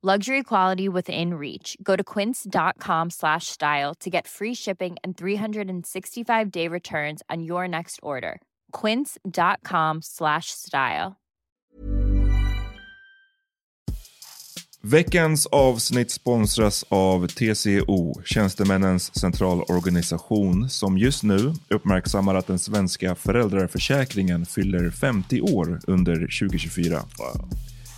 Luxury 0.00 0.44
quality 0.44 0.88
within 0.88 1.34
reach. 1.34 1.76
Go 1.82 1.96
to 1.96 2.04
quince.com 2.04 3.10
slash 3.10 3.48
style 3.48 3.94
to 3.96 4.08
get 4.08 4.28
free 4.28 4.54
shipping 4.54 4.96
and 5.02 5.16
365 5.16 6.50
day 6.52 6.68
returns 6.68 7.20
on 7.28 7.42
your 7.42 7.66
next 7.66 7.98
order. 8.00 8.40
Quince.com 8.70 9.98
slash 10.02 10.52
style. 10.52 11.16
Veckans 14.82 15.46
avsnitt 15.46 16.10
sponsras 16.10 16.84
av 16.88 17.26
TCO, 17.26 18.22
Tjänstemännens 18.24 19.18
centralorganisation, 19.20 20.70
som 20.70 20.98
just 20.98 21.22
nu 21.22 21.54
uppmärksammar 21.70 22.34
att 22.34 22.46
den 22.46 22.58
svenska 22.58 23.14
föräldraförsäkringen 23.14 24.46
fyller 24.46 24.90
50 24.90 25.40
år 25.40 25.80
under 25.86 26.14
2024. 26.14 26.94
Wow. 27.18 27.48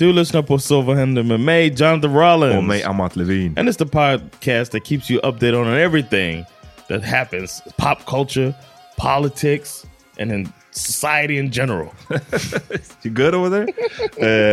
Lyssnar 0.00 0.42
på 0.42 0.58
Så 0.58 0.80
vad 0.80 0.96
händer 0.96 1.22
med 1.22 1.40
mig, 1.40 1.74
Jonathan 1.76 2.14
Rollins. 2.14 2.56
Och 2.56 2.64
mig, 2.64 2.82
Amat 2.82 3.16
Levin. 3.16 3.58
And 3.58 3.68
it's 3.68 3.78
the 3.78 3.86
podcast 3.86 4.72
that 4.72 4.84
keeps 4.84 5.10
you 5.10 5.20
updated 5.20 5.54
on 5.54 5.66
everything 5.66 6.44
that 6.88 7.04
happens. 7.04 7.62
Pop 7.76 7.98
culture, 8.06 8.54
politics, 8.96 9.86
and 10.20 10.32
in 10.32 10.52
society 10.70 11.38
in 11.38 11.50
general. 11.52 11.92
you 13.02 13.10
good 13.10 13.34
over 13.34 13.50
there? 13.50 13.66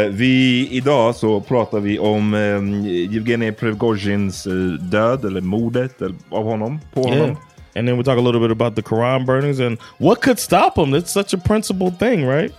uh, 0.05 0.09
vi, 0.13 0.67
idag 0.71 1.15
så 1.15 1.41
pratar 1.41 1.79
vi 1.79 1.99
om 1.99 2.33
um, 2.33 2.85
Evgenij 2.85 3.51
Prigozjins 3.51 4.47
uh, 4.47 4.73
död, 4.73 5.25
eller 5.25 5.41
mordet 5.41 6.01
av 6.29 6.43
honom, 6.43 6.79
på 6.93 7.01
yeah. 7.01 7.19
honom. 7.19 7.37
And 7.75 7.87
then 7.87 7.97
we 7.97 8.03
talk 8.03 8.17
a 8.17 8.21
little 8.21 8.39
bit 8.39 8.51
about 8.51 8.75
the 8.75 8.81
Quran 8.81 9.25
burnings 9.25 9.59
and 9.59 9.77
what 9.97 10.21
could 10.21 10.39
stop 10.39 10.75
them. 10.75 10.93
It's 10.93 11.11
such 11.11 11.33
a 11.33 11.37
principled 11.37 11.99
thing, 11.99 12.25
right? 12.25 12.53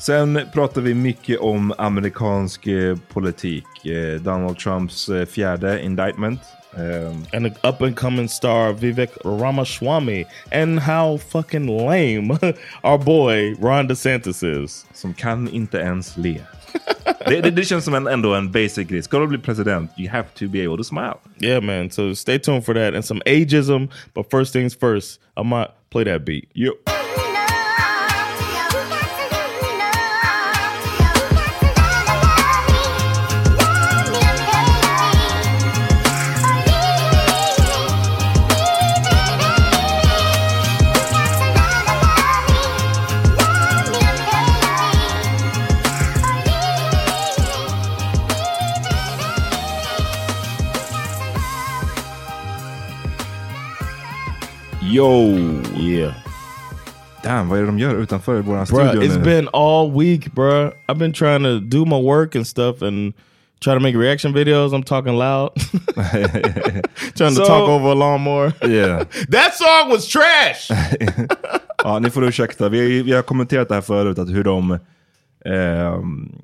Sen 0.00 0.40
pratar 0.52 0.80
vi 0.80 0.94
mycket 0.94 1.38
om 1.38 1.74
amerikansk 1.78 2.66
eh, 2.66 2.96
politik. 3.08 3.86
Eh, 3.86 4.20
Donald 4.20 4.58
Trumps 4.58 5.08
eh, 5.08 5.26
fjärde 5.26 5.82
indictment. 5.82 6.40
Um, 6.76 7.26
and 7.32 7.44
the 7.44 7.68
up 7.68 7.82
and 7.82 7.96
coming 7.96 8.28
star 8.28 8.72
Vivek 8.72 9.10
Ramaswamy 9.24 10.24
and 10.52 10.80
how 10.80 11.18
fucking 11.18 11.66
lame 11.66 12.38
our 12.82 12.98
boy 12.98 13.54
Ron 13.54 13.88
DeSantis 13.88 14.42
is. 14.42 14.86
Som 14.94 15.14
kan 15.14 15.48
inte 15.48 15.78
ens 15.78 16.16
le. 16.16 16.40
det, 17.26 17.40
det, 17.40 17.50
det, 17.50 17.64
känns 17.64 17.84
som 17.84 17.94
en, 17.94 18.06
ändå 18.06 18.34
en 18.34 18.52
basic 18.52 18.88
grej. 18.88 19.02
Ska 19.02 19.18
du 19.18 19.26
bli 19.26 19.38
president, 19.38 19.90
you 19.98 20.10
have 20.10 20.28
to 20.34 20.48
be 20.48 20.64
able 20.64 20.76
to 20.76 20.84
smile. 20.84 21.18
Yeah 21.40 21.62
man, 21.62 21.90
so 21.90 22.14
stay 22.14 22.38
tuned 22.38 22.64
for 22.64 22.74
that 22.74 22.94
and 22.94 23.04
some 23.04 23.20
ageism. 23.26 23.88
But 24.14 24.30
first 24.30 24.52
things 24.52 24.74
first, 24.74 25.20
I 25.36 25.42
might 25.42 25.70
play 25.90 26.04
that 26.04 26.24
beat. 26.24 26.48
Yep. 26.54 26.99
Yo! 54.90 55.36
Yeah. 55.76 56.14
Damn, 57.22 57.48
vad 57.48 57.58
är 57.58 57.62
det 57.62 57.68
de 57.68 57.78
gör 57.78 57.94
utanför 57.94 58.40
våran 58.40 58.66
studio 58.66 59.02
It's 59.02 59.18
nu? 59.18 59.24
been 59.24 59.48
all 59.52 59.90
week 59.92 60.32
bro. 60.34 60.72
I've 60.88 60.98
been 60.98 61.12
trying 61.12 61.42
to 61.42 61.60
do 61.60 61.84
my 61.84 62.02
work 62.02 62.34
and 62.34 62.46
stuff 62.46 62.82
and 62.82 63.14
try 63.60 63.74
to 63.74 63.80
make 63.80 63.96
reaction 63.96 64.34
videos. 64.34 64.72
I'm 64.72 64.82
talking 64.82 65.16
loud. 65.16 65.50
trying 67.14 67.34
so, 67.34 67.42
to 67.42 67.46
talk 67.46 67.68
over 67.68 67.88
a 67.88 67.94
lawnmower. 67.94 68.52
Yeah. 68.66 69.04
That 69.28 69.54
song 69.54 69.90
was 69.90 70.08
trash! 70.08 70.70
ja, 71.84 71.98
ni 71.98 72.10
får 72.10 72.24
ursäkta. 72.24 72.68
Vi, 72.68 73.02
vi 73.02 73.12
har 73.12 73.22
kommenterat 73.22 73.68
det 73.68 73.74
här 73.74 73.82
förut, 73.82 74.18
att 74.18 74.28
hur 74.28 74.44
de... 74.44 74.78
Um, 75.44 76.38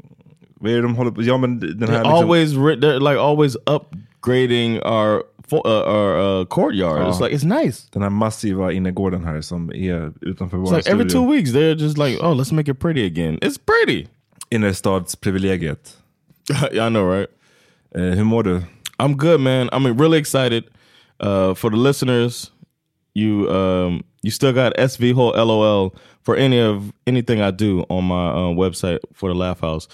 vad 0.60 0.72
är 0.72 0.76
det 0.76 0.82
de 0.82 0.94
håller 0.94 1.10
på... 1.10 1.22
Ja, 1.22 1.37
men 1.37 1.60
den 1.60 1.88
här, 1.88 1.96
they're 1.96 1.98
liksom, 1.98 2.12
always, 2.12 2.52
they're 2.52 3.10
like 3.10 3.20
always 3.20 3.56
upgrading 3.66 4.81
our 4.82 5.22
uh, 5.52 5.58
or 5.58 6.16
uh, 6.19 6.44
courtyard. 6.44 7.08
It's 7.08 7.20
like 7.20 7.32
it's 7.32 7.44
nice. 7.44 7.88
Den 7.93 8.02
här 8.02 8.10
massiva 8.10 8.72
innergården 8.72 9.25
här 9.25 9.40
som 9.40 9.70
är 9.70 10.12
utanför 10.20 10.56
It's 10.56 10.70
vår 10.70 10.76
like 10.76 10.90
every 10.90 11.08
two 11.08 11.32
weeks 11.32 11.50
they're 11.50 11.75
just 11.75 11.98
like, 11.98 12.19
oh, 12.22 12.34
let's 12.34 12.52
make 12.52 12.70
it 12.70 12.78
pretty 12.78 13.06
again. 13.06 13.38
It's 13.43 13.58
pretty. 13.58 14.08
Innerstadsprivilegiet. 14.50 15.96
yeah, 16.72 16.87
I 16.87 16.88
know, 16.88 17.04
right? 17.04 17.28
Eh, 17.94 18.14
hur 18.16 18.25
mår 18.25 18.43
du? 18.43 18.62
I'm 18.98 19.16
good, 19.16 19.40
man. 19.40 19.69
I'm 19.72 19.96
really 19.96 20.19
excited. 20.19 20.64
Uh, 21.20 21.54
for 21.54 21.70
the 21.70 21.76
listeners, 21.76 22.50
you 23.14 23.50
um, 23.50 24.04
you 24.22 24.31
still 24.31 24.52
got 24.52 24.75
SV 24.76 25.14
Hole 25.14 25.32
LOL 25.32 25.94
for 26.22 26.37
any 26.37 26.58
of 26.58 26.93
anything 27.06 27.40
I 27.40 27.50
do 27.50 27.84
on 27.88 28.04
my 28.04 28.28
uh, 28.31 28.54
website 28.54 28.98
for 29.12 29.28
the 29.28 29.34
Laugh 29.34 29.60
House. 29.60 29.88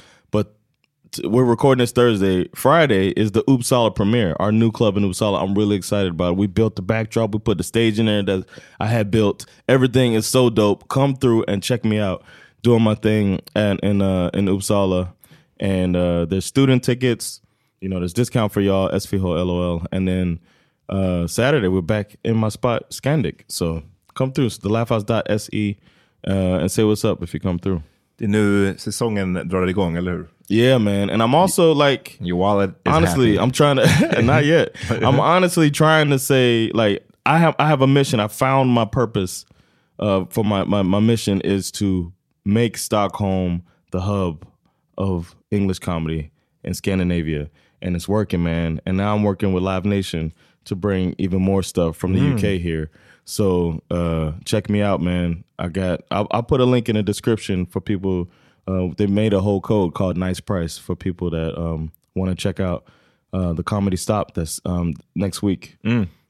We're 1.24 1.44
recording 1.44 1.80
this 1.80 1.92
Thursday. 1.92 2.48
Friday 2.54 3.08
is 3.10 3.32
the 3.32 3.42
Uppsala 3.44 3.94
premiere, 3.94 4.34
our 4.40 4.50
new 4.50 4.72
club 4.72 4.96
in 4.96 5.02
Uppsala. 5.02 5.42
I'm 5.42 5.54
really 5.54 5.76
excited 5.76 6.12
about 6.12 6.32
it. 6.32 6.36
We 6.38 6.46
built 6.46 6.74
the 6.76 6.80
backdrop. 6.80 7.34
We 7.34 7.38
put 7.38 7.58
the 7.58 7.64
stage 7.64 7.98
in 7.98 8.06
there 8.06 8.22
that 8.22 8.46
I 8.80 8.86
had 8.86 9.10
built. 9.10 9.44
Everything 9.68 10.14
is 10.14 10.26
so 10.26 10.48
dope. 10.48 10.88
Come 10.88 11.14
through 11.14 11.44
and 11.48 11.62
check 11.62 11.84
me 11.84 11.98
out 11.98 12.24
doing 12.62 12.82
my 12.82 12.94
thing 12.94 13.40
and 13.54 13.78
in 13.80 14.00
uh, 14.00 14.30
in 14.32 14.46
Uppsala. 14.46 15.12
And 15.60 15.96
uh, 15.96 16.24
there's 16.24 16.46
student 16.46 16.82
tickets. 16.82 17.42
You 17.82 17.90
know, 17.90 17.98
there's 17.98 18.14
discount 18.14 18.50
for 18.50 18.62
y'all, 18.62 18.88
SVHO 18.88 19.44
LOL. 19.46 19.86
And 19.92 20.08
then 20.08 20.40
uh, 20.88 21.26
Saturday 21.26 21.68
we're 21.68 21.82
back 21.82 22.16
in 22.24 22.38
my 22.38 22.48
spot, 22.48 22.88
Scandic. 22.90 23.42
So 23.48 23.82
come 24.14 24.32
through, 24.32 24.48
thelaughhouse.se 24.48 25.78
uh, 26.26 26.30
and 26.30 26.72
say 26.72 26.84
what's 26.84 27.04
up 27.04 27.22
if 27.22 27.34
you 27.34 27.40
come 27.40 27.58
through. 27.58 27.82
Nu 28.28 28.74
säsongen 28.78 29.48
drar 29.48 29.66
igång, 29.66 29.96
eller 29.96 30.12
hur? 30.12 30.28
Yeah, 30.48 30.78
man. 30.78 31.10
And 31.10 31.22
I'm 31.22 31.34
also 31.34 31.72
like, 31.72 32.16
Your 32.20 32.38
wallet 32.38 32.70
honestly, 32.86 33.36
happy. 33.36 33.38
I'm 33.38 33.52
trying 33.52 33.76
to 33.76 34.22
not 34.22 34.44
yet. 34.44 34.76
I'm 34.90 35.20
honestly 35.20 35.70
trying 35.70 36.10
to 36.10 36.18
say 36.18 36.70
like 36.74 36.98
I 37.24 37.38
have 37.38 37.54
I 37.58 37.66
have 37.68 37.82
a 37.82 37.86
mission. 37.86 38.20
I 38.20 38.28
found 38.28 38.70
my 38.70 38.84
purpose 38.84 39.46
uh, 39.98 40.24
for 40.30 40.44
my, 40.44 40.64
my 40.64 40.82
my 40.82 41.00
mission 41.00 41.40
is 41.40 41.70
to 41.72 42.12
make 42.44 42.76
Stockholm 42.76 43.62
the 43.92 44.00
hub 44.00 44.44
of 44.98 45.34
English 45.50 45.78
comedy 45.78 46.30
in 46.64 46.74
Scandinavia, 46.74 47.48
and 47.80 47.96
it's 47.96 48.08
working, 48.08 48.42
man. 48.42 48.80
And 48.86 48.96
now 48.96 49.14
I'm 49.14 49.22
working 49.22 49.52
with 49.52 49.62
Live 49.62 49.84
Nation 49.84 50.32
to 50.64 50.76
bring 50.76 51.14
even 51.18 51.42
more 51.42 51.62
stuff 51.62 51.96
from 51.96 52.12
the 52.12 52.34
UK 52.34 52.60
here. 52.60 52.90
So 53.24 53.80
uh, 53.90 54.32
check 54.44 54.68
me 54.68 54.82
out, 54.82 55.00
man. 55.00 55.44
I 55.58 55.68
got 55.68 56.02
I'll, 56.10 56.26
I'll 56.30 56.42
put 56.42 56.60
a 56.60 56.64
link 56.64 56.88
in 56.88 56.96
the 56.96 57.02
description 57.02 57.66
for 57.66 57.80
people. 57.80 58.28
Uh, 58.66 58.88
they 58.96 59.06
made 59.06 59.32
a 59.32 59.40
whole 59.40 59.60
code 59.60 59.94
called 59.94 60.16
Nice 60.16 60.40
Price 60.40 60.78
for 60.78 60.94
people 60.96 61.30
that 61.30 61.58
um, 61.60 61.92
want 62.14 62.30
to 62.30 62.34
check 62.34 62.60
out 62.60 62.84
uh, 63.32 63.52
the 63.52 63.62
comedy 63.62 63.96
stop 63.96 64.34
that's 64.34 64.60
um, 64.64 64.94
next 65.14 65.42
week. 65.42 65.76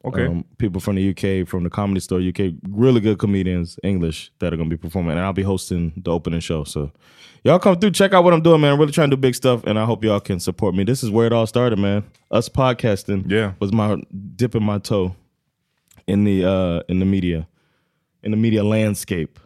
okay. 0.05 0.27
Um, 0.27 0.45
people 0.59 0.81
from 0.81 0.97
the 0.97 1.11
UK, 1.11 1.47
from 1.49 1.63
the 1.65 1.71
Comedy 1.71 2.01
Store 2.01 2.21
UK, 2.21 2.55
really 2.69 3.01
good 3.01 3.19
comedians, 3.19 3.79
English, 3.83 4.33
that 4.39 4.53
are 4.53 4.57
going 4.57 4.69
to 4.71 4.77
be 4.77 4.81
performing. 4.81 5.13
And 5.13 5.21
I'll 5.21 5.33
be 5.33 5.43
hosting 5.43 5.93
the 5.97 6.11
opening 6.11 6.41
show. 6.41 6.65
So 6.65 6.91
y'all 7.45 7.59
come 7.59 7.79
through, 7.79 7.91
check 7.93 8.13
out 8.15 8.25
what 8.25 8.33
I'm 8.33 8.43
doing, 8.43 8.61
man. 8.61 8.73
I'm 8.73 8.79
really 8.81 8.93
trying 8.93 9.11
to 9.11 9.17
do 9.17 9.21
big 9.21 9.35
stuff, 9.35 9.65
and 9.65 9.79
I 9.79 9.85
hope 9.85 10.03
y'all 10.05 10.21
can 10.21 10.41
support 10.41 10.75
me. 10.75 10.85
This 10.85 11.03
is 11.03 11.11
where 11.11 11.27
it 11.27 11.33
all 11.33 11.47
started, 11.47 11.79
man. 11.79 12.05
Us 12.31 12.49
podcasting 12.49 13.31
Yeah. 13.31 13.53
was 13.61 13.73
my 13.73 14.03
dipping 14.37 14.63
my 14.63 14.79
toe 14.79 15.15
in 16.07 16.25
the 16.25 16.45
uh, 16.45 16.81
in 16.89 16.99
the 16.99 17.05
media, 17.07 17.47
in 18.23 18.31
the 18.31 18.37
media 18.37 18.65
landscape. 18.65 19.39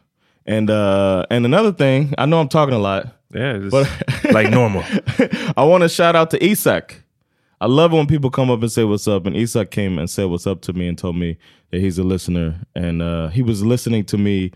And 0.47 0.71
uh, 0.71 1.27
and 1.31 1.45
another 1.45 1.73
thing, 1.73 2.15
I 2.19 2.27
know 2.27 2.41
I'm 2.41 2.49
talking 2.49 2.75
a 2.75 2.79
lot. 2.79 3.09
Yeah, 3.35 3.59
But- 3.71 3.91
like 4.33 4.51
normal. 4.51 4.85
I 5.57 5.65
want 5.65 5.83
to 5.83 5.89
shout 5.89 6.15
out 6.15 6.31
to 6.31 6.45
Isak. 6.45 7.03
I 7.61 7.67
love 7.67 7.93
when 7.93 8.07
people 8.07 8.31
come 8.31 8.51
up 8.51 8.61
and 8.61 8.71
say 8.71 8.85
what's 8.85 9.09
up. 9.09 9.27
And 9.27 9.35
Isak 9.35 9.71
came 9.71 9.99
and 9.99 10.09
said 10.09 10.27
what's 10.27 10.47
up 10.47 10.61
to 10.63 10.73
me 10.73 10.87
and 10.89 10.97
told 10.97 11.17
me 11.17 11.39
that 11.71 11.81
he's 11.81 11.99
a 11.99 12.05
listener. 12.05 12.61
And 12.75 13.01
uh, 13.03 13.29
he 13.29 13.43
was 13.43 13.65
listening 13.65 14.05
to 14.07 14.19
me. 14.19 14.53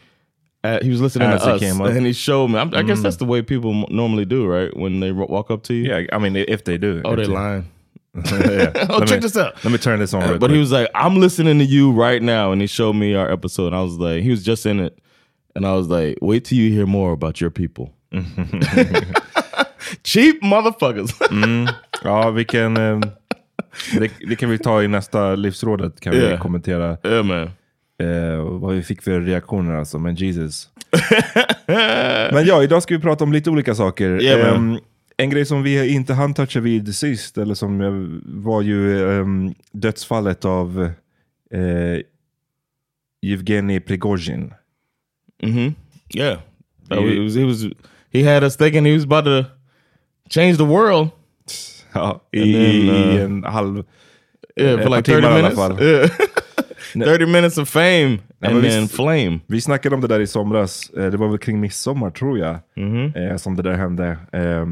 At, 0.63 0.83
he 0.83 0.91
was 0.91 1.01
listening 1.01 1.29
As 1.31 1.43
to 1.43 1.53
us, 1.55 1.61
came 1.61 1.81
up. 1.81 1.89
and 1.89 2.05
he 2.07 2.13
showed 2.13 2.49
me. 2.49 2.59
I'm, 2.59 2.73
I 2.75 2.83
guess 2.83 3.01
that's 3.01 3.17
the 3.17 3.25
way 3.25 3.41
people 3.41 3.87
normally 3.89 4.27
do, 4.27 4.47
right? 4.47 4.75
When 4.77 5.01
they 5.01 5.11
walk 5.11 5.51
up 5.51 5.63
to 5.65 5.75
you. 5.75 5.91
Yeah, 5.91 6.03
I 6.13 6.19
mean, 6.19 6.37
if 6.37 6.65
they 6.65 6.77
do. 6.77 7.01
Oh, 7.05 7.17
they 7.17 7.23
they- 7.23 7.29
lying. 7.29 7.69
Yeah. 8.15 8.87
Oh, 8.91 8.99
Let 8.99 9.09
check 9.09 9.17
me- 9.21 9.29
this 9.29 9.37
out. 9.37 9.53
Let 9.65 9.71
me 9.73 9.79
turn 9.79 9.99
this 10.01 10.15
on. 10.15 10.23
real 10.23 10.39
but 10.39 10.51
he 10.51 10.57
quick. 10.57 10.61
was 10.61 10.73
like, 10.73 10.89
"I'm 10.95 11.21
listening 11.21 11.59
to 11.59 11.65
you 11.65 11.93
right 11.93 12.23
now," 12.23 12.53
and 12.53 12.61
he 12.63 12.67
showed 12.69 12.97
me 12.97 13.15
our 13.17 13.33
episode. 13.33 13.67
And 13.73 13.77
I 13.77 13.83
was 13.85 13.99
like, 13.99 14.23
he 14.25 14.31
was 14.31 14.43
just 14.47 14.67
in 14.67 14.81
it, 14.81 14.99
and 15.55 15.65
I 15.67 15.73
was 15.77 15.89
like, 15.89 16.19
"Wait 16.21 16.45
till 16.45 16.59
you 16.59 16.73
hear 16.75 16.87
more 16.87 17.13
about 17.13 17.41
your 17.41 17.51
people." 17.51 17.93
Cheap 20.05 20.43
motherfuckers. 20.43 21.11
Ja, 22.05 22.31
vilken... 22.31 22.77
eh, 22.77 23.01
det, 23.99 24.11
det 24.29 24.37
kan 24.37 24.51
vi 24.51 24.59
ta 24.59 24.83
i 24.83 24.89
nästa 24.89 25.35
livsrådet. 25.35 26.01
Kan 26.01 26.13
vi 26.13 26.19
Yeah. 26.19 26.41
kommentera 26.41 26.97
yeah, 27.05 27.25
man. 27.25 27.43
eh, 28.03 28.37
vad 28.61 28.75
vi 28.75 28.83
fick 28.83 29.03
för 29.03 29.21
reaktioner 29.21 29.75
alltså. 29.75 29.99
Men 29.99 30.15
Jesus. 30.15 30.69
Men 32.33 32.47
ja, 32.47 32.63
idag 32.63 32.83
ska 32.83 32.95
vi 32.95 33.01
prata 33.01 33.25
om 33.25 33.33
lite 33.33 33.51
olika 33.51 33.75
saker. 33.75 34.23
Yeah, 34.23 34.53
man. 34.61 34.81
En 35.21 35.31
grej 35.31 35.45
som 35.47 35.63
vi 35.63 35.89
inte 35.95 36.15
hann 36.15 36.35
toucha 36.35 36.61
vid 36.61 36.95
sist, 36.95 37.39
eller 37.39 37.55
som 37.55 37.79
var 38.25 38.63
ju 38.63 39.09
ehm, 39.21 39.55
dödsfallet 39.73 40.45
av 40.45 40.91
eh, 41.53 41.99
Yevgeny 43.23 43.81
Prigozhin. 43.81 44.53
Mm-hmm. 45.43 45.75
Yeah. 46.15 46.39
Uh, 46.91 46.99
You- 46.99 47.13
it 47.21 47.25
was, 47.25 47.35
he 47.35 47.45
was 47.45 47.65
he 48.13 48.23
had 48.35 48.43
us 48.45 48.57
thinking 48.57 48.85
he 48.87 48.93
was 48.95 49.05
about 49.05 49.25
to 49.25 49.45
change 50.31 50.57
the 50.57 50.65
world. 50.65 51.11
Ja, 51.95 52.21
i, 52.33 52.53
then, 52.53 52.55
i 52.55 52.89
uh, 53.19 53.23
en 53.23 53.45
halv... 53.45 53.85
Yeah, 54.57 54.83
for 54.83 54.89
like 54.91 55.05
par 55.05 55.21
30 55.21 55.23
timmar 55.23 55.23
i 55.23 55.27
alla 55.27 55.37
minutes. 55.43 55.57
fall. 55.57 55.83
Yeah. 55.83 56.11
30 56.93 57.27
minutes 57.27 57.59
of 57.59 57.69
fame 57.69 58.19
and 58.41 58.57
vi- 58.61 58.69
then 58.71 58.89
flame. 58.89 59.39
Vi 59.47 59.61
snackade 59.61 59.95
om 59.95 60.01
det 60.01 60.07
där 60.09 60.21
i 60.21 60.27
somras. 60.27 60.91
Eh, 60.91 61.11
Det 61.11 61.17
var 61.17 61.29
väl 61.29 61.39
kring 61.39 61.61
midsommar 61.61 62.11
tror 62.11 62.39
jag. 62.39 62.59
Eh, 63.31 63.37
som 63.37 63.57
det 63.57 63.63
där 63.63 63.73
hände. 63.73 64.17
Eh, 64.33 64.67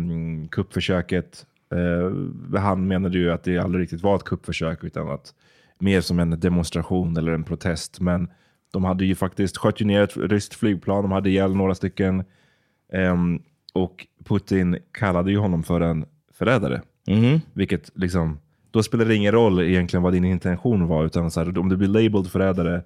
kuppförsöket. 0.50 1.46
Eh, 1.74 2.60
han 2.60 2.86
menade 2.88 3.18
ju 3.18 3.30
att 3.32 3.44
det 3.44 3.58
aldrig 3.58 3.82
riktigt 3.82 4.02
var 4.02 4.16
ett 4.16 4.24
kuppförsök 4.24 4.84
utan 4.84 5.08
att 5.10 5.34
mer 5.78 6.00
som 6.00 6.18
en 6.18 6.40
demonstration 6.40 7.16
eller 7.16 7.32
en 7.32 7.44
protest. 7.44 8.00
Men 8.00 8.28
de 8.72 8.84
hade 8.84 9.04
ju 9.04 9.14
faktiskt 9.14 9.56
sköt 9.58 9.80
ju 9.80 9.84
ner 9.84 10.02
ett 10.02 10.16
ryskt 10.16 10.54
flygplan. 10.54 11.02
De 11.02 11.12
hade 11.12 11.30
ihjäl 11.30 11.56
några 11.56 11.74
stycken. 11.74 12.24
Ehm, 12.92 13.42
och 13.72 14.06
Putin 14.24 14.78
kallade 14.92 15.30
ju 15.30 15.38
honom 15.38 15.62
för 15.62 15.80
en 15.80 16.04
förrädare. 16.38 16.82
Mm-hmm. 17.06 17.40
Vilket 17.52 17.90
liksom, 17.94 18.38
då 18.70 18.82
spelar 18.82 19.04
det 19.04 19.14
ingen 19.14 19.32
roll 19.32 19.60
egentligen 19.60 20.02
vad 20.02 20.12
din 20.12 20.24
intention 20.24 20.86
var. 20.88 21.04
Utan 21.04 21.30
så 21.30 21.40
här, 21.44 21.58
om 21.58 21.68
du 21.68 21.76
blir 21.76 21.88
labeled 21.88 22.26
förrädare 22.30 22.82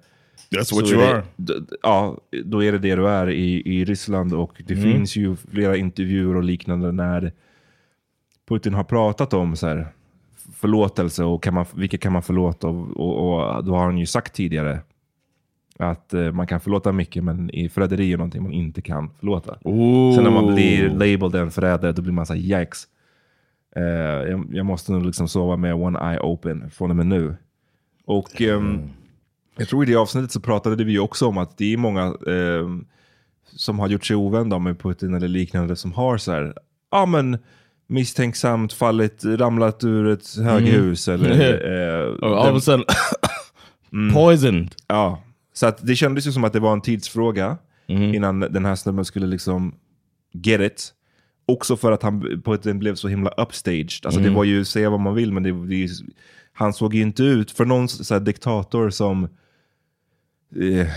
That's 0.51 0.63
så 0.63 0.75
what 0.75 0.91
you 0.91 1.01
det, 1.01 1.07
are. 1.11 1.23
d- 1.35 1.53
d- 1.59 1.75
Ja, 1.83 2.17
då 2.45 2.63
är 2.63 2.71
det 2.71 2.77
det 2.77 2.95
du 2.95 3.07
är 3.09 3.29
i, 3.29 3.61
i 3.65 3.85
Ryssland 3.85 4.33
och 4.33 4.61
det 4.67 4.75
finns 4.75 5.15
ju 5.15 5.35
flera 5.35 5.77
intervjuer 5.77 6.35
och 6.35 6.43
liknande 6.43 6.91
när 6.91 7.31
Putin 8.49 8.73
har 8.73 8.83
pratat 8.83 9.33
om 9.33 9.55
så 9.55 9.67
här, 9.67 9.87
förlåtelse 10.55 11.23
och 11.23 11.43
kan 11.43 11.53
man, 11.53 11.65
vilka 11.75 11.97
kan 11.97 12.13
man 12.13 12.21
förlåta 12.23 12.67
och, 12.67 12.97
och, 12.97 13.55
och 13.57 13.63
då 13.63 13.75
har 13.75 13.83
han 13.85 13.97
ju 13.97 14.05
sagt 14.05 14.33
tidigare 14.33 14.79
att 15.79 16.13
eh, 16.13 16.31
man 16.31 16.47
kan 16.47 16.59
förlåta 16.59 16.91
mycket 16.91 17.23
men 17.23 17.49
i 17.49 17.69
förräderi 17.69 18.13
är 18.13 18.17
någonting 18.17 18.43
man 18.43 18.51
inte 18.53 18.81
kan 18.81 19.09
förlåta. 19.19 19.57
Ooh. 19.63 20.15
Sen 20.15 20.23
när 20.23 20.31
man 20.31 20.53
blir 20.55 20.89
labeled 20.89 21.35
en 21.41 21.51
förrädare 21.51 21.91
då 21.91 22.01
blir 22.01 22.13
man 22.13 22.25
såhär 22.25 22.39
yikes. 22.39 22.83
Eh, 23.75 23.83
jag, 24.31 24.47
jag 24.51 24.65
måste 24.65 24.91
nog 24.91 25.05
liksom 25.05 25.27
sova 25.27 25.57
med 25.57 25.73
one 25.75 25.99
eye 26.11 26.19
open 26.19 26.71
från 26.71 26.89
och 26.89 26.95
med 26.95 27.05
nu. 27.05 27.35
Och 28.05 28.41
ehm, 28.41 28.89
jag 29.57 29.67
tror 29.67 29.83
i 29.83 29.91
det 29.91 29.95
avsnittet 29.95 30.31
så 30.31 30.39
pratade 30.39 30.83
vi 30.83 30.99
också 30.99 31.27
om 31.27 31.37
att 31.37 31.57
det 31.57 31.73
är 31.73 31.77
många 31.77 32.15
ehm, 32.27 32.85
som 33.45 33.79
har 33.79 33.87
gjort 33.87 34.05
sig 34.05 34.15
ovända 34.15 34.59
med 34.59 34.79
Putin 34.79 35.13
eller 35.13 35.27
liknande 35.27 35.75
som 35.75 35.93
har 35.93 36.17
så 36.17 36.31
här, 36.31 36.53
ja 36.91 37.05
men 37.05 37.37
misstänksamt 37.87 38.73
fallit, 38.73 39.25
ramlat 39.25 39.83
ur 39.83 40.07
ett 40.07 40.35
höghus 40.37 41.07
eller 41.07 41.31
eh, 42.11 42.29
all 42.29 42.55
of 42.55 42.57
a 42.57 42.59
sudden, 42.59 42.85
poisoned. 44.13 44.75
Ja, 44.87 45.23
så 45.53 45.65
att 45.65 45.87
det 45.87 45.95
kändes 45.95 46.27
ju 46.27 46.31
som 46.31 46.43
att 46.43 46.53
det 46.53 46.59
var 46.59 46.73
en 46.73 46.81
tidsfråga 46.81 47.57
innan 47.87 48.39
den 48.39 48.65
här 48.65 48.75
snubben 48.75 49.05
skulle 49.05 49.27
liksom 49.27 49.75
get 50.31 50.61
it. 50.61 50.93
Också 51.45 51.77
för 51.77 51.91
att 51.91 52.03
han 52.03 52.41
på 52.41 52.53
ett, 52.53 52.75
blev 52.75 52.95
så 52.95 53.07
himla 53.07 53.29
upstaged. 53.29 53.89
Alltså 54.05 54.19
det 54.19 54.29
var 54.29 54.43
ju, 54.43 54.65
säga 54.65 54.89
vad 54.89 54.99
man 54.99 55.15
vill, 55.15 55.33
men 55.33 55.43
det, 55.43 55.51
det, 55.51 55.87
han 56.53 56.73
såg 56.73 56.95
ju 56.95 57.01
inte 57.01 57.23
ut, 57.23 57.51
för 57.51 57.65
någon 57.65 57.87
så 57.89 58.19
diktator 58.19 58.89
som 58.89 59.23
eh, 60.55 60.87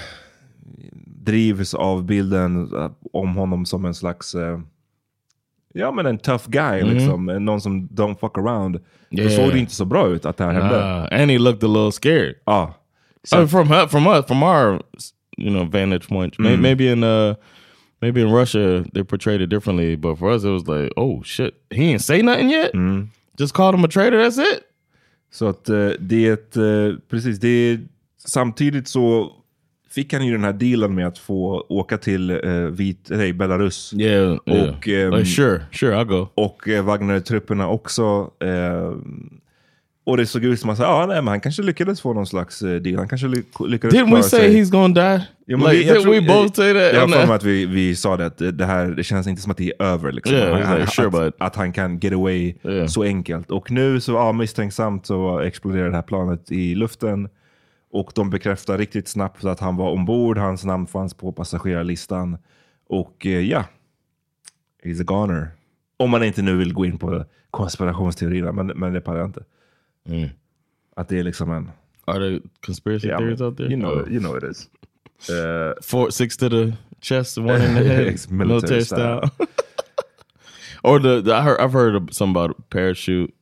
drivs 1.05 1.75
av 1.75 2.05
bilden 2.05 2.75
eh, 2.77 2.91
om 3.13 3.37
honom 3.37 3.67
som 3.67 3.85
en 3.85 3.95
slags, 3.95 4.35
eh, 4.35 4.61
ja 5.75 5.91
men 5.93 6.07
en 6.07 6.19
tough 6.19 6.45
guy 6.51 6.83
liksom. 6.83 7.27
Någon 7.27 7.61
som 7.61 7.89
don't 7.89 8.19
fuck 8.19 8.39
around. 8.39 8.81
Då 9.11 9.23
Yeah. 9.23 9.37
såg 9.37 9.53
det 9.53 9.59
inte 9.59 9.75
så 9.75 9.85
bra 9.85 10.09
ut 10.09 10.27
att 10.27 10.37
det 10.37 10.45
här 10.45 10.53
hände. 10.53 10.77
Uh, 10.77 11.21
and 11.23 11.31
he 11.31 11.39
looked 11.39 11.65
a 11.65 11.73
little 11.73 11.93
scared. 11.93 12.35
Ja. 12.45 12.75
So 13.25 13.41
Uh, 13.41 13.47
from 13.47 13.69
her- 13.69 13.87
from 13.87 14.07
us, 14.07 14.27
from 14.27 14.43
our 14.43 14.83
you 15.39 15.51
know 15.51 15.65
vantage 15.71 16.09
point, 16.09 16.39
May- 16.39 16.57
maybe 16.57 16.93
in 16.93 17.05
uh 17.05 17.35
maybe 18.07 18.21
in 18.21 18.33
Russia 18.33 18.85
they 18.93 19.05
portrayed 19.05 19.41
it 19.41 19.51
differently, 19.51 19.97
but 19.97 20.19
for 20.19 20.31
us 20.31 20.45
it 20.45 20.51
was 20.51 20.67
like, 20.69 20.93
oh 20.97 21.23
shit, 21.25 21.55
he 21.71 21.91
ain't 21.91 22.03
say 22.03 22.23
nothing 22.23 22.51
yet. 22.51 22.73
Just 23.39 23.55
called 23.55 23.75
him 23.75 23.85
a 23.85 23.89
traitor. 23.89 24.19
That's 24.19 24.39
it. 24.39 24.63
Så 25.31 25.49
att 25.49 25.69
eh, 25.69 25.91
det 25.99 26.27
är 26.27 26.33
ett, 26.33 26.57
eh, 26.57 26.99
precis, 27.11 27.39
det 27.39 27.49
är, 27.49 27.81
samtidigt 28.19 28.89
så 28.89 29.33
fick 29.91 30.13
han 30.13 30.27
ju 30.27 30.33
den 30.33 30.45
här 30.45 30.53
dealen 30.53 30.95
med 30.95 31.07
att 31.07 31.19
få 31.19 31.67
åka 31.69 31.99
till 31.99 32.31
eh, 32.31 32.53
vit, 32.53 33.07
nej, 33.11 33.33
Belarus. 33.33 33.95
Yeah, 33.95 34.39
yeah. 34.47 34.77
Och, 34.77 34.89
ehm, 34.89 35.13
like, 35.13 35.27
sure, 35.27 35.63
sure, 35.73 35.95
I'll 35.97 36.05
go. 36.05 36.29
Och 36.35 36.69
eh, 36.69 36.85
Wagner-trupperna 36.85 37.69
också. 37.69 38.31
Eh, 38.41 38.93
och 40.07 40.17
det 40.17 40.27
såg 40.27 40.45
ut 40.45 40.61
som 40.61 40.71
att 40.71 40.79
ja, 40.79 41.07
nej, 41.07 41.17
men 41.17 41.29
han 41.29 41.41
kanske 41.41 41.63
lyckades 41.63 42.01
få 42.01 42.13
någon 42.13 42.27
slags 42.27 42.63
eh, 42.63 42.75
deal. 42.81 42.97
Han 42.99 43.09
kanske 43.09 43.27
ly 43.29 43.43
lyckades 43.67 43.95
Didn't 43.97 44.17
we 44.17 44.23
say 44.23 44.41
sig. 44.41 44.63
he's 44.63 44.71
gonna 44.71 44.95
die? 45.17 45.25
Ja, 45.47 45.57
like, 45.57 45.71
vi- 45.71 45.87
jag 45.89 46.03
tror- 46.03 46.13
we 46.15 46.21
both 46.21 46.53
say 46.55 46.73
that? 46.73 46.93
Jag 46.95 47.01
har 47.01 47.09
för 47.09 47.27
mig 47.27 47.37
att 47.37 47.45
vi, 47.45 47.67
vi 47.67 47.97
sa 47.97 48.17
det, 48.17 48.27
att 48.27 48.39
det 48.59 48.65
här 48.65 48.87
det 48.87 49.05
känns 49.05 49.27
inte 49.27 49.43
som 49.43 49.51
att 49.51 49.57
det 49.59 49.73
är 49.79 49.83
över. 49.85 50.13
Liksom. 50.13 50.37
Yeah, 50.37 50.61
Han- 50.63 50.79
like, 50.79 50.91
sure, 50.91 51.07
att, 51.07 51.13
but- 51.15 51.33
att 51.39 51.57
han 51.57 51.73
kan 51.73 51.99
get 51.99 52.13
away 52.13 52.55
Yeah. 52.65 52.87
så 52.87 53.03
enkelt. 53.03 53.51
Och 53.51 53.71
nu 53.71 54.01
så 54.01 54.13
ja, 54.13 54.33
misstänksamt 54.33 55.07
så 55.07 55.39
exploderar 55.41 55.89
det 55.91 55.95
här 55.97 56.03
planet 56.03 56.53
i 56.53 56.75
luften. 56.75 57.29
Och 57.93 58.13
de 58.15 58.31
bekräftar 58.31 58.79
riktigt 58.79 59.09
snabbt 59.09 59.45
att 59.45 59.61
han 59.61 59.77
var 59.77 59.91
ombord. 59.91 60.39
Hans 60.39 60.65
namn 60.65 60.87
fanns 60.87 61.15
på 61.15 61.33
passagerarlistan. 61.33 62.39
Och 62.89 63.27
eh, 63.27 63.41
ja, 63.41 63.65
he's 64.85 65.01
a 65.01 65.05
goner. 65.05 65.49
Om 65.97 66.11
man 66.11 66.25
inte 66.25 66.43
nu 66.43 66.57
vill 66.57 66.73
gå 66.73 66.87
in 66.87 66.99
på 66.99 67.25
konspirationsteorierna, 67.51 68.53
men, 68.53 68.67
men 68.67 68.93
det 68.93 69.01
pallar 69.01 69.19
jag 69.21 69.29
inte. 69.29 69.43
Mm. 70.09 70.29
Att 70.97 71.09
det 71.09 71.19
är 71.19 71.23
liksom 71.25 71.51
en... 71.53 71.71
Are 72.05 72.19
there 72.19 72.41
conspiracy 72.67 73.07
Yeah, 73.09 73.19
theories 73.19 73.41
out 73.41 73.57
there? 73.57 73.69
You 73.71 73.77
know, 73.81 73.93
Oh. 74.03 74.09
you 74.13 74.21
know 74.21 74.37
it 74.37 74.45
is. 74.45 74.69
Uh, 75.31 75.73
Four, 75.83 76.11
six 76.11 76.37
to 76.37 76.49
the 76.49 76.73
chest, 77.01 77.39
one 77.39 77.65
in 77.65 77.75
the 77.75 77.83
head, 77.95 78.07
military, 78.31 78.37
military 78.47 78.85
style. 78.85 79.31
or 80.85 80.99
the, 81.01 81.21
the 81.23 81.35
I 81.35 81.43
heard 81.43 81.61
I've 81.61 81.73
heard 81.73 81.95
of 81.97 82.09
some 82.13 82.31
about 82.31 82.71
parachute. 82.71 83.33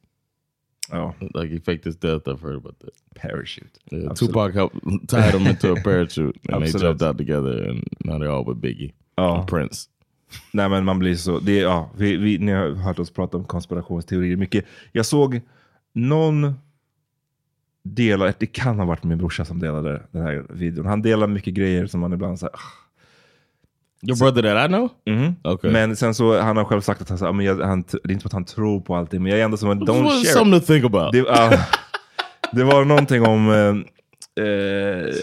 oh, 0.92 1.14
Like 1.34 1.50
he 1.50 1.58
faked 1.58 1.84
his 1.84 1.96
death. 1.96 2.26
I've 2.28 2.40
heard 2.40 2.56
about 2.56 2.78
that. 2.80 2.90
parachute. 3.14 3.78
Yeah. 3.90 4.14
Tupac 4.14 4.54
helped 4.54 4.76
tied 5.08 5.34
him 5.34 5.46
into 5.46 5.72
a 5.72 5.80
parachute, 5.84 6.36
and 6.48 6.62
they 6.62 6.68
Absolut. 6.68 6.82
jumped 6.82 7.02
out 7.02 7.18
together, 7.18 7.68
and 7.68 7.84
now 8.04 8.18
they're 8.18 8.30
all 8.30 8.44
with 8.44 8.60
Biggie 8.60 8.92
and 9.16 9.46
Prince. 9.46 9.88
Nej 10.52 10.68
men 10.68 10.84
man 10.84 10.98
blir 10.98 11.16
så, 11.16 11.38
det, 11.40 11.58
ja, 11.60 11.90
vi, 11.96 12.16
vi, 12.16 12.38
ni 12.38 12.52
har 12.52 12.68
hört 12.74 12.98
oss 12.98 13.10
prata 13.10 13.36
om 13.36 13.44
konspirationsteorier 13.44 14.36
mycket. 14.36 14.64
Jag 14.92 15.06
såg 15.06 15.40
någon 15.94 16.54
dela, 17.84 18.32
det 18.38 18.46
kan 18.46 18.78
ha 18.78 18.86
varit 18.86 19.04
min 19.04 19.18
brorsa 19.18 19.44
som 19.44 19.60
delade 19.60 20.02
den 20.10 20.22
här 20.22 20.44
videon. 20.48 20.86
Han 20.86 21.02
delar 21.02 21.26
mycket 21.26 21.54
grejer 21.54 21.86
som 21.86 22.00
man 22.00 22.12
ibland 22.12 22.38
säger. 22.38 22.54
Your 24.02 24.18
brother 24.18 24.42
that 24.42 24.64
I 24.64 24.68
know? 24.68 24.88
Mm. 25.04 25.34
Okay. 25.44 25.72
Men 25.72 25.96
sen 25.96 26.14
så, 26.14 26.40
han 26.40 26.56
har 26.56 26.64
själv 26.64 26.80
sagt 26.80 27.02
att 27.02 27.08
han, 27.08 27.18
så, 27.18 27.24
här, 27.24 27.32
men 27.32 27.46
jag, 27.46 27.60
han, 27.60 27.82
det 27.82 27.98
är 28.04 28.10
inte 28.10 28.22
som 28.22 28.28
att 28.28 28.32
han 28.32 28.44
tror 28.44 28.80
på 28.80 28.96
allting, 28.96 29.22
men 29.22 29.30
jag 29.30 29.40
är 29.40 29.44
ändå 29.44 29.56
som 29.56 29.70
en 29.70 29.80
don't 29.80 30.08
share. 30.08 30.24
something 30.24 30.60
to 30.60 30.66
think 30.66 30.84
about. 30.84 31.12
Det, 31.12 31.18
ja, 31.18 31.52
det 32.52 32.64
var 32.64 32.84
någonting 32.84 33.22
om... 33.22 33.50
Eh, 33.50 34.44
eh, 34.44 35.14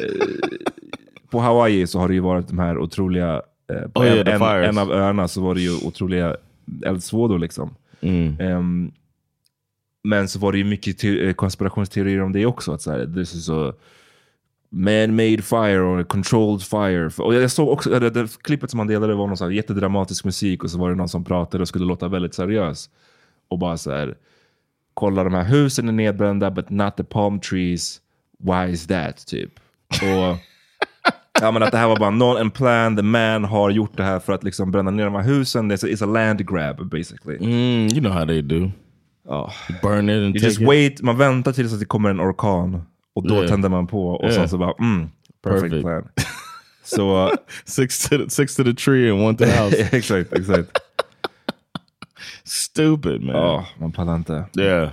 på 1.29 1.39
Hawaii 1.39 1.87
så 1.87 1.99
har 1.99 2.07
det 2.07 2.13
ju 2.13 2.19
varit 2.19 2.47
de 2.47 2.59
här 2.59 2.77
otroliga... 2.77 3.41
Eh, 3.71 3.89
på 3.93 4.01
Oh, 4.01 4.07
en, 4.07 4.27
yeah, 4.27 4.41
en, 4.41 4.63
en 4.63 4.77
av 4.77 4.91
öarna 4.91 5.27
så 5.27 5.41
var 5.41 5.55
det 5.55 5.61
ju 5.61 5.87
otroliga 5.87 6.35
eldsvådor 6.85 7.39
liksom. 7.39 7.75
Mm. 8.01 8.39
Ehm, 8.39 8.91
men 10.03 10.27
så 10.27 10.39
var 10.39 10.51
det 10.51 10.57
ju 10.57 10.63
mycket 10.63 10.97
te- 10.97 11.27
eh, 11.27 11.33
konspirationsteorier 11.33 12.21
om 12.21 12.31
det 12.31 12.45
också. 12.45 12.73
Att 12.73 12.81
så 12.81 12.91
här, 12.91 13.13
this 13.15 13.35
is 13.35 13.49
a 13.49 13.73
man-made 14.69 15.41
fire 15.41 15.79
or 15.79 15.99
a 15.99 16.03
controlled 16.03 16.61
fire. 16.61 17.11
Och 17.17 17.33
jag 17.33 17.51
såg 17.51 17.69
också, 17.69 17.99
det, 17.99 18.09
det, 18.09 18.41
klippet 18.41 18.69
som 18.69 18.79
han 18.79 18.87
delade 18.87 19.15
var 19.15 19.27
någon 19.27 19.37
så 19.37 19.43
här 19.43 19.51
jättedramatisk 19.51 20.25
musik 20.25 20.63
och 20.63 20.71
så 20.71 20.77
var 20.77 20.89
det 20.89 20.95
någon 20.95 21.09
som 21.09 21.23
pratade 21.23 21.61
och 21.61 21.67
skulle 21.67 21.85
låta 21.85 22.07
väldigt 22.07 22.33
seriös. 22.33 22.89
Och 23.47 23.59
bara 23.59 23.77
så 23.77 23.91
här, 23.91 24.15
kolla 24.93 25.23
de 25.23 25.33
här 25.33 25.43
husen 25.43 25.87
är 25.87 25.91
nedbrända 25.91 26.51
but 26.51 26.69
not 26.69 26.97
the 26.97 27.03
palm 27.03 27.39
trees. 27.39 28.01
Why 28.39 28.73
is 28.73 28.87
that? 28.87 29.27
Typ. 29.27 29.51
Och 30.01 30.37
ja, 31.41 31.51
men 31.51 31.63
att 31.63 31.71
det 31.71 31.77
här 31.77 31.87
var 31.87 31.99
bara 31.99 32.09
någon, 32.09 32.37
en 32.37 32.51
plan, 32.51 32.95
the 32.95 33.03
man 33.03 33.43
har 33.43 33.69
gjort 33.69 33.97
det 33.97 34.03
här 34.03 34.19
för 34.19 34.33
att 34.33 34.43
liksom 34.43 34.71
bränna 34.71 34.91
ner 34.91 35.05
de 35.05 35.15
här 35.15 35.23
husen. 35.23 35.71
It's 35.71 35.85
a, 35.85 35.87
it's 35.87 36.03
a 36.03 36.05
land 36.05 36.49
grab 36.49 36.89
basically. 36.89 37.37
Mm, 37.37 37.87
you 37.87 37.99
know 37.99 38.11
how 38.11 38.25
they 38.25 38.41
do. 38.41 38.71
Ja. 39.31 39.51
Burn 39.81 40.09
it 40.09 40.15
and 40.23 40.35
You 40.35 40.45
just 40.45 40.61
it. 40.61 40.67
wait, 40.67 41.01
man 41.01 41.17
väntar 41.17 41.51
tills 41.53 41.73
att 41.73 41.79
det 41.79 41.85
kommer 41.85 42.09
en 42.09 42.21
orkan 42.21 42.81
och 43.13 43.27
då 43.27 43.35
Yeah. 43.35 43.47
tänder 43.47 43.69
man 43.69 43.87
på 43.87 44.07
och 44.09 44.23
Yeah. 44.23 44.35
sen 44.35 44.49
så 44.49 44.57
bara 44.57 44.73
mm, 44.79 45.09
perfect, 45.43 45.61
Perfect. 45.61 45.81
plan. 45.81 46.03
Så 46.83 47.31
Six 47.65 48.09
to 48.09 48.17
the, 48.17 48.29
six 48.29 48.55
to 48.55 48.63
the 48.63 48.73
tree 48.73 49.11
and 49.11 49.21
one 49.25 49.37
to 49.37 49.45
the 49.45 49.51
house. 49.63 49.77
exakt, 49.97 50.33
exakt. 50.33 50.69
Stupid 52.43 53.21
man. 53.21 53.35
Ja, 53.35 53.65
man 53.79 53.91
pallar 53.91 54.15
inte. 54.15 54.45
Yeah. 54.57 54.89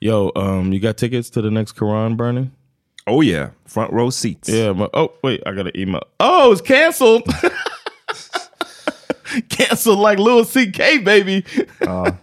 Yo, 0.00 0.30
um, 0.36 0.72
you 0.72 0.78
got 0.80 0.96
tickets 0.96 1.30
to 1.30 1.42
the 1.42 1.50
next 1.50 1.72
Quran 1.72 2.16
burning? 2.16 2.50
Oh 3.06 3.20
yeah, 3.20 3.50
front 3.66 3.92
row 3.92 4.10
seats. 4.10 4.48
Yeah. 4.48 4.72
My, 4.72 4.88
oh, 4.94 5.12
wait, 5.22 5.42
I 5.46 5.52
got 5.52 5.66
an 5.66 5.72
email. 5.76 6.02
Oh, 6.20 6.52
it's 6.52 6.60
canceled. 6.60 7.24
canceled 9.48 9.98
like 9.98 10.18
Louis 10.18 10.48
C.K. 10.48 10.98
Baby. 10.98 11.44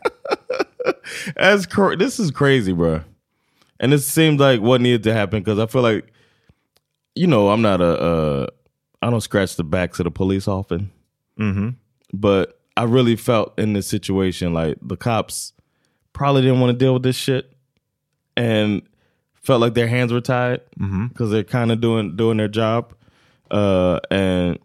That's 1.35 1.65
cra- 1.65 1.95
this 1.95 2.19
is 2.19 2.31
crazy, 2.31 2.73
bro. 2.73 3.01
And 3.79 3.93
it 3.93 3.99
seemed 3.99 4.39
like 4.39 4.61
what 4.61 4.81
needed 4.81 5.03
to 5.03 5.13
happen 5.13 5.39
because 5.41 5.59
I 5.59 5.65
feel 5.65 5.81
like, 5.81 6.11
you 7.15 7.27
know, 7.27 7.49
I'm 7.49 7.61
not 7.61 7.81
a, 7.81 8.01
uh, 8.01 8.47
don't 9.01 9.21
scratch 9.21 9.55
the 9.55 9.63
backs 9.63 9.99
of 9.99 10.05
the 10.05 10.11
police 10.11 10.47
often, 10.47 10.91
Mm-hmm. 11.39 11.69
but 12.13 12.59
I 12.77 12.83
really 12.83 13.15
felt 13.15 13.57
in 13.59 13.73
this 13.73 13.87
situation 13.87 14.53
like 14.53 14.77
the 14.81 14.95
cops 14.97 15.53
probably 16.13 16.43
didn't 16.43 16.59
want 16.59 16.77
to 16.77 16.77
deal 16.77 16.93
with 16.93 17.03
this 17.03 17.15
shit, 17.15 17.51
and 18.37 18.81
felt 19.43 19.61
like 19.61 19.73
their 19.73 19.87
hands 19.87 20.11
were 20.11 20.21
tied 20.21 20.61
because 21.09 21.29
they're 21.31 21.43
kind 21.43 21.71
of 21.71 21.79
doing 21.81 22.15
doing 22.15 22.37
their 22.37 22.47
job, 22.47 22.93
uh, 23.51 23.99
and 24.09 24.57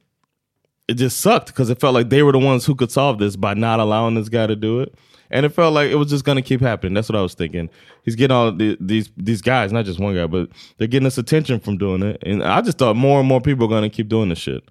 it 0.89 0.95
just 0.95 1.21
sucked 1.21 1.49
because 1.49 1.69
it 1.69 1.79
felt 1.81 1.95
like 1.95 2.09
they 2.09 2.23
were 2.23 2.33
the 2.33 2.39
ones 2.39 2.65
who 2.65 2.75
could 2.75 2.91
solve 2.91 3.19
this 3.19 3.37
by 3.37 3.55
not 3.55 3.79
allowing 3.81 4.15
this 4.15 4.29
guy 4.29 4.47
to 4.47 4.57
do 4.57 4.81
it. 4.81 4.95
And 5.31 5.45
it 5.45 5.51
felt 5.51 5.75
like 5.75 5.91
it 5.91 5.97
was 5.97 6.09
just 6.09 6.25
going 6.25 6.37
to 6.37 6.43
keep 6.43 6.63
happening. 6.63 6.95
That's 6.95 7.11
what 7.11 7.17
I 7.17 7.21
was 7.21 7.35
thinking. 7.35 7.69
He's 8.03 8.17
getting 8.17 8.35
all 8.35 8.51
the, 8.51 8.79
these 8.81 9.11
these 9.19 9.43
guys, 9.43 9.71
not 9.73 9.85
just 9.85 9.99
one 10.01 10.15
guy, 10.15 10.27
but 10.27 10.49
they're 10.79 10.89
getting 10.89 11.07
us 11.07 11.19
attention 11.19 11.61
from 11.61 11.77
doing 11.77 12.03
it. 12.03 12.23
And 12.25 12.43
I 12.43 12.63
just 12.63 12.79
thought 12.79 12.97
more 12.97 13.19
and 13.21 13.29
more 13.29 13.43
people 13.43 13.67
are 13.67 13.69
going 13.69 13.83
to 13.83 13.95
keep 13.95 14.09
doing 14.09 14.31
this 14.31 14.39
shit. 14.39 14.65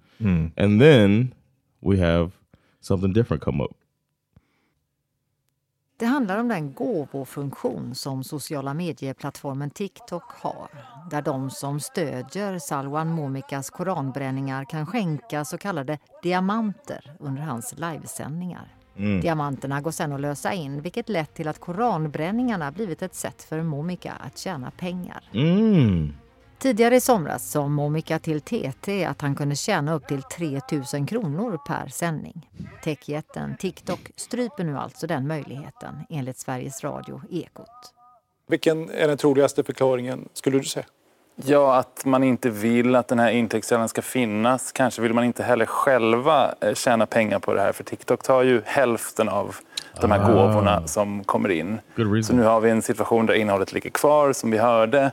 And 0.56 0.80
then 0.80 1.32
we 1.80 1.98
have 1.98 2.32
something 2.80 3.12
different 3.12 3.40
come 3.40 3.60
up. 3.60 3.76
Det 5.98 6.06
handlar 6.06 6.38
om 6.38 6.48
den 6.48 6.72
gåvofunktion 6.72 7.94
som 7.94 8.24
sociala 8.24 8.74
medieplattformen 8.74 9.70
TikTok 9.70 10.22
har. 10.22 10.68
Där 11.10 11.22
de 11.22 11.50
som 11.50 11.80
stödjer 11.80 12.58
Salwan 12.58 13.08
Momikas 13.08 13.70
koranbränningar 13.70 14.64
kan 14.64 14.86
skänka 14.86 15.44
så 15.44 15.58
kallade 15.58 15.98
diamanter 16.22 17.16
under 17.18 17.42
hans 17.42 17.74
livesändningar. 17.78 18.74
Diamanterna 19.22 19.80
går 19.80 19.90
sen 19.90 20.12
att 20.12 20.20
lösa 20.20 20.52
in 20.52 20.80
vilket 20.82 21.08
lett 21.08 21.34
till 21.34 21.48
att 21.48 21.58
koranbränningarna 21.58 22.72
blivit 22.72 23.02
ett 23.02 23.14
sätt 23.14 23.42
för 23.42 23.62
Momika 23.62 24.12
att 24.12 24.38
tjäna 24.38 24.70
pengar. 24.70 25.24
Mm. 25.32 26.12
Tidigare 26.58 26.96
i 26.96 27.00
somras 27.00 27.50
sa 27.50 27.68
Momika 27.68 28.18
till 28.18 28.40
TT 28.40 29.04
att 29.04 29.20
han 29.20 29.34
kunde 29.34 29.56
tjäna 29.56 29.94
upp 29.94 30.06
till 30.06 30.22
3 30.22 30.60
000 30.94 31.06
kronor 31.06 31.58
per 31.66 31.88
sändning. 31.88 32.48
Techjätten 32.84 33.56
TikTok 33.56 34.10
stryper 34.16 34.64
nu 34.64 34.76
alltså 34.76 35.06
den 35.06 35.26
möjligheten 35.26 35.94
enligt 36.10 36.38
Sveriges 36.38 36.84
Radio 36.84 37.22
Ekot. 37.30 37.70
Vilken 38.48 38.90
är 38.90 39.08
den 39.08 39.18
troligaste 39.18 39.64
förklaringen 39.64 40.28
skulle 40.32 40.58
du 40.58 40.64
säga? 40.64 40.86
Ja, 41.44 41.76
att 41.76 42.04
man 42.04 42.24
inte 42.24 42.50
vill 42.50 42.94
att 42.94 43.08
den 43.08 43.18
här 43.18 43.30
intäktskällan 43.30 43.88
ska 43.88 44.02
finnas. 44.02 44.72
Kanske 44.72 45.02
vill 45.02 45.14
man 45.14 45.24
inte 45.24 45.42
heller 45.42 45.66
själva 45.66 46.54
eh, 46.60 46.74
tjäna 46.74 47.06
pengar 47.06 47.38
på 47.38 47.54
det 47.54 47.60
här 47.60 47.72
för 47.72 47.84
TikTok 47.84 48.22
tar 48.22 48.42
ju 48.42 48.62
hälften 48.64 49.28
av 49.28 49.56
de 50.00 50.10
här 50.10 50.32
gåvorna 50.32 50.86
som 50.86 51.24
kommer 51.24 51.48
in. 51.48 51.80
Så 52.24 52.32
nu 52.32 52.42
har 52.42 52.60
vi 52.60 52.70
en 52.70 52.82
situation 52.82 53.26
där 53.26 53.34
innehållet 53.34 53.72
ligger 53.72 53.90
kvar 53.90 54.32
som 54.32 54.50
vi 54.50 54.58
hörde. 54.58 55.10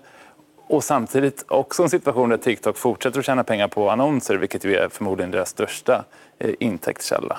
Och 0.68 0.84
samtidigt 0.84 1.46
också 1.48 1.84
en 1.84 1.90
situation 1.90 2.30
där 2.30 2.38
TikTok 2.38 2.78
fortsätter 2.78 3.20
att 3.20 3.26
tjäna 3.26 3.44
pengar 3.44 3.68
på 3.68 3.90
annonser 3.90 4.38
vilket 4.38 4.66
ju 4.66 4.76
är 4.76 4.90
förmodligen 4.90 5.32
deras 5.32 5.50
största 5.50 6.06
eh, 6.40 6.54
intäktskälla. 6.60 7.38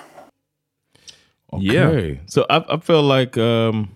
Okay. 1.48 1.66
Yeah. 1.76 2.16
So 2.26 2.40
I, 2.40 2.76
I 2.76 2.80
feel 2.80 3.08
like 3.18 3.40
um, 3.40 3.88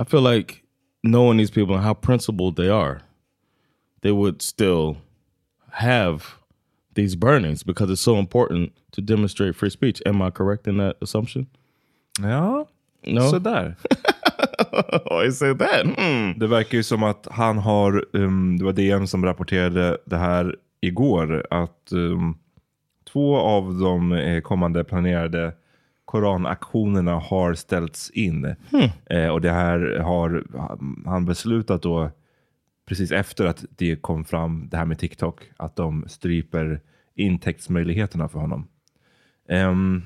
I 0.00 0.04
feel 0.04 0.22
like 0.22 0.54
knowing 1.02 1.38
these 1.38 1.52
people 1.52 1.74
and 1.74 1.84
how 1.84 1.94
principled 1.94 2.56
they 2.56 2.70
are, 2.70 3.00
they 4.02 4.12
would 4.12 4.42
still 4.42 4.96
have 5.70 6.20
these 6.94 7.16
burnings 7.16 7.64
because 7.64 7.92
it's 7.92 8.00
so 8.02 8.18
important 8.18 8.72
to 8.92 9.00
demonstrate 9.00 9.56
free 9.56 9.70
speech. 9.70 10.02
Am 10.06 10.22
I 10.22 10.30
correct 10.30 10.66
in 10.66 10.78
that 10.78 10.96
assumption? 11.02 11.46
Ja, 12.20 12.66
No. 13.06 13.30
sådär. 13.30 13.74
I 15.26 15.32
said 15.32 15.58
that. 15.58 15.86
Hmm. 15.98 16.38
Det 16.38 16.46
verkar 16.46 16.78
ju 16.78 16.82
som 16.82 17.02
att 17.02 17.28
han 17.30 17.58
har, 17.58 18.04
um, 18.12 18.58
det 18.58 18.64
var 18.64 18.72
DN 18.72 19.08
som 19.08 19.24
rapporterade 19.24 19.98
det 20.04 20.16
här 20.16 20.56
igår, 20.80 21.46
att 21.50 21.92
um, 21.92 22.38
två 23.12 23.36
av 23.36 23.74
de 23.78 24.12
eh, 24.12 24.40
kommande 24.40 24.84
planerade 24.84 25.52
koranaktionerna 26.04 27.14
har 27.14 27.54
ställts 27.54 28.10
in. 28.10 28.54
Eh, 29.06 29.28
och 29.28 29.40
det 29.40 29.52
här 29.52 29.98
har 29.98 30.44
han 31.06 31.24
beslutat 31.24 31.82
då 31.82 32.10
precis 32.86 33.12
efter 33.12 33.46
att 33.46 33.64
det 33.76 33.96
kom 33.96 34.24
fram 34.24 34.68
det 34.70 34.76
här 34.76 34.84
med 34.84 34.98
TikTok, 34.98 35.40
att 35.56 35.76
de 35.76 36.04
stryper 36.08 36.80
intäktsmöjligheterna 37.14 38.28
för 38.28 38.38
honom. 38.38 38.68
Ehm, 39.48 40.02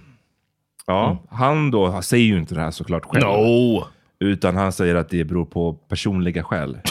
ja, 0.87 1.19
han 1.31 1.71
då 1.71 2.02
säger 2.02 2.25
ju 2.25 2.38
inte 2.38 2.55
det 2.55 2.61
här 2.61 2.71
såklart 2.71 3.05
själv. 3.05 3.26
No. 3.26 3.85
Utan 4.20 4.56
han 4.56 4.72
säger 4.72 4.94
att 4.94 5.08
det 5.08 5.25
beror 5.25 5.44
på 5.44 5.72
personliga 5.72 6.42
skäl. 6.42 6.78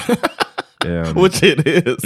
Ehm, 0.86 1.24
Which 1.24 1.43
it 1.43 1.67
is. 1.67 2.03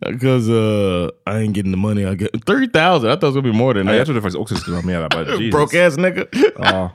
Because 0.00 0.50
uh, 0.52 1.10
I 1.26 1.30
ain't 1.30 1.56
getting 1.56 1.72
the 1.72 1.76
money 1.76 2.02
I 2.12 2.14
get. 2.16 2.30
3000 2.46 3.10
I 3.10 3.16
thought 3.16 3.22
it 3.22 3.22
was 3.22 3.34
to 3.34 3.42
be 3.42 3.52
more 3.52 3.74
than 3.74 3.86
ja, 3.86 3.92
that. 3.92 3.98
jag 3.98 4.06
trodde 4.06 4.20
faktiskt 4.22 4.38
också 4.38 4.54
det 4.54 4.60
skulle 4.60 4.76
vara 4.76 4.86
mera. 4.86 5.08
Broke 5.52 5.86
ass 5.86 5.96
nigga. 5.96 6.24
Ja. 6.58 6.90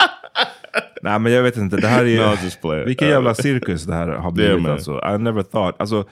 Nej 1.01 1.19
men 1.19 1.31
jag 1.31 1.43
vet 1.43 1.57
inte, 1.57 1.77
det 1.77 1.87
här 1.87 2.05
är 2.05 2.77
No. 2.79 2.85
Vilken 2.85 3.07
jävla 3.07 3.33
cirkus 3.35 3.83
det 3.83 3.93
här 3.93 4.07
har 4.07 4.31
blivit 4.31 4.61
man. 4.61 4.71
alltså. 4.71 5.01
I 5.15 5.17
never 5.17 5.43
thought. 5.43 5.75
Alltså, 5.81 6.05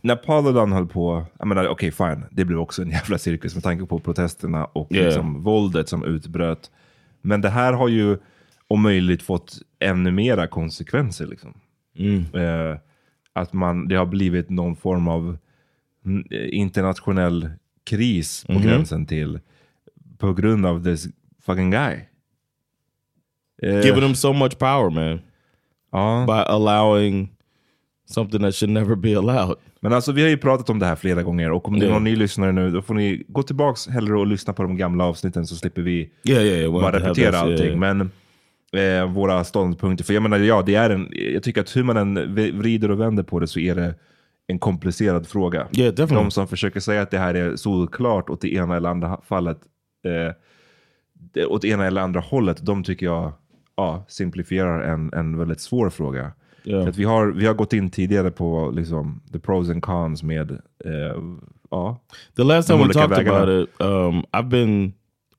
när 0.00 0.16
Paludan 0.16 0.72
höll 0.72 0.86
på, 0.86 1.26
jag 1.38 1.48
menar 1.48 1.68
okej 1.68 1.90
fine, 1.92 2.24
det 2.30 2.44
blev 2.44 2.58
också 2.58 2.82
en 2.82 2.90
jävla 2.90 3.18
cirkus 3.18 3.54
med 3.54 3.64
tanke 3.64 3.86
på 3.86 3.98
protesterna 3.98 4.64
och 4.64 4.92
Yeah. 4.92 5.06
liksom, 5.06 5.42
våldet 5.42 5.88
som 5.88 6.04
utbröt. 6.04 6.70
Men 7.22 7.40
det 7.40 7.48
här 7.48 7.72
har 7.72 7.88
ju 7.88 8.18
om 8.68 8.82
möjligt 8.82 9.22
fått 9.22 9.58
ännu 9.78 10.10
mera 10.10 10.46
konsekvenser. 10.46 11.26
Liksom. 11.26 11.54
Mm. 11.98 12.24
Eh, 12.34 12.76
att 13.32 13.52
man, 13.52 13.88
det 13.88 13.94
har 13.96 14.06
blivit 14.06 14.50
någon 14.50 14.76
form 14.76 15.08
av 15.08 15.36
mm, 16.04 16.24
internationell 16.52 17.50
kris 17.84 18.44
på 18.46 18.52
Mhm. 18.52 18.62
gränsen 18.62 19.06
till 19.06 19.40
på 20.18 20.32
grund 20.32 20.66
av 20.66 20.84
this 20.84 21.06
fucking 21.46 21.70
guy. 21.70 21.98
Eh, 23.62 23.80
Giving 23.80 24.00
them 24.00 24.14
so 24.14 24.32
much 24.32 24.58
power, 24.58 24.90
man. 24.90 25.20
ja. 25.92 26.24
By 26.26 26.32
allowing 26.52 27.28
something 28.10 28.40
that 28.42 28.54
should 28.54 28.70
never 28.72 28.94
be 28.96 29.18
allowed. 29.18 29.56
Men 29.80 29.92
alltså 29.92 30.12
vi 30.12 30.22
har 30.22 30.28
ju 30.28 30.36
pratat 30.36 30.70
om 30.70 30.78
det 30.78 30.86
här 30.86 30.96
flera 30.96 31.22
gånger 31.22 31.50
och 31.50 31.68
om 31.68 31.78
det 31.78 31.86
är 31.86 31.90
någon 31.90 32.04
ny 32.04 32.16
lyssnare 32.16 32.52
nu 32.52 32.70
då 32.70 32.82
får 32.82 32.94
ni 32.94 33.24
gå 33.28 33.42
tillbaks 33.42 33.88
hellre 33.88 34.18
och 34.18 34.26
lyssna 34.26 34.52
på 34.52 34.62
de 34.62 34.76
gamla 34.76 35.04
avsnitten 35.04 35.46
så 35.46 35.56
slipper 35.56 35.82
vi 35.82 36.10
yeah, 36.24 36.44
yeah. 36.44 36.72
bara 36.72 36.98
repetera 37.00 37.38
allting. 37.38 37.78
Men 37.78 38.10
eh, 38.76 39.12
våra 39.12 39.44
ståndpunkter, 39.44 40.04
för 40.04 40.14
jag 40.14 40.22
menar 40.22 40.38
ja, 40.38 40.62
det 40.62 40.74
är 40.74 40.90
en, 40.90 41.08
jag 41.12 41.42
tycker 41.42 41.60
att 41.60 41.76
hur 41.76 41.82
man 41.82 41.96
än 41.96 42.34
vrider 42.34 42.90
och 42.90 43.00
vänder 43.00 43.22
på 43.22 43.40
det 43.40 43.46
så 43.46 43.60
är 43.60 43.74
det 43.74 43.94
en 44.46 44.58
komplicerad 44.58 45.26
fråga. 45.26 45.66
Yeah. 45.72 45.94
De 45.94 46.30
som 46.30 46.48
försöker 46.48 46.80
säga 46.80 47.02
att 47.02 47.10
det 47.10 47.18
här 47.18 47.34
är 47.34 47.56
solklart 47.56 48.30
åt 48.30 48.40
det 48.40 48.54
ena 48.54 48.76
eller 48.76 48.88
andra 48.88 49.20
fallet, 49.26 49.58
eh, 50.04 51.46
åt 51.48 51.62
det 51.62 51.68
ena 51.68 51.86
eller 51.86 52.00
andra 52.00 52.20
hållet, 52.20 52.66
de 52.66 52.84
tycker 52.84 53.06
jag 53.06 53.32
ja, 53.76 54.04
simplifierar 54.08 54.80
en, 54.80 55.12
en 55.12 55.38
väldigt 55.38 55.60
svår 55.60 55.90
fråga. 55.90 56.32
Yeah. 56.64 56.88
Att 56.88 56.96
vi, 56.96 57.04
har, 57.04 57.26
vi 57.26 57.46
har 57.46 57.54
gått 57.54 57.72
in 57.72 57.90
tidigare 57.90 58.30
på 58.30 58.72
liksom, 58.74 59.20
the 59.32 59.38
pros 59.38 59.70
and 59.70 59.82
cons 59.82 60.22
med 60.22 60.50
eh, 60.84 61.22
ja, 61.70 62.00
The 62.36 62.42
last 62.42 62.68
time 62.68 62.86
we 62.86 62.92
talked 62.92 63.10
vägarna. 63.10 63.38
about 63.38 63.68
it, 63.68 63.80
um, 63.80 64.24
I've 64.32 64.48
been 64.48 64.92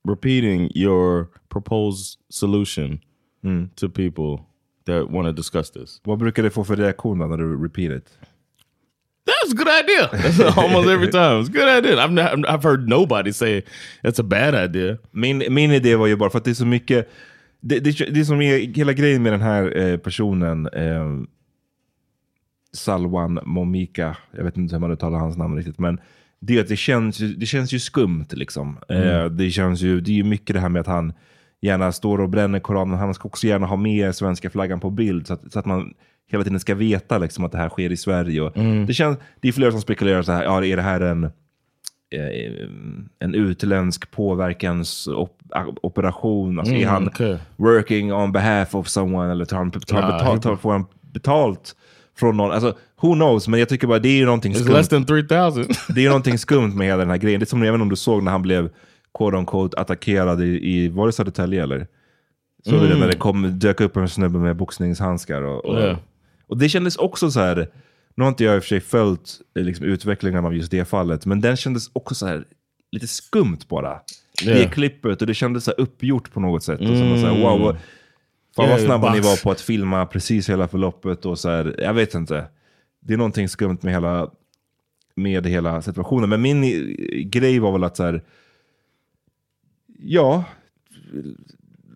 repeating 0.08 0.70
your 0.74 1.26
proposed 1.48 2.18
solution 2.28 3.00
Mm. 3.46 3.68
to 3.74 3.88
people 3.88 4.44
that 4.86 5.10
want 5.10 5.28
to 5.28 5.32
discuss 5.32 5.70
this. 5.70 6.00
Vad 6.04 6.18
brukar 6.18 6.42
det 6.42 6.50
få 6.50 6.64
för 6.64 6.76
reaktion 6.76 7.18
då 7.18 7.26
när 7.26 7.36
du 7.36 7.64
repeat 7.64 7.92
it? 7.92 8.18
That's 9.26 9.52
a 9.52 9.56
good 9.56 9.68
idea. 9.68 10.08
That's 10.12 10.58
almost 10.64 10.88
every 10.88 11.10
time. 11.10 11.40
It's 11.40 11.48
a 11.48 11.52
good 11.52 11.68
idea. 11.68 12.04
I've, 12.04 12.12
not, 12.12 12.48
I've 12.48 12.62
heard 12.62 12.88
nobody 12.88 13.32
say 13.32 13.62
it's 14.02 14.20
a 14.20 14.22
bad 14.22 14.54
idea. 14.54 14.98
Min, 15.10 15.42
min 15.48 15.72
idé 15.72 15.96
var 15.96 16.06
ju 16.06 16.16
bara 16.16 16.30
för 16.30 16.38
att 16.38 16.44
det 16.44 16.50
är 16.50 16.54
så 16.54 16.66
mycket, 16.66 17.08
det, 17.60 17.80
det, 17.80 18.14
det 18.14 18.24
som 18.24 18.40
är 18.40 18.58
hela 18.58 18.92
grejen 18.92 19.22
med 19.22 19.32
den 19.32 19.40
här 19.40 19.78
eh, 19.78 19.96
personen, 19.96 20.66
eh, 20.66 21.06
Salwan 22.72 23.38
Momika, 23.44 24.16
jag 24.30 24.44
vet 24.44 24.56
inte 24.56 24.74
hur 24.74 24.80
man 24.80 24.92
uttalar 24.92 25.18
hans 25.18 25.36
namn 25.36 25.56
riktigt, 25.56 25.78
men 25.78 26.00
det, 26.40 26.68
det, 26.68 26.76
känns, 26.76 27.18
det 27.18 27.46
känns 27.46 27.72
ju 27.72 27.78
skumt. 27.78 28.26
Liksom. 28.30 28.78
Eh, 28.88 29.24
det, 29.24 29.50
känns 29.50 29.80
ju, 29.80 30.00
det 30.00 30.10
är 30.10 30.16
ju 30.16 30.24
mycket 30.24 30.54
det 30.54 30.60
här 30.60 30.68
med 30.68 30.80
att 30.80 30.86
han 30.86 31.12
gärna 31.62 31.92
står 31.92 32.20
och 32.20 32.28
bränner 32.28 32.58
Koranen, 32.60 32.98
han 32.98 33.14
ska 33.14 33.28
också 33.28 33.46
gärna 33.46 33.66
ha 33.66 33.76
med 33.76 34.14
svenska 34.14 34.50
flaggan 34.50 34.80
på 34.80 34.90
bild, 34.90 35.26
så 35.26 35.34
att, 35.34 35.52
så 35.52 35.58
att 35.58 35.66
man 35.66 35.94
hela 36.30 36.44
tiden 36.44 36.60
ska 36.60 36.74
veta 36.74 37.18
liksom, 37.18 37.44
att 37.44 37.52
det 37.52 37.58
här 37.58 37.68
sker 37.68 37.92
i 37.92 37.96
Sverige. 37.96 38.40
Och 38.40 38.52
det, 38.86 38.94
känns, 38.94 39.18
det 39.40 39.48
är 39.48 39.52
flera 39.52 39.70
som 39.70 39.80
spekulerar 39.80 40.22
så 40.22 40.32
här, 40.32 40.44
ja, 40.44 40.64
är 40.64 40.76
det 40.76 40.82
här 40.82 41.00
en 41.00 41.24
eh, 41.24 41.30
en 43.18 43.34
utländsk 43.34 44.10
påverkansoperation. 44.10 46.58
Alltså 46.58 46.74
är 46.74 46.78
Mm, 46.78 46.88
han 46.88 47.08
okej. 47.08 47.38
working 47.56 48.12
on 48.12 48.32
behalf 48.32 48.74
of 48.74 48.88
someone 48.88 49.32
eller 49.32 49.44
tar 49.44 49.56
han, 49.56 49.70
tar 49.70 50.00
han 50.02 50.12
betalt, 50.18 50.42
tar, 50.42 50.56
får 50.56 50.72
han 50.72 50.84
betalt 51.12 51.76
från 52.18 52.36
någon? 52.36 52.50
Alltså, 52.52 52.74
who 53.00 53.14
knows? 53.14 53.48
Men 53.48 53.60
jag 53.60 53.68
tycker 53.68 53.86
bara 53.86 53.98
det 53.98 54.08
är 54.08 54.18
ju 54.18 54.24
någonting 54.24 54.52
It's 54.52 54.72
less 54.72 54.86
skumt. 54.86 55.04
than 55.06 55.16
3000. 55.24 55.64
Det 55.88 56.00
är 56.00 56.02
ju 56.02 56.08
någonting 56.08 56.38
skumt 56.46 56.74
med 56.74 56.86
hela 56.86 56.98
den 56.98 57.10
här 57.10 57.16
grejen. 57.16 57.40
Det 57.40 57.44
är 57.44 57.46
som 57.46 57.62
även 57.62 57.80
om 57.82 57.88
du 57.88 57.96
såg 57.96 58.22
när 58.22 58.32
han 58.32 58.42
blev 58.42 58.70
quote 59.18 59.36
on 59.36 59.46
quote 59.46 59.80
attackerad 59.80 60.42
i, 60.42 60.70
i 60.70 60.88
var 60.88 61.06
det 61.06 61.12
Södertälje 61.12 61.62
eller? 61.62 61.86
Så 62.64 62.76
Mm. 62.76 62.88
det 62.88 62.96
när 62.98 63.06
det 63.06 63.16
kom, 63.16 63.58
dök 63.58 63.80
upp 63.80 63.96
en 63.96 64.08
snubbe 64.08 64.38
med 64.38 64.56
boxningshandskar. 64.56 65.42
Och, 65.42 65.64
och, 65.64 65.78
Yeah. 65.78 65.98
och 66.46 66.58
det 66.58 66.68
kändes 66.68 66.96
också 66.96 67.30
så 67.30 67.40
här, 67.40 67.68
nu 68.14 68.24
har 68.24 68.28
inte 68.28 68.44
jag 68.44 68.56
i 68.56 68.58
och 68.58 68.62
för 68.62 68.68
sig 68.68 68.80
följt 68.80 69.40
eh, 69.58 69.64
liksom, 69.64 69.86
utvecklingen 69.86 70.44
av 70.44 70.54
just 70.56 70.70
det 70.70 70.84
fallet, 70.84 71.26
men 71.26 71.40
den 71.40 71.56
kändes 71.56 71.90
också 71.92 72.14
så 72.14 72.26
här 72.26 72.44
lite 72.92 73.06
skumt 73.06 73.58
bara. 73.68 74.00
Det 74.44 74.50
Yeah. 74.50 74.70
klippet 74.70 75.20
och 75.20 75.26
det 75.26 75.34
kändes 75.34 75.64
så 75.64 75.70
här 75.70 75.80
uppgjort 75.80 76.32
på 76.32 76.40
något 76.40 76.62
sätt. 76.62 76.80
Och 76.80 76.86
så 76.86 76.92
man 76.92 77.20
så 77.20 77.26
här, 77.26 77.30
Mm. 77.34 77.42
wow, 77.42 77.60
vad, 77.60 77.76
fan 78.56 78.64
Yeah, 78.64 78.70
vad 78.70 78.80
snabba 78.86 79.12
ni 79.14 79.20
var 79.20 79.42
på 79.42 79.50
att 79.50 79.60
filma 79.60 80.06
precis 80.06 80.50
hela 80.50 80.68
förloppet 80.68 81.26
och 81.26 81.38
så 81.38 81.48
här, 81.50 81.74
jag 81.78 81.94
vet 81.94 82.14
inte. 82.14 82.46
Det 83.00 83.12
är 83.12 83.18
någonting 83.18 83.48
skumt 83.48 83.78
med 83.82 83.92
hela, 83.92 84.30
med 85.14 85.46
hela 85.46 85.82
situationen. 85.82 86.28
Men 86.30 86.42
min 86.42 86.64
eh, 86.64 86.70
grej 87.20 87.58
var 87.58 87.72
väl 87.72 87.84
att 87.84 87.96
så 87.96 88.02
här, 88.04 88.22
ja, 89.98 90.44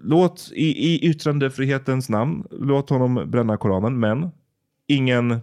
låt 0.02 0.50
i, 0.54 0.94
i 0.94 1.08
yttrandefrihetens 1.08 2.08
namn, 2.08 2.44
låt 2.50 2.90
honom 2.90 3.30
bränna 3.30 3.56
Koranen, 3.56 4.00
men 4.00 4.30
ingen, 4.86 5.40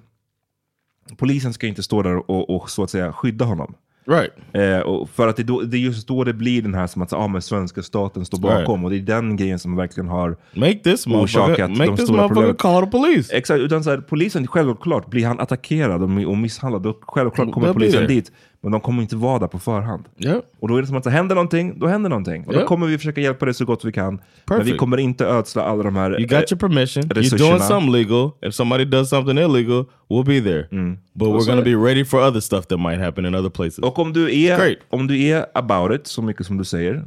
polisen 1.17 1.53
ska 1.53 1.67
inte 1.67 1.83
stå 1.83 2.01
där 2.01 2.31
och, 2.31 2.49
och 2.49 2.69
så 2.69 2.83
att 2.83 2.89
säga 2.89 3.13
skydda 3.13 3.45
honom. 3.45 3.75
Right. 4.07 4.31
Eh, 4.53 4.79
och 4.79 5.09
för 5.09 5.27
att 5.27 5.35
det, 5.35 5.43
då, 5.43 5.61
det 5.61 5.77
är 5.77 5.79
just 5.79 6.07
då 6.07 6.23
det 6.23 6.33
blir 6.33 6.61
den 6.61 6.73
här 6.73 6.87
som 6.87 7.01
att 7.01 7.13
ah, 7.13 7.27
men 7.27 7.41
svenska 7.41 7.83
staten 7.83 8.25
står 8.25 8.39
bakom. 8.39 8.83
Och 8.83 8.89
det 8.89 8.97
är 8.97 9.01
den 9.01 9.35
grejen 9.35 9.59
som 9.59 9.75
verkligen 9.75 10.07
har 10.07 10.37
Make 10.53 10.79
this 10.79 11.07
orsakat 11.07 11.69
make 11.69 11.85
de 11.85 11.95
this 11.95 12.05
stora 12.05 12.27
problemen. 12.27 12.55
call 12.55 12.85
the 12.85 12.91
police. 12.91 13.35
Exakt, 13.35 13.59
utan 13.59 13.83
så 13.83 13.89
här, 13.89 13.97
polisen, 13.97 14.47
självklart, 14.47 15.09
blir 15.09 15.25
han 15.25 15.39
attackerad 15.39 16.03
och, 16.03 16.29
och 16.29 16.37
misshandlad, 16.37 16.81
då 16.81 16.99
självklart 17.01 17.51
kommer 17.51 17.67
They'll 17.67 17.73
be 17.73 17.79
polisen 17.79 18.07
dit. 18.07 18.31
Men 18.67 18.71
de 18.71 18.81
kommer 18.81 19.01
inte 19.01 19.15
vara 19.15 19.39
där 19.39 19.47
på 19.47 19.59
förhand. 19.59 20.05
Yeah. 20.19 20.39
Och 20.59 20.67
då 20.67 20.77
är 20.77 20.81
det 20.81 20.87
som 20.87 20.97
att 20.97 21.03
så 21.03 21.09
händer 21.09 21.35
någonting, 21.35 21.79
då 21.79 21.87
händer 21.87 22.09
någonting. 22.09 22.43
Och 22.47 22.53
då 22.53 22.59
Ja. 22.59 22.65
kommer 22.65 22.87
vi 22.87 22.97
försöka 22.97 23.21
hjälpa 23.21 23.45
dig 23.45 23.53
så 23.53 23.65
gott 23.65 23.85
vi 23.85 23.91
kan. 23.91 24.05
Men 24.15 24.19
vi 24.45 24.55
Perfect. 24.57 24.77
kommer 24.77 24.97
inte 24.97 25.25
ödsla 25.25 25.63
alla 25.63 25.83
de 25.83 25.95
här... 25.95 26.09
You 26.19 26.27
got 26.27 26.51
your 26.51 26.59
permission. 26.59 27.03
You're 27.03 27.37
doing 27.37 27.59
something 27.59 27.91
legal. 27.91 28.31
If 28.41 28.53
somebody 28.53 28.85
does 28.85 29.09
something 29.09 29.37
illegal, 29.37 29.85
we'll 30.09 30.25
be 30.25 30.41
there. 30.41 30.67
But 31.13 31.27
we're 31.27 31.39
så 31.39 31.45
going 31.51 31.59
är 31.59 31.63
to 31.73 31.79
be 31.79 31.87
ready 31.89 32.05
for 32.05 32.19
other 32.27 32.39
stuff 32.39 32.65
that 32.67 32.79
might 32.79 32.99
happen 32.99 33.25
in 33.25 33.35
other 33.35 33.49
places. 33.49 33.79
Och 33.79 33.99
om 33.99 34.13
du, 34.13 34.45
är, 34.45 34.57
Great. 34.57 34.77
om 34.89 35.07
du 35.07 35.23
är 35.23 35.45
about 35.53 35.99
it, 35.99 36.07
så 36.07 36.21
mycket 36.21 36.45
som 36.45 36.57
du 36.57 36.63
säger. 36.65 37.03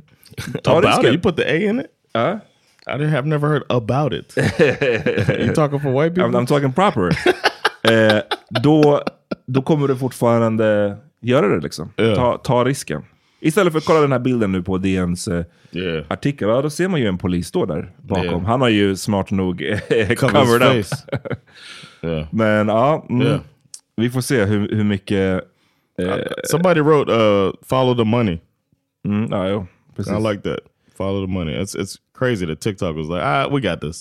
Ta 0.63 0.71
about 0.79 0.85
risken. 0.85 1.05
it? 1.07 1.13
You 1.13 1.21
put 1.21 1.37
the 1.37 1.45
A 1.45 1.71
in 1.71 1.81
it? 1.81 1.87
Ja. 2.13 2.41
I 3.01 3.05
have 3.05 3.29
never 3.29 3.49
heard 3.49 3.63
about 3.69 4.13
it. 4.13 4.37
you 5.41 5.55
talking 5.55 5.81
for 5.81 6.03
white 6.03 6.15
people? 6.15 6.31
I'm, 6.39 6.43
I'm 6.43 6.47
talking 6.47 6.73
proper. 6.73 7.09
eh, 7.83 8.23
då, 8.63 9.03
då 9.47 9.63
kommer 9.63 9.89
du 9.89 9.97
fortfarande 9.97 10.97
göra 11.21 11.49
det 11.49 11.61
liksom. 11.61 11.93
Ja. 11.97 12.15
Ta, 12.15 12.39
ta 12.39 12.65
risken. 12.65 13.03
Istället 13.41 13.73
för 13.73 13.79
att 13.79 13.85
kolla 13.85 14.01
den 14.01 14.13
här 14.13 14.19
bilden 14.19 14.53
nu 14.53 14.63
på 14.63 14.79
DNs 14.79 15.29
Yeah. 15.73 16.05
artikel, 16.09 16.49
ja, 16.49 16.63
då 16.63 16.71
ser 16.71 16.89
man 16.89 17.01
ju 17.01 17.07
en 17.07 17.19
polis 17.19 17.47
stå 17.49 17.67
där 17.67 17.93
bakom. 18.03 18.25
Ja. 18.27 18.39
Han 18.47 18.61
har 18.61 18.69
ju 18.69 18.97
smart 18.97 19.31
nog 19.31 19.63
eh, 19.63 20.09
covered 20.17 20.63
up. 20.79 20.87
yeah. 22.03 22.27
Men 22.33 22.69
ja, 22.69 23.07
mm, 23.11 23.39
vi 23.97 24.11
får 24.11 24.21
se 24.21 24.45
hur, 24.45 24.69
hur 24.77 24.85
mycket... 24.85 25.45
Eh, 25.99 26.17
Somebody 26.45 26.81
wrote, 26.81 27.13
uh, 27.13 27.53
follow 27.63 27.97
the 27.97 28.05
money. 28.05 28.39
mm, 29.09 29.29
ja, 29.31 29.49
jo. 29.49 29.67
I 29.99 30.29
like 30.33 30.43
that. 30.43 30.59
Follow 30.97 31.27
the 31.27 31.33
money. 31.33 31.53
It's 31.63 31.75
it's 31.75 31.97
crazy 32.19 32.47
that 32.47 32.61
TikTok 32.61 32.97
was 32.97 33.09
like, 33.09 33.23
ah, 33.23 33.49
we 33.51 33.61
got 33.61 33.81
this. 33.81 34.01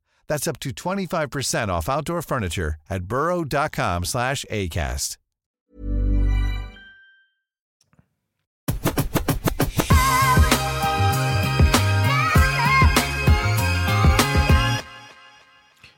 That's 0.31 0.47
up 0.47 0.61
to 0.61 0.69
25% 0.69 1.67
off 1.67 1.89
outdoor 1.89 2.21
furniture 2.21 2.75
at 2.89 3.03
burrow.com 3.03 4.05
slash 4.05 4.45
ACAST. 4.49 5.17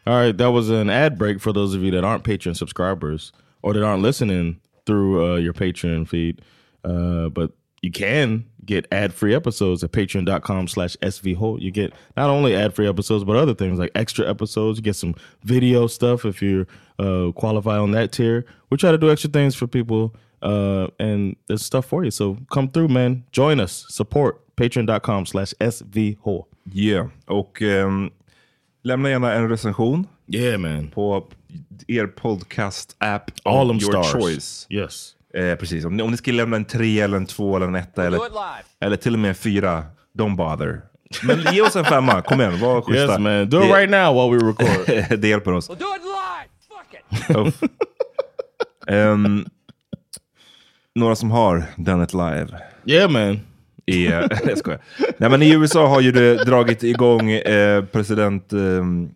All 0.07 0.15
right, 0.15 0.35
that 0.35 0.47
was 0.51 0.71
an 0.71 0.89
ad 0.89 1.19
break 1.19 1.39
for 1.39 1.53
those 1.53 1.75
of 1.75 1.83
you 1.83 1.91
that 1.91 2.03
aren't 2.03 2.23
Patreon 2.23 2.57
subscribers 2.57 3.31
or 3.61 3.73
that 3.73 3.83
aren't 3.83 4.01
listening 4.01 4.59
through 4.87 5.33
uh, 5.33 5.35
your 5.35 5.53
Patreon 5.53 6.07
feed. 6.07 6.41
Uh, 6.83 7.29
but 7.29 7.51
you 7.83 7.91
can 7.91 8.45
get 8.65 8.87
ad-free 8.91 9.35
episodes 9.35 9.83
at 9.83 9.91
patreon.com 9.91 10.67
slash 10.67 10.95
svholt. 11.01 11.61
You 11.61 11.69
get 11.69 11.93
not 12.17 12.29
only 12.29 12.55
ad-free 12.55 12.87
episodes, 12.87 13.23
but 13.25 13.35
other 13.35 13.53
things 13.53 13.77
like 13.77 13.91
extra 13.93 14.27
episodes. 14.29 14.77
You 14.79 14.83
get 14.83 14.95
some 14.95 15.15
video 15.43 15.87
stuff 15.87 16.25
if 16.25 16.41
you 16.41 16.65
uh, 16.97 17.31
qualify 17.35 17.77
on 17.77 17.91
that 17.91 18.11
tier. 18.11 18.45
We 18.69 18.77
try 18.77 18.91
to 18.91 18.97
do 18.97 19.11
extra 19.11 19.29
things 19.29 19.53
for 19.55 19.67
people 19.67 20.15
uh, 20.41 20.87
and 20.99 21.35
there's 21.47 21.65
stuff 21.65 21.85
for 21.85 22.03
you. 22.05 22.11
So 22.11 22.37
come 22.51 22.69
through, 22.69 22.87
man. 22.89 23.23
Join 23.31 23.59
us. 23.59 23.85
Support 23.89 24.55
patreon.com 24.55 25.25
slash 25.25 25.53
svholt. 25.59 26.45
Yeah, 26.73 27.09
och 27.27 27.61
ehm, 27.61 28.09
lämna 28.83 29.09
gärna 29.09 29.33
en 29.33 29.49
recension 29.49 30.07
Yeah, 30.27 30.57
man. 30.59 30.87
på 30.87 31.27
er 31.87 32.07
podcast-app 32.07 33.31
All 33.43 33.69
of 33.71 33.81
your 33.81 33.91
stars. 34.03 34.11
choice. 34.11 34.67
Yes. 34.69 35.15
Eh, 35.37 35.55
precis, 35.55 35.85
om 35.85 35.97
ni, 35.97 36.03
om 36.03 36.11
ni 36.11 36.17
skulle 36.17 36.37
lämna 36.37 36.55
en 36.55 36.65
tre 36.65 36.99
eller 36.99 37.17
en 37.17 37.25
två 37.25 37.55
eller 37.55 37.67
en 37.67 37.75
etta 37.75 38.05
eller, 38.05 38.19
eller 38.79 38.97
till 38.97 39.13
och 39.13 39.19
med 39.19 39.29
en 39.29 39.35
fyra, 39.35 39.83
don't 40.17 40.35
bother. 40.35 40.81
Men 41.23 41.53
ge 41.53 41.61
oss 41.61 41.75
en 41.75 41.85
femma, 41.85 42.21
kom 42.21 42.41
igen, 42.41 42.59
var 42.59 42.81
schyssta. 42.81 43.11
Yes, 43.11 43.19
man. 43.19 43.49
Do 43.49 43.63
it 43.63 43.71
right 43.71 43.89
now 43.89 44.13
while 44.13 44.37
we 44.37 44.51
record. 44.51 45.19
det 45.21 45.27
hjälper 45.27 45.51
oss. 45.53 45.67
do 45.67 45.73
it 45.73 45.79
live! 46.03 46.49
Fuck 47.25 47.63
it! 47.63 47.71
Ehm, 48.87 49.45
några 50.95 51.15
som 51.15 51.31
har 51.31 51.63
done 51.75 52.03
it 52.03 52.13
live. 52.13 52.47
yeah, 52.85 53.11
man. 53.11 53.39
I, 53.85 54.07
eh, 54.07 54.13
jag 54.45 54.57
skojar. 54.57 54.81
Nej, 55.17 55.29
men 55.29 55.41
I 55.41 55.53
USA 55.53 55.87
har 55.87 56.01
ju 56.01 56.11
det 56.11 56.35
dragit 56.45 56.83
igång 56.83 57.31
eh, 57.31 57.85
president, 57.85 58.53
ehm, 58.53 59.09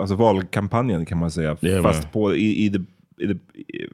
alltså 0.00 0.14
valkampanjen 0.14 1.06
kan 1.06 1.18
man 1.18 1.30
säga. 1.30 1.56
Yeah, 1.60 1.82
Fast 1.82 2.02
man. 2.02 2.12
på 2.12 2.34
i, 2.34 2.64
i, 2.64 2.70
the, 2.70 2.78
i, 3.24 3.26
the, 3.26 3.34
i 3.72 3.88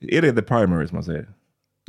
är 0.00 0.22
det 0.22 0.32
the 0.32 0.42
primaries 0.42 0.92
man 0.92 1.04
säger? 1.04 1.28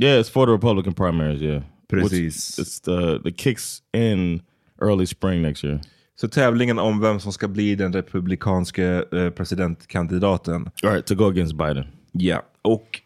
Yeah, 0.01 0.19
it's 0.21 0.31
for 0.31 0.45
the 0.45 0.51
Republican 0.53 0.93
primaries. 0.93 1.41
Yeah, 1.41 1.63
Precis. 1.89 2.59
Which- 2.59 2.63
It's 2.65 2.79
the 2.83 3.23
the 3.23 3.31
kicks 3.37 3.81
in 3.93 4.41
early 4.81 5.05
spring 5.05 5.41
next 5.41 5.63
year. 5.63 5.79
Så 6.15 6.27
tävlingen 6.27 6.79
om 6.79 6.99
vem 7.01 7.19
som 7.19 7.33
ska 7.33 7.47
bli 7.47 7.75
den 7.75 7.93
republikanske 7.93 9.03
eh, 9.13 9.29
presidentkandidaten. 9.29 10.69
All 10.83 10.89
right, 10.91 11.05
to 11.05 11.15
go 11.15 11.27
against 11.29 11.55
Biden. 11.57 11.85
Ja, 12.11 12.41
och 12.61 13.01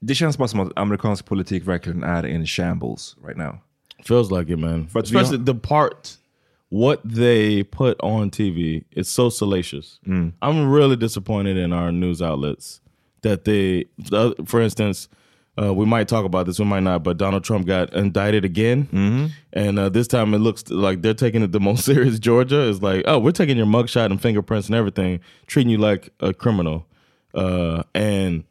det 0.00 0.14
känns 0.14 0.38
bara 0.38 0.48
som 0.48 0.60
att 0.60 0.72
amerikansk 0.76 1.26
politik 1.26 1.66
verkligen 1.68 2.02
är 2.02 2.26
in 2.26 2.46
shambles 2.46 3.16
right 3.26 3.38
now. 3.38 3.58
Feels 4.08 4.30
like 4.30 4.52
it, 4.52 4.58
man. 4.58 4.88
But 4.94 5.04
Especially 5.04 5.44
the 5.44 5.54
part 5.54 6.08
what 6.70 6.98
they 7.16 7.64
put 7.64 7.94
on 8.02 8.30
TV. 8.30 8.82
It's 8.90 9.10
so 9.10 9.30
salacious. 9.30 10.00
I'm 10.40 10.72
really 10.74 10.96
disappointed 10.96 11.56
in 11.56 11.72
our 11.72 11.90
news 11.92 12.20
outlets 12.22 12.80
that 13.22 13.44
they, 13.44 13.86
for 14.46 14.60
instance. 14.60 15.08
Uh, 15.60 15.74
we 15.74 15.84
might 15.84 16.08
talk 16.08 16.24
about 16.24 16.46
this, 16.46 16.58
we 16.58 16.64
might 16.64 16.82
not, 16.84 17.02
but 17.02 17.18
Donald 17.18 17.44
Trump 17.44 17.66
got 17.66 17.92
indicted 17.92 18.46
again. 18.46 18.88
And 19.52 19.78
uh, 19.78 19.88
this 19.90 20.06
time 20.06 20.32
it 20.32 20.38
looks 20.38 20.70
like 20.70 21.02
they're 21.02 21.12
taking 21.12 21.42
it 21.42 21.52
the 21.52 21.60
most 21.70 21.84
serious. 21.84 22.18
Georgia 22.18 22.60
is 22.62 22.80
like, 22.82 23.02
oh, 23.06 23.18
we're 23.18 23.32
taking 23.32 23.58
your 23.58 23.66
mugshot 23.66 24.06
and 24.06 24.22
fingerprints 24.22 24.68
and 24.68 24.76
everything, 24.76 25.20
treating 25.48 25.70
you 25.70 25.76
like 25.76 26.08
a 26.20 26.32
criminal. 26.32 26.86
Uh, 27.34 27.82
and 27.94 28.44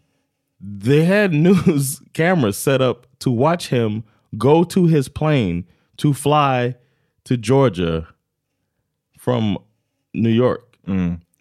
they 0.61 1.05
had 1.05 1.33
news 1.47 1.99
cameras 2.13 2.57
set 2.57 2.79
up 2.81 3.07
to 3.19 3.31
watch 3.31 3.69
him 3.69 4.03
go 4.37 4.63
to 4.65 4.85
his 4.85 5.07
plane 5.07 5.65
to 5.97 6.13
fly 6.13 6.75
to 7.23 7.37
Georgia 7.37 8.07
from 9.17 9.57
New 10.13 10.29
York 10.29 10.77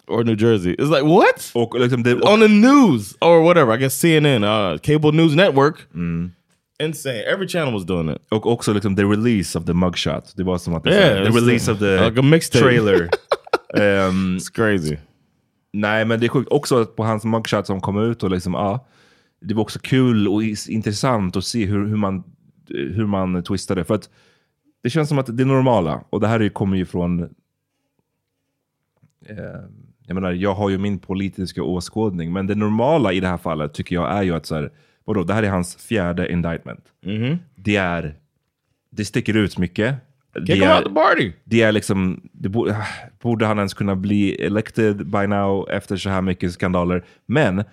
or 0.08 0.24
New 0.24 0.36
Jersey. 0.36 0.74
It's 0.74 0.90
like 0.90 1.02
what 1.06 1.50
Och 1.54 1.80
liksom 1.80 2.02
det, 2.02 2.14
och, 2.14 2.32
on 2.32 2.40
the 2.40 2.48
news 2.48 3.16
or 3.20 3.42
whatever. 3.42 3.74
I 3.74 3.78
guess 3.78 3.94
CNN, 4.00 4.44
uh, 4.44 4.78
cable 4.78 5.12
news 5.12 5.34
network. 5.36 5.74
Insane. 6.82 7.22
Every 7.34 7.48
channel 7.48 7.74
was 7.74 7.84
doing 7.84 8.10
it. 8.10 8.18
och 8.30 8.46
också 8.46 8.72
liksom 8.72 8.96
the 8.96 9.02
release 9.04 9.58
of 9.58 9.64
the 9.64 9.72
mugshot. 9.74 10.32
Det 10.36 10.42
var 10.42 10.58
som 10.58 10.74
att 10.74 10.86
Yeah, 10.86 11.24
the 11.32 11.38
release 11.40 11.72
of 11.72 11.78
the 11.78 12.04
like 12.06 12.20
a 12.20 12.22
mixtape. 12.22 12.64
trailer. 12.64 13.08
Ehm, 13.78 14.36
It's 14.38 14.52
crazy. 14.54 14.96
nej, 15.72 16.04
men 16.04 16.20
det 16.20 16.26
är 16.26 16.28
sjukt 16.28 16.48
också 16.52 16.84
på 16.86 17.04
hans 17.04 17.24
mugshot 17.24 17.66
som 17.66 17.80
kom 17.80 17.98
ut 18.10 18.22
och 18.22 18.30
liksom, 18.30 18.54
ja. 18.54 18.86
Det 19.40 19.54
var 19.54 19.62
också 19.62 19.78
kul 19.82 20.28
och 20.28 20.42
intressant 20.68 21.36
att 21.36 21.44
se 21.44 21.64
hur, 21.66 21.86
hur, 21.86 21.96
man, 21.96 22.24
hur 22.68 23.06
man 23.06 23.42
twistade. 23.42 23.84
För 23.84 23.94
att 23.94 24.08
det 24.82 24.90
känns 24.90 25.08
som 25.08 25.18
att 25.18 25.36
det 25.36 25.44
normala. 25.44 26.04
Och 26.10 26.20
det 26.20 26.28
här 26.28 26.40
är- 26.42 26.48
kommer 26.48 26.76
ju 26.76 26.84
från... 26.86 27.22
Eh, 29.26 29.36
jag 30.08 30.14
menar, 30.14 30.32
jag 30.32 30.54
har 30.54 30.70
ju 30.70 30.78
min 30.78 30.98
politiska 30.98 31.62
åskådning. 31.62 32.32
Men 32.32 32.46
det 32.46 32.54
normala 32.54 33.12
i 33.12 33.20
det 33.20 33.28
här 33.28 33.36
fallet 33.36 33.74
tycker 33.74 33.94
jag 33.94 34.12
är 34.12 34.22
ju 34.22 34.34
att 34.34 34.46
så 34.46 34.54
här, 34.54 34.70
vadå, 35.04 35.22
det 35.22 35.34
här 35.34 35.42
är 35.42 35.50
hans 35.50 35.76
fjärde 35.76 36.32
indictment. 36.32 36.84
Det 37.54 37.76
är... 37.76 38.14
Det 38.90 39.04
sticker 39.04 39.36
ut 39.36 39.58
mycket. 39.58 39.96
Kick 40.46 40.62
är, 40.62 40.76
out 40.76 40.84
the 40.84 40.94
party. 40.94 41.32
det 41.44 41.62
är 41.62 41.72
liksom, 41.72 42.28
det 42.32 42.48
borde, 42.48 42.76
borde 43.22 43.46
han 43.46 43.58
ens 43.58 43.74
kunna 43.74 43.96
bli 43.96 44.34
elected 44.34 44.96
by 45.06 45.26
now 45.26 45.70
efter 45.70 45.96
så 45.96 46.10
här 46.10 46.22
mycket 46.22 46.52
skandaler. 46.52 47.04
Men, 47.26 47.64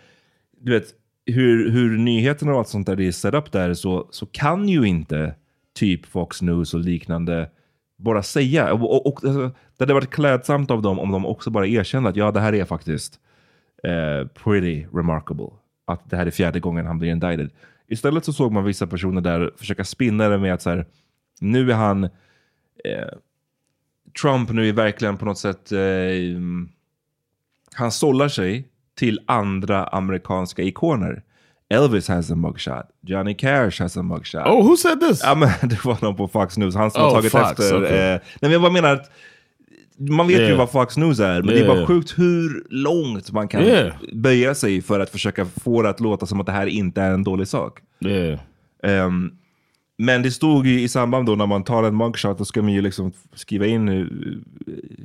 du 0.62 0.72
vet, 0.72 0.88
hur, 1.26 1.72
hur 1.72 1.98
nyheterna 1.98 2.52
och 2.52 2.58
allt 2.58 2.68
sånt 2.68 2.88
där 2.88 2.96
det 2.96 3.08
är 3.08 3.12
set 3.12 3.34
up 3.34 3.52
där 3.52 3.74
så, 3.74 4.08
så 4.12 4.26
kan 4.26 4.70
ju 4.70 4.84
inte 4.84 5.36
typ 5.76 6.06
Fox 6.06 6.42
News 6.42 6.74
och 6.74 6.80
liknande 6.80 7.50
bara 7.98 8.24
säga. 8.24 8.74
Och, 8.74 8.82
och, 8.82 9.08
och 9.08 9.24
alltså, 9.24 9.52
det 9.78 9.84
hade 9.84 9.94
varit 9.94 10.10
klädsamt 10.10 10.72
av 10.72 10.82
dem 10.82 11.00
om 11.00 11.12
de 11.12 11.26
också 11.26 11.50
bara 11.50 11.68
erkände 11.68 12.10
att 12.10 12.16
ja, 12.16 12.32
det 12.32 12.40
här 12.40 12.54
är 12.54 12.66
faktiskt 12.66 13.20
eh, 13.84 14.28
pretty 14.28 14.86
remarkable. 14.94 15.50
Att 15.88 16.10
det 16.10 16.18
här 16.18 16.26
är 16.26 16.32
fjärde 16.32 16.60
gången 16.60 16.86
han 16.86 17.00
blir 17.00 17.12
indicted. 17.12 17.50
Istället 17.88 18.26
så 18.26 18.34
såg 18.34 18.52
man 18.52 18.64
vissa 18.64 18.88
personer 18.88 19.22
där 19.22 19.52
försöka 19.58 19.84
spinna 19.84 20.30
det 20.30 20.38
med 20.38 20.54
att 20.54 20.62
så 20.62 20.70
här, 20.70 20.86
nu 21.40 21.72
är 21.72 21.76
han 21.76 22.04
eh, 22.04 22.10
Trump 24.22 24.52
nu 24.52 24.70
är 24.70 24.74
verkligen 24.74 25.18
på 25.18 25.26
något 25.26 25.38
sätt 25.38 25.72
eh, 25.72 25.80
mm, 25.80 26.70
han 27.74 27.92
sållar 27.92 28.28
sig 28.28 28.68
till 28.96 29.20
andra 29.26 29.84
amerikanska 29.84 30.62
ikoner. 30.62 31.24
Elvis 31.74 32.08
has 32.08 32.32
a 32.32 32.36
mugshot. 32.36 32.84
Johnny 33.02 33.34
Cash 33.34 33.80
has 33.80 33.98
a 33.98 34.02
mugshot. 34.02 34.46
Oh, 34.48 34.64
who 34.68 34.78
said 34.78 35.00
this? 35.00 35.22
Ja, 35.24 35.36
men 35.36 35.50
det 35.70 35.86
var 35.86 35.98
någon 36.02 36.16
på 36.16 36.28
Fox 36.28 36.58
News. 36.58 36.76
Han 36.76 36.92
som 36.92 37.02
har 37.02 37.10
Oh, 37.10 37.14
tagit 37.14 37.32
Fox, 37.32 37.52
efter. 37.52 37.84
okay. 37.84 37.98
Eh, 37.98 38.10
nej, 38.12 38.22
men 38.42 38.52
jag 38.52 38.62
bara 38.62 38.72
menar 38.72 38.94
att 38.94 39.12
man 39.98 40.28
vet 40.28 40.40
ju 40.40 40.44
Yeah. 40.44 40.58
vad 40.58 40.72
Fox 40.72 40.98
News 40.98 41.20
är, 41.20 41.36
men 41.42 41.48
det 41.48 41.54
är 41.54 41.56
Yeah, 41.56 41.68
bara 41.68 41.78
yeah. 41.78 41.88
sjukt 41.88 42.14
hur 42.20 42.64
långt 42.70 43.32
man 43.32 43.48
kan 43.48 43.64
Yeah. 43.64 43.94
böja 44.14 44.56
sig 44.56 44.82
för 44.82 45.00
att 45.00 45.10
försöka 45.10 45.46
få 45.46 45.82
det 45.82 45.90
att 45.90 46.00
låta 46.00 46.26
som 46.26 46.40
att 46.40 46.46
det 46.46 46.52
här 46.52 46.68
inte 46.68 47.02
är 47.02 47.12
en 47.12 47.24
dålig 47.24 47.48
sak. 47.48 47.80
Yeah. 48.06 48.40
Ehm, 48.84 49.32
men 49.98 50.22
det 50.24 50.32
stod 50.32 50.68
ju 50.68 50.82
i 50.82 50.88
samband 50.88 51.26
då 51.26 51.36
när 51.36 51.46
man 51.46 51.64
tar 51.64 51.84
en 51.84 51.98
mugshot, 51.98 52.38
då 52.38 52.46
ska 52.46 52.62
man 52.62 52.74
ju 52.74 52.82
liksom 52.82 53.12
skriva 53.36 53.66
in 53.66 53.88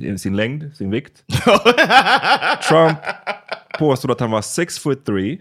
eh, 0.09 0.17
sin 0.17 0.37
längd, 0.37 0.71
sin 0.77 0.91
vikt. 0.91 1.23
Trump 2.69 2.99
påstod 3.81 4.11
att 4.11 4.21
han 4.21 4.31
var 4.31 4.43
6 4.43 4.79
foot 4.79 5.05
3. 5.05 5.39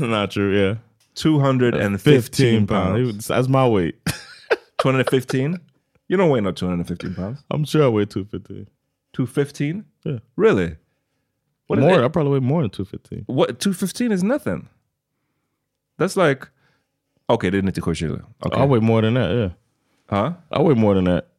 Not 0.00 0.30
true, 0.30 0.58
yeah. 0.58 0.76
215 1.14 2.66
pounds. 2.66 2.68
Pounds. 2.68 3.30
That's 3.30 3.48
my 3.48 3.68
weight. 3.68 3.94
215? 4.82 5.58
You 6.08 6.16
don't 6.16 6.30
weigh 6.30 6.40
no 6.40 6.52
215 6.52 7.14
pounds. 7.14 7.44
I'm 7.50 7.64
sure 7.64 7.84
I 7.84 7.88
weigh 7.88 8.06
215. 8.06 8.66
215? 9.12 9.84
Yeah. 10.04 10.18
Really? 10.36 10.76
What 11.66 11.78
more, 11.78 12.00
it? 12.00 12.04
I 12.04 12.08
probably 12.08 12.32
weigh 12.32 12.46
more 12.46 12.62
than 12.62 12.70
215. 12.70 13.24
What 13.26 13.60
215 13.60 14.12
is 14.12 14.22
nothing. 14.22 14.68
That's 15.98 16.16
like 16.16 16.48
okay, 17.28 17.50
97 17.50 17.94
kilo. 17.94 18.22
Okay. 18.46 18.60
I 18.60 18.64
weigh 18.64 18.80
more 18.80 19.02
than 19.02 19.14
that, 19.14 19.34
yeah. 19.34 19.50
Huh? 20.08 20.32
I 20.50 20.62
weigh 20.62 20.74
more 20.74 20.94
than 20.94 21.04
that. 21.04 21.29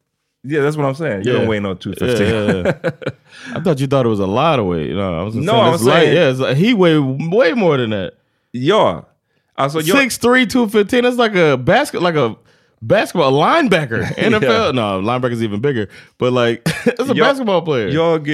Yeah, 0.44 0.62
that's 0.62 0.76
what 0.76 0.86
I'm 0.86 0.96
saying. 0.96 1.24
You 1.26 1.32
Yeah. 1.34 1.38
don't 1.40 1.48
weigh 1.48 1.60
no 1.60 1.74
215. 1.76 2.28
Yeah, 2.28 2.54
yeah, 2.64 2.74
yeah. 2.84 3.56
I 3.56 3.60
thought 3.62 3.80
you 3.80 3.88
thought 3.88 4.06
it 4.06 4.10
was 4.10 4.20
a 4.20 4.26
lot 4.26 4.60
of 4.60 4.66
weight. 4.66 4.92
No, 4.96 5.20
I 5.20 5.24
was 5.24 5.36
No, 5.36 5.54
saying 5.54 5.74
it's 5.76 5.84
light. 5.84 6.04
saying- 6.04 6.16
yeah, 6.40 6.48
like, 6.48 6.58
he 6.58 6.74
weighed 6.74 7.00
way 7.32 7.54
more 7.54 7.78
than 7.78 7.92
that. 7.92 8.14
jag, 8.54 9.06
Six 9.84 10.18
three, 10.18 10.46
two 10.48 10.68
fifteen. 10.68 11.04
That's 11.04 11.18
like 11.18 11.36
a 11.36 11.56
basket, 11.58 12.02
like 12.02 12.16
a 12.16 12.36
basketball 12.82 13.30
a 13.30 13.46
linebacker. 13.46 14.04
NFL. 14.18 14.42
Yeah. 14.42 14.72
No, 14.72 15.00
linebacker's 15.02 15.44
even 15.44 15.62
bigger. 15.62 15.88
But 16.18 16.34
like, 16.34 16.64
it's 16.86 17.00
a 17.10 17.14
jag- 17.14 17.18
basketball 17.20 17.62
player. 17.62 17.90
Jag 17.90 18.28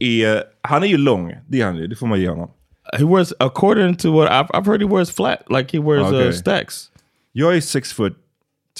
är, 0.00 0.44
han 0.62 0.82
är 0.82 0.86
ju 0.86 0.96
lång, 0.98 1.32
det 1.48 1.60
är 1.60 1.64
han 1.64 1.76
ju, 1.76 1.86
det 1.86 1.96
får 1.96 2.06
man 2.06 2.20
ge 2.20 2.28
honom. 2.28 2.50
he 2.98 3.04
wears, 3.04 3.32
according 3.40 3.96
to 3.96 4.12
what 4.12 4.30
I've, 4.30 4.50
I've 4.50 4.66
heard, 4.66 4.82
he 4.82 4.86
wears 4.86 5.10
flat. 5.10 5.42
Like 5.48 5.70
he 5.72 5.78
wears 5.78 6.02
uh, 6.02 6.14
Okay. 6.18 6.32
stacks. 6.32 6.90
Jag 7.32 7.56
är 7.56 7.60
six 7.60 7.92
foot 7.92 8.14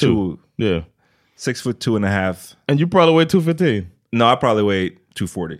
two, 0.01 0.37
Yeah, 0.59 0.83
six 1.37 1.61
foot 1.61 1.81
two 1.81 1.97
and 1.97 2.05
a 2.05 2.09
half. 2.09 2.57
and 2.69 2.81
you 2.81 2.87
probably 2.87 3.15
weigh 3.15 3.27
two 3.27 3.41
fifteen. 3.41 3.87
No, 4.13 4.33
I 4.33 4.37
probably 4.37 4.63
weigh 4.63 4.91
240. 5.15 5.59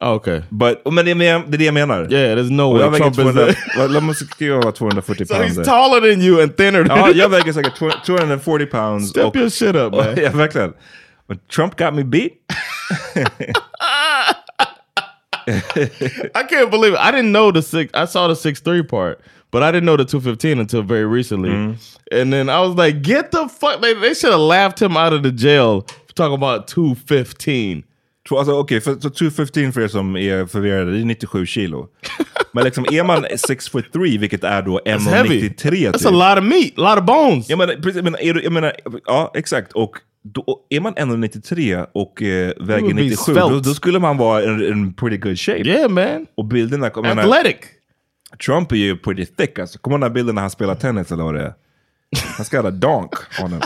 Oh, 0.00 0.14
okay. 0.14 0.42
But, 0.50 0.82
men 0.92 1.04
det, 1.04 1.10
är 1.12 1.56
det 1.58 1.64
jag 1.64 1.74
menar. 1.74 2.12
Yeah, 2.12 2.34
there's 2.36 2.50
no 2.50 2.72
way 2.72 2.80
jag 2.82 2.90
väger 2.90 3.04
Trump 3.10 3.18
is 3.18 3.34
200, 3.34 3.46
the- 3.52 3.78
vad- 3.78 3.90
låt 3.90 4.02
mig 4.04 4.14
skriva 4.14 4.60
vad 4.60 4.74
240 4.74 5.24
So 5.26 5.34
pounds 5.34 5.58
he's 5.58 5.64
taller 5.64 6.00
than 6.10 6.20
you 6.22 6.42
and 6.42 6.56
thinner 6.56 6.84
than 6.84 6.96
Ja, 6.98 7.08
you. 7.08 7.16
jag 7.18 7.28
väger 7.28 7.52
säkert 7.52 7.76
240 8.06 8.66
pounds. 8.66 9.08
Step 9.10 9.36
your 9.36 9.48
shit 9.50 9.76
up, 9.76 9.92
oh, 9.94 10.04
man. 10.04 10.16
ja, 10.16 10.30
verkligen. 10.30 10.72
But 11.28 11.48
Trump 11.48 11.76
got 11.76 11.94
me 11.94 12.02
beat. 12.04 12.32
I 15.46 16.42
can't 16.48 16.70
believe 16.70 16.94
it. 16.94 16.98
I 16.98 17.10
didn't 17.10 17.32
know 17.32 17.50
the 17.52 17.62
six. 17.62 17.90
I 17.94 18.06
saw 18.06 18.28
the 18.28 18.36
six 18.36 18.60
three 18.60 18.82
part, 18.82 19.20
but 19.54 19.62
I 19.62 19.70
didn't 19.72 19.86
know 19.86 19.96
the 19.96 20.04
two 20.04 20.20
fifteen 20.20 20.60
until 20.60 20.82
very 20.82 21.06
recently. 21.18 21.50
And 22.20 22.32
then 22.32 22.48
I 22.48 22.60
was 22.66 22.74
like, 22.86 22.98
"Get 23.02 23.30
the 23.30 23.48
fuck!" 23.60 23.80
They, 23.82 23.94
they 23.94 24.14
should 24.14 24.32
have 24.32 24.48
laughed 24.48 24.82
him 24.82 24.96
out 24.96 25.12
of 25.12 25.22
the 25.22 25.30
jail 25.30 25.82
talking 26.14 26.34
about 26.34 26.66
two 26.68 26.94
fifteen. 27.08 27.82
Två- 28.28 28.38
Alltså, 28.38 28.52
Okej, 28.52 28.80
för, 28.80 28.94
så 29.00 29.10
215 29.10 29.72
för 29.72 29.80
er 29.80 29.88
som 29.88 30.16
är 30.16 30.46
förvirrade, 30.46 30.90
det 30.92 30.98
är 30.98 31.04
97 31.04 31.46
kilo. 31.46 31.88
Men 32.52 32.64
liksom, 32.64 32.84
är 32.92 33.04
man 33.04 33.26
6 33.36 33.68
foot 33.68 33.92
3, 33.92 34.18
vilket 34.18 34.44
är 34.44 34.62
då 34.62 34.78
That's 34.78 34.98
heavy. 34.98 35.48
1,93 35.48 35.92
That's 35.92 36.08
a 36.08 36.10
lot 36.10 36.38
of 36.38 36.44
meat, 36.44 36.78
a 36.78 36.90
lot 36.94 36.98
of 36.98 37.04
bones. 37.04 37.50
Jag 37.50 37.58
menar, 37.58 37.74
precis, 37.74 38.02
men 38.02 38.14
är 38.14 38.34
du, 38.34 38.42
jag 38.42 38.52
menar, 38.52 38.72
ja 39.06 39.30
exakt. 39.34 39.72
Och 39.72 39.90
då, 40.34 40.60
är 40.70 40.80
man 40.80 40.94
1,93 40.94 41.86
och 41.92 42.22
eh, 42.22 42.52
väger 42.60 42.80
would 42.82 42.96
be 42.96 43.02
97, 43.02 43.16
svelte. 43.32 43.40
då, 43.40 43.60
då 43.60 43.74
skulle 43.74 43.98
man 43.98 44.16
vara 44.16 44.44
in, 44.44 44.62
in 44.66 44.94
pretty 44.94 45.16
good 45.16 45.38
shape. 45.38 45.68
Yeah, 45.68 45.90
man. 45.90 46.26
Och 46.36 46.44
bilderna, 46.44 46.90
jag 46.94 47.02
menar, 47.02 47.22
Athletic. 47.22 47.56
Trump 48.38 48.72
är 48.72 48.76
ju 48.76 48.96
pretty 48.96 49.26
thick 49.26 49.58
alltså. 49.58 49.78
Kommer 49.78 49.98
du 49.98 50.04
ihåg 50.06 50.12
bilden 50.12 50.34
när 50.34 50.42
han 50.42 50.50
spelar 50.50 50.74
tennis 50.74 51.12
eller 51.12 51.24
vad 51.24 51.34
det 51.34 51.42
är? 51.42 51.54
Han 52.36 52.44
ska 52.46 52.60
ha 52.60 52.70
donk 52.70 53.14
on 53.42 53.52
him. 53.52 53.60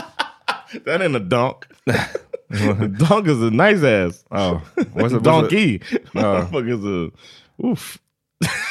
That 0.85 1.01
ain't 1.01 1.15
a 1.15 1.19
donk. 1.19 1.55
donk 2.99 3.27
is 3.27 3.41
a 3.41 3.49
nice 3.49 3.83
ass. 3.83 4.25
Oh, 4.29 4.61
what's 4.93 5.17
it? 5.17 5.23
Donkey. 5.23 5.79
Motherfucker's 6.13 6.85
a 6.85 7.11
oof. 7.67 7.97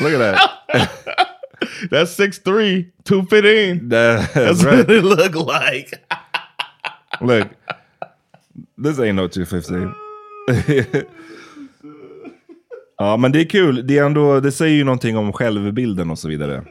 Look 0.01 0.13
at 0.13 0.19
that. 0.19 0.41
That's 1.91 2.13
six 2.13 2.39
three, 2.39 2.93
two 3.05 3.23
fifteen. 3.23 3.89
That's 3.89 4.33
That's 4.33 4.65
right. 4.65 4.79
what 4.79 4.91
it 4.91 5.05
look 5.05 5.35
like. 5.35 5.93
Look, 7.21 7.49
this 8.77 8.99
ain't 9.01 9.17
no 9.17 9.29
215. 9.29 9.95
Ja, 12.99 13.17
men 13.17 13.33
det 13.33 13.41
är 13.41 13.45
kul. 13.45 13.87
Det, 13.87 13.99
är 13.99 14.05
ändå, 14.05 14.41
det 14.41 14.53
säger 14.53 14.77
ju 14.77 14.85
någonting 14.85 15.17
om 15.17 15.33
självbilden 15.33 16.11
och 16.11 16.19
så 16.19 16.29
vidare. 16.29 16.65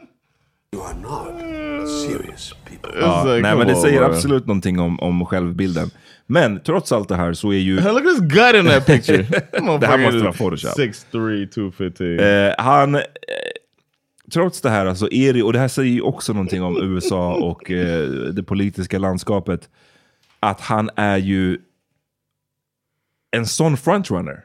Ja, 2.99 3.23
like, 3.23 3.41
nej, 3.41 3.57
men 3.57 3.67
det 3.67 3.75
säger 3.75 4.01
absolut 4.01 4.45
någonting 4.45 4.79
om, 4.79 4.99
om 4.99 5.25
självbilden. 5.25 5.89
Men 6.27 6.59
trots 6.59 6.91
allt 6.91 7.09
det 7.09 7.15
här 7.15 7.33
så 7.33 7.53
är 7.53 7.57
ju... 7.57 7.75
Look 7.75 7.97
at 7.97 8.03
this 8.03 8.19
gut 8.19 8.55
in 8.55 8.65
that 8.65 8.85
picture. 8.85 9.17
det 9.79 9.87
här 9.87 9.97
måste 9.97 10.17
vara 10.17 10.33
Photoshop. 10.33 10.71
Six 10.71 11.05
three, 11.11 11.47
two 11.47 11.71
fifteen. 11.71 12.19
Eh, 12.19 12.53
han, 12.57 12.95
eh, 12.95 13.01
trots 14.33 14.61
det 14.61 14.69
här, 14.69 14.85
alltså 14.85 15.11
är 15.11 15.33
det, 15.33 15.43
och 15.43 15.53
det 15.53 15.59
här 15.59 15.67
säger 15.67 15.91
ju 15.91 16.01
också 16.01 16.33
någonting 16.33 16.63
om 16.63 16.77
USA 16.81 17.33
och 17.33 17.71
eh, 17.71 18.09
det 18.09 18.43
politiska 18.43 18.99
landskapet, 18.99 19.69
att 20.39 20.61
han 20.61 20.89
är 20.95 21.17
ju 21.17 21.57
en 23.31 23.45
sån 23.45 23.77
frontrunner 23.77 24.43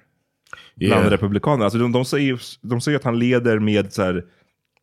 bland 0.77 0.93
Yeah. 1.03 1.11
republikanerna. 1.11 1.65
Alltså 1.65 1.79
de, 1.79 1.93
de, 1.93 2.05
säger, 2.05 2.41
de 2.61 2.81
säger 2.81 2.99
att 2.99 3.05
han 3.05 3.19
leder 3.19 3.59
med 3.59 3.93
så 3.93 4.03
här, 4.03 4.25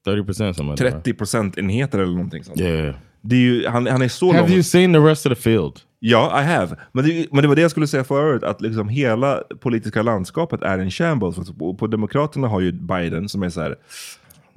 30% 0.08 0.34
something 0.54 0.72
like 0.72 0.84
that. 0.92 1.04
30 1.04 1.14
procentenheter 1.14 2.00
eller 2.00 2.12
någonting 2.14 2.44
sånt. 2.44 2.60
Yeah. 2.60 2.96
Det 3.22 3.36
är 3.36 3.40
ju, 3.40 3.68
han, 3.68 3.88
han 3.88 4.02
är 4.02 4.08
så 4.08 4.28
Have 4.28 4.40
långt. 4.40 4.52
you 4.52 4.64
seen 4.64 4.94
the 4.94 5.00
rest 5.00 5.26
of 5.26 5.30
the 5.34 5.42
field? 5.42 5.74
Ja, 6.00 6.42
I 6.42 6.46
have. 6.46 6.76
Men 6.92 7.06
det, 7.06 7.28
men 7.32 7.42
det 7.42 7.48
var 7.48 7.56
det 7.56 7.62
jag 7.62 7.72
skulle 7.72 7.88
säga 7.88 8.04
förut, 8.04 8.44
att 8.44 8.62
liksom 8.62 8.90
hela 8.90 9.44
politiska 9.60 10.02
landskapet 10.02 10.62
är 10.62 10.80
en 10.80 10.92
shambles. 10.92 11.38
Alltså 11.38 11.54
på, 11.54 11.74
på 11.74 11.88
Demokraterna 11.88 12.48
har 12.48 12.60
ju 12.62 12.72
Biden 12.72 13.30
som 13.30 13.44
är 13.44 13.50
så 13.50 13.62
här, 13.62 13.76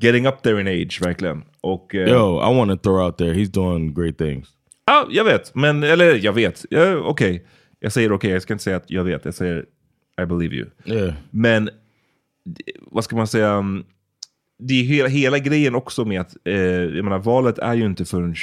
getting 0.01 0.27
up 0.27 0.43
there 0.43 0.61
in 0.61 0.67
age, 0.67 0.99
verkligen. 1.03 1.43
Och, 1.61 1.95
eh, 1.95 2.09
Yo, 2.09 2.37
I 2.53 2.57
want 2.57 2.71
to 2.71 2.77
throw 2.77 3.05
out 3.07 3.19
there, 3.19 3.35
he's 3.35 3.51
doing 3.53 3.95
great 3.95 4.19
things. 4.19 4.49
Ja, 4.87 5.07
jag 5.11 5.25
vet. 5.25 5.55
Men, 5.55 5.83
eller 5.83 6.15
jag 6.25 6.33
vet. 6.33 6.65
Ja, 6.71 6.97
Okej. 6.97 7.47
Jag 7.81 7.93
säger 7.93 8.13
okej, 8.13 8.31
jag 8.31 8.43
ska 8.43 8.53
inte 8.55 8.65
säga 8.65 8.77
att 8.77 8.91
jag 8.91 9.05
vet. 9.05 9.25
Jag 9.25 9.35
säger 9.35 9.65
I 10.23 10.25
believe 10.27 10.55
you. 10.57 10.67
Yeah. 10.85 11.15
Men, 11.31 11.71
vad 12.81 13.05
ska 13.05 13.17
man 13.17 13.27
säga? 13.27 13.51
mm, 13.53 13.85
Det 14.59 14.75
är 14.75 14.85
hela, 14.85 15.09
hela 15.09 15.39
grejen 15.39 15.75
också 15.75 16.05
med 16.05 16.21
att, 16.21 16.37
eh, 16.45 16.55
jag 16.61 17.05
menar 17.05 17.19
valet 17.19 17.59
är 17.59 17.75
ju 17.75 17.85
inte 17.87 18.05
förrän 18.05 18.35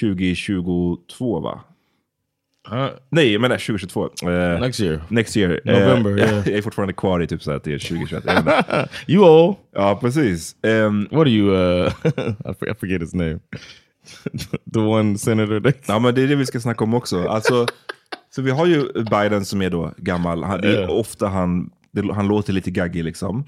2022 0.00 1.40
va? 1.40 1.60
Uh, 2.72 2.86
Nej, 3.10 3.32
jag 3.32 3.40
menar 3.40 3.56
2022. 3.58 4.10
Eh, 4.30 4.60
next 4.60 4.80
year. 4.80 5.00
Next 5.08 5.36
year. 5.36 5.60
November, 5.64 6.10
Eh, 6.18 6.18
yeah. 6.18 6.48
Jag 6.48 6.58
är 6.58 6.62
fortfarande 6.62 6.92
kvar 6.94 7.20
i 7.22 7.26
typ 7.26 7.42
så 7.42 7.52
att 7.52 7.64
det 7.64 7.72
är 7.74 7.78
2021. 7.78 8.24
Jag 8.26 8.34
vet 8.34 8.58
inte. 8.58 8.88
You 9.12 9.24
old. 9.48 9.56
ja, 9.72 9.98
precis. 10.00 10.56
Ehm, 10.62 11.08
What 11.10 11.20
are 11.20 11.30
you, 11.30 11.50
uh, 11.50 11.86
I, 12.50 12.54
for- 12.58 12.70
I 12.70 12.74
forget 12.74 13.02
his 13.02 13.14
name. 13.14 13.38
the 14.74 14.78
one 14.80 15.18
senator. 15.18 15.72
Ja, 15.86 15.98
men 15.98 16.14
det 16.14 16.22
är 16.22 16.28
det 16.28 16.36
vi 16.36 16.46
ska 16.46 16.60
snacka 16.60 16.84
om 16.84 16.94
också. 16.94 17.28
Alltså, 17.28 17.66
så 18.30 18.42
vi 18.42 18.50
har 18.50 18.66
ju 18.66 18.92
Biden 19.10 19.44
som 19.44 19.62
är 19.62 19.70
då 19.70 19.92
gammal. 19.96 20.42
Han, 20.44 20.60
det 20.60 20.82
är 20.82 20.90
ofta 20.90 21.28
han, 21.28 21.70
det, 21.90 22.12
han 22.14 22.28
låter 22.28 22.52
lite 22.52 22.70
gaggig 22.70 23.04
liksom. 23.04 23.44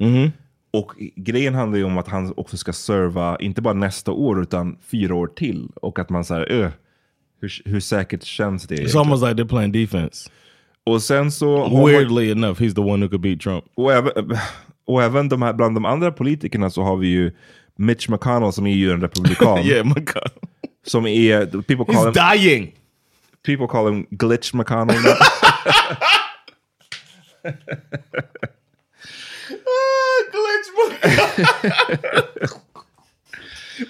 Och 0.73 0.93
grejen 1.17 1.55
handlar 1.55 1.79
ju 1.79 1.85
om 1.85 1.99
att 1.99 2.09
han 2.09 2.33
också 2.37 2.57
ska 2.57 2.73
serva, 2.73 3.37
inte 3.41 3.63
bara 3.63 3.75
nästa 3.75 4.13
år, 4.13 4.43
utan 4.43 4.79
fyra 4.91 5.15
år 5.15 5.27
till. 5.27 5.69
Och 5.83 5.99
att 5.99 6.11
man 6.11 6.25
säger, 6.25 6.53
öh, 6.53 6.71
hur, 7.41 7.63
hur 7.65 7.81
säkert 7.81 8.23
känns 8.25 8.63
det? 8.67 8.75
It's 8.75 8.79
egentligen? 8.79 9.01
almost 9.07 9.25
like 9.25 9.43
they're 9.43 9.49
playing 9.49 9.73
defense. 9.73 10.31
Och 10.87 11.03
sen 11.03 11.33
så... 11.33 11.59
har 11.59 11.71
man- 11.71 11.85
Weirdly 11.87 12.31
enough, 12.31 12.61
he's 12.61 12.75
the 12.75 12.81
one 12.81 13.05
who 13.07 13.09
could 13.09 13.21
beat 13.23 13.41
Trump. 13.41 13.65
och 13.75 13.93
även, 13.93 14.13
och 14.87 15.03
även 15.03 15.29
de 15.29 15.43
här, 15.43 15.53
bland 15.53 15.77
de 15.77 15.85
andra 15.85 16.13
politikerna 16.13 16.71
så 16.71 16.83
har 16.83 16.97
vi 16.97 17.09
ju 17.09 17.33
Mitch 17.77 18.09
McConnell 18.09 18.53
som 18.53 18.67
är 18.67 18.75
ju 18.75 18.91
en 18.91 19.01
republikan. 19.01 19.59
yeah, 19.65 19.87
McConnell. 19.87 20.31
Som 20.87 21.07
är, 21.07 21.47
people 21.47 21.85
call 21.85 22.05
him... 22.05 22.13
He's 22.15 22.35
dying! 22.37 22.73
People 23.43 23.67
call 23.67 23.87
him 23.89 24.07
Glitch 24.11 24.53
McConnell 24.55 25.03
now. 25.03 25.15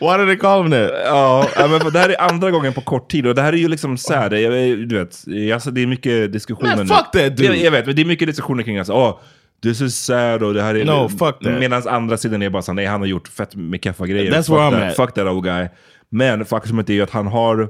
Why 0.01 0.17
do 0.17 0.27
they 0.27 0.37
call 0.37 0.63
him 0.63 0.71
that? 0.71 0.93
Ja, 1.05 1.49
men 1.57 1.93
det 1.93 1.99
här 1.99 2.09
är 2.09 2.21
andra 2.21 2.51
gången 2.51 2.73
på 2.73 2.81
kort 2.81 3.11
tid 3.11 3.27
och 3.27 3.35
det 3.35 3.43
här 3.43 3.53
är 3.53 3.57
ju 3.57 3.69
liksom 3.69 3.99
så 3.99 4.15
här, 4.15 4.31
det, 4.31 4.77
du 4.77 4.99
vet, 4.99 5.25
alltså, 5.55 5.71
det 5.71 5.83
är 5.83 5.87
mycket 5.87 6.33
diskussioner 6.33 6.77
Man, 6.77 6.87
fuck 6.87 7.11
that 7.13 7.37
dude. 7.37 7.45
Jag, 7.45 7.57
jag 7.57 7.71
vet, 7.71 7.87
men 7.87 7.97
det 7.97 8.03
är 8.03 8.07
mycket 8.07 8.29
diskussioner 8.29 8.63
kring 8.63 8.79
alltså, 8.79 8.93
oh, 8.93 9.19
this 9.63 9.81
is 9.81 10.05
sad 10.05 10.43
och 10.43 10.55
det 10.55 10.63
här 10.63 10.75
är... 10.75 10.85
No, 10.85 11.09
fuck 11.09 11.19
that. 11.19 11.59
Medan 11.59 11.89
andra 11.89 12.17
sidan 12.17 12.43
är 12.43 12.51
bara 12.51 12.63
så 12.63 12.73
nej 12.73 12.87
han 12.87 13.01
har 13.01 13.09
gjort 13.09 13.29
fett 13.29 13.55
med 13.55 13.85
keffa 13.85 14.07
grejer. 14.07 14.33
That's 14.33 14.43
fuck 14.43 14.57
where 14.57 14.63
I'm 14.63 14.71
that, 14.71 14.91
at. 14.91 14.97
Fuck 14.97 15.15
that 15.15 15.27
old 15.27 15.45
guy. 15.45 15.69
Men 16.09 16.45
faktumet 16.45 16.91
är 16.91 16.95
ju 16.95 17.03
att 17.03 17.11
han 17.11 17.27
har 17.27 17.69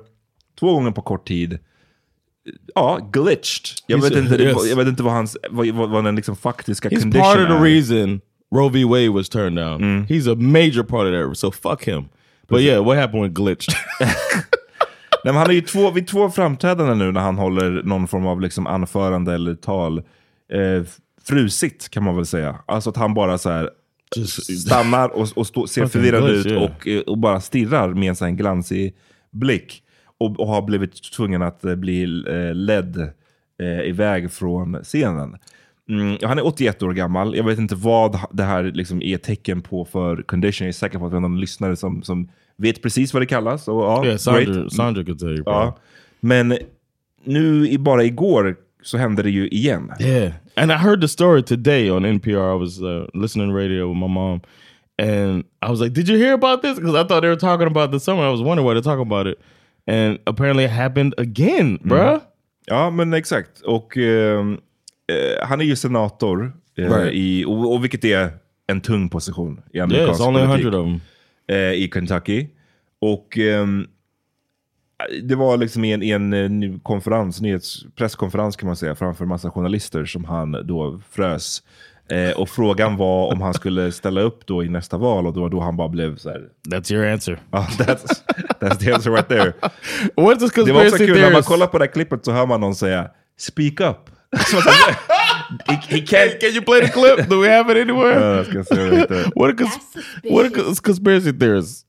två 0.61 0.75
gånger 0.75 0.91
på 0.91 1.03
kort 1.03 1.29
tid 1.29 1.59
Ja, 2.75 3.11
glitched. 3.13 3.67
Jag 3.87 3.99
He's- 3.99 4.03
vet, 4.03 4.17
inte, 4.17 4.37
det- 4.37 4.45
yes. 4.45 4.69
jag 4.69 4.77
vet 4.77 4.89
inte 4.89 5.03
vad, 5.03 5.13
hans, 5.13 5.37
vad, 5.51 5.67
vad, 5.69 5.91
vad 5.91 6.05
den 6.05 6.17
liksom 6.17 6.37
faktiska 6.37 6.89
He's 6.89 7.01
condition 7.01 7.23
part 7.23 7.39
of 7.39 7.47
the 7.49 7.55
är. 7.55 7.65
reason 7.65 8.21
Roe 8.55 8.69
v. 8.71 8.85
Wade 8.85 9.11
was 9.11 9.29
turned 9.29 9.57
down. 9.57 10.07
He's 10.07 10.33
a 10.33 10.37
major 10.39 10.83
part 10.83 11.07
of 11.07 11.29
that. 11.29 11.39
So 11.39 11.51
fuck 11.51 11.85
him. 11.89 12.05
But 12.49 12.61
yeah, 12.61 12.85
what 12.85 12.97
happened 12.97 13.23
with 13.23 13.35
glitched? 13.35 13.75
Nej, 15.25 15.35
han 15.35 15.51
är 15.51 15.55
ju 15.55 15.61
två, 15.61 15.91
vid 15.91 16.07
två 16.07 16.31
framträdanden 16.31 16.99
nu 16.99 17.13
när 17.13 17.21
han 17.21 17.39
håller 17.39 17.83
någon 17.83 18.09
form 18.09 18.27
av 18.27 18.41
liksom 18.41 18.67
anförande 18.67 19.35
eller 19.35 19.55
tal. 19.55 19.99
Eh, 20.53 20.83
frusit 21.29 21.89
kan 21.91 22.05
man 22.05 22.17
väl 22.17 22.27
säga. 22.27 22.57
Alltså 22.67 22.91
att 22.91 22.97
han 22.97 23.15
bara 23.15 23.39
så 23.39 23.51
här 23.51 23.71
stannar 24.67 25.09
och, 25.09 25.29
och 25.35 25.47
stå, 25.47 25.67
ser 25.67 25.87
förvirrad 25.87 26.27
glitch, 26.27 26.47
ut 26.47 26.53
yeah. 26.53 26.63
och, 26.65 26.89
eh, 26.89 27.01
och 27.01 27.19
bara 27.19 27.41
stirrar 27.41 27.89
med 27.95 28.09
en 28.09 28.17
sån 28.17 28.37
glansig 28.37 28.95
blick. 29.31 29.83
Och, 30.21 30.41
och 30.41 30.47
har 30.49 30.63
blivit 30.63 31.13
tvungen 31.13 31.43
att 31.43 31.65
eh, 31.65 31.75
bli 31.75 32.25
eh, 32.29 32.55
ledd 32.55 33.13
eh, 33.61 33.81
iväg 33.81 34.33
från 34.33 34.79
scenen. 34.83 35.37
Mm, 35.89 36.19
han 36.23 36.39
är 36.39 36.47
81 36.47 36.83
år 36.83 36.93
gammal. 36.93 37.37
Jag 37.37 37.45
vet 37.45 37.59
inte 37.59 37.75
vad 37.75 38.19
det 38.33 38.43
här 38.43 38.63
liksom 38.63 39.03
är 39.03 39.17
tecken 39.17 39.63
på 39.63 39.85
för 39.85 40.23
condition. 40.23 40.65
Jag 40.65 40.69
är 40.69 40.73
säker 40.73 40.99
på 40.99 41.07
att 41.07 41.13
vi 41.13 41.17
har 41.17 41.21
någon 41.21 41.41
lyssnare 41.41 41.77
som, 41.77 42.03
som 42.03 42.29
vet 42.57 42.83
precis 42.83 43.13
vad 43.15 43.23
det 43.23 43.27
kallas. 43.27 43.69
Och, 43.69 43.83
ja, 43.83 44.05
Yeah, 44.05 44.17
Sandra- 44.17 44.45
great. 44.45 44.73
Sandra 44.73 45.05
could 45.05 45.19
tell 45.19 45.29
you. 45.35 45.43
Ja. 45.47 45.79
Men 46.21 46.59
nu, 47.25 47.79
bara 47.79 48.05
igår, 48.05 48.57
så 48.83 48.99
hände 48.99 49.23
det 49.23 49.31
ju 49.31 49.49
igen. 49.49 49.93
Yeah. 50.01 50.33
And 50.57 50.71
I 50.71 50.75
heard 50.75 51.01
the 51.01 51.09
story 51.09 51.43
today 51.43 51.91
on 51.91 52.05
NPR. 52.05 52.57
I 52.57 52.59
was 52.59 52.81
uh, 52.83 53.07
listening 53.15 53.55
radio 53.55 53.89
with 53.89 53.99
my 53.99 54.09
mom. 54.09 54.41
And 54.99 55.45
I 55.67 55.71
was 55.71 55.81
like, 55.81 55.95
Did 55.95 56.09
you 56.09 56.19
hear 56.19 56.35
about 56.35 56.63
this? 56.63 56.79
Because 56.79 56.95
I 56.95 57.05
thought 57.09 57.23
they 57.23 57.29
were 57.29 57.41
talking 57.41 57.67
about 57.67 57.91
the 57.91 58.01
summer. 58.01 58.23
I 58.23 58.31
was 58.31 58.43
wondering 58.43 58.67
why 58.67 58.75
they're 58.75 58.83
talking 58.83 59.07
about 59.13 59.27
it. 59.27 59.39
And 59.87 60.19
apparently 60.27 60.65
it 60.65 60.71
happened 60.71 61.15
again, 61.19 61.79
bruh. 61.83 62.09
Mm. 62.09 62.21
Ja, 62.67 62.91
men 62.91 63.13
exakt. 63.13 63.61
Och 63.61 63.97
eh, 63.97 64.45
han 65.43 65.61
är 65.61 65.65
ju 65.65 65.77
senator, 65.77 66.53
eh, 66.79 66.85
Right. 66.97 67.13
i, 67.15 67.45
och, 67.45 67.73
och 67.75 67.85
vilket 67.85 68.05
är 68.05 68.31
en 68.67 68.81
tung 68.81 69.09
position 69.09 69.61
i 69.73 69.81
amerikansk 69.81 70.21
only 70.27 70.47
politik. 70.47 70.65
100 70.65 70.79
of 70.81 70.87
them. 70.87 71.01
eh, 71.57 71.73
i 71.73 71.91
Kentucky. 71.95 72.47
Och 73.01 73.39
ehm, 73.39 73.87
det 75.23 75.35
var 75.35 75.57
liksom 75.57 75.85
i 75.85 75.93
en, 75.93 76.03
i 76.03 76.11
en 76.11 76.81
konferens, 76.83 77.41
nyhets, 77.41 77.85
presskonferens 77.97 78.57
kan 78.57 78.67
man 78.67 78.77
säga, 78.77 78.95
framför 78.95 79.25
massa 79.25 79.51
journalister 79.51 80.05
som 80.05 80.25
han 80.25 80.53
då 80.67 81.01
frös. 81.11 81.63
Eh, 82.11 82.31
och 82.31 82.49
frågan 82.49 82.97
var 82.97 83.33
om 83.33 83.41
han 83.41 83.55
skulle 83.55 83.93
ställa 83.93 84.21
upp 84.21 84.47
då 84.47 84.65
i 84.65 84.69
nästa 84.69 84.97
val 84.99 85.27
och 85.27 85.33
då, 85.33 85.49
då 85.49 85.61
han 85.61 85.77
bara 85.77 85.89
blev 85.89 86.17
så 86.17 86.31
här. 86.31 86.43
That's 86.69 86.93
your 86.93 87.07
answer. 87.07 87.39
Ja, 87.51 87.67
that's, 87.79 88.05
that's 88.61 88.77
the 88.77 88.93
answer 88.93 89.11
right 89.11 89.29
there. 89.29 89.53
Det 90.15 90.73
var 90.73 90.85
också 90.85 90.97
kul, 90.99 91.21
när 91.21 91.33
man 91.33 91.43
kollar 91.43 91.67
på 91.67 91.79
det 91.79 91.85
här 91.85 91.93
klippet 91.93 92.25
så 92.25 92.33
hör 92.33 92.47
man 92.47 92.61
någon 92.61 92.75
säga 92.75 93.11
speak 93.39 93.81
up. 93.81 93.97
Han- 94.33 94.95
he, 95.67 95.75
he 95.89 95.97
can't... 95.97 96.41
Can 96.41 96.51
you 96.51 96.63
play 96.65 96.81
the 96.81 96.89
clip? 96.89 97.29
Do 97.29 97.41
we 97.43 97.57
have 97.57 97.73
it 97.73 97.89
anywhere? 97.91 98.21
Ja, 98.21 98.37
jag 98.37 98.47
ska 98.47 98.65
se 98.65 98.75
right 98.91 99.09
there. 99.09 99.23
what 99.37 99.51
a, 99.51 99.55
cons- 99.59 100.35
what 100.35 100.47
a 100.47 100.49
cons- 100.55 100.83
conspiracy 100.83 101.33
theorist? 101.33 101.87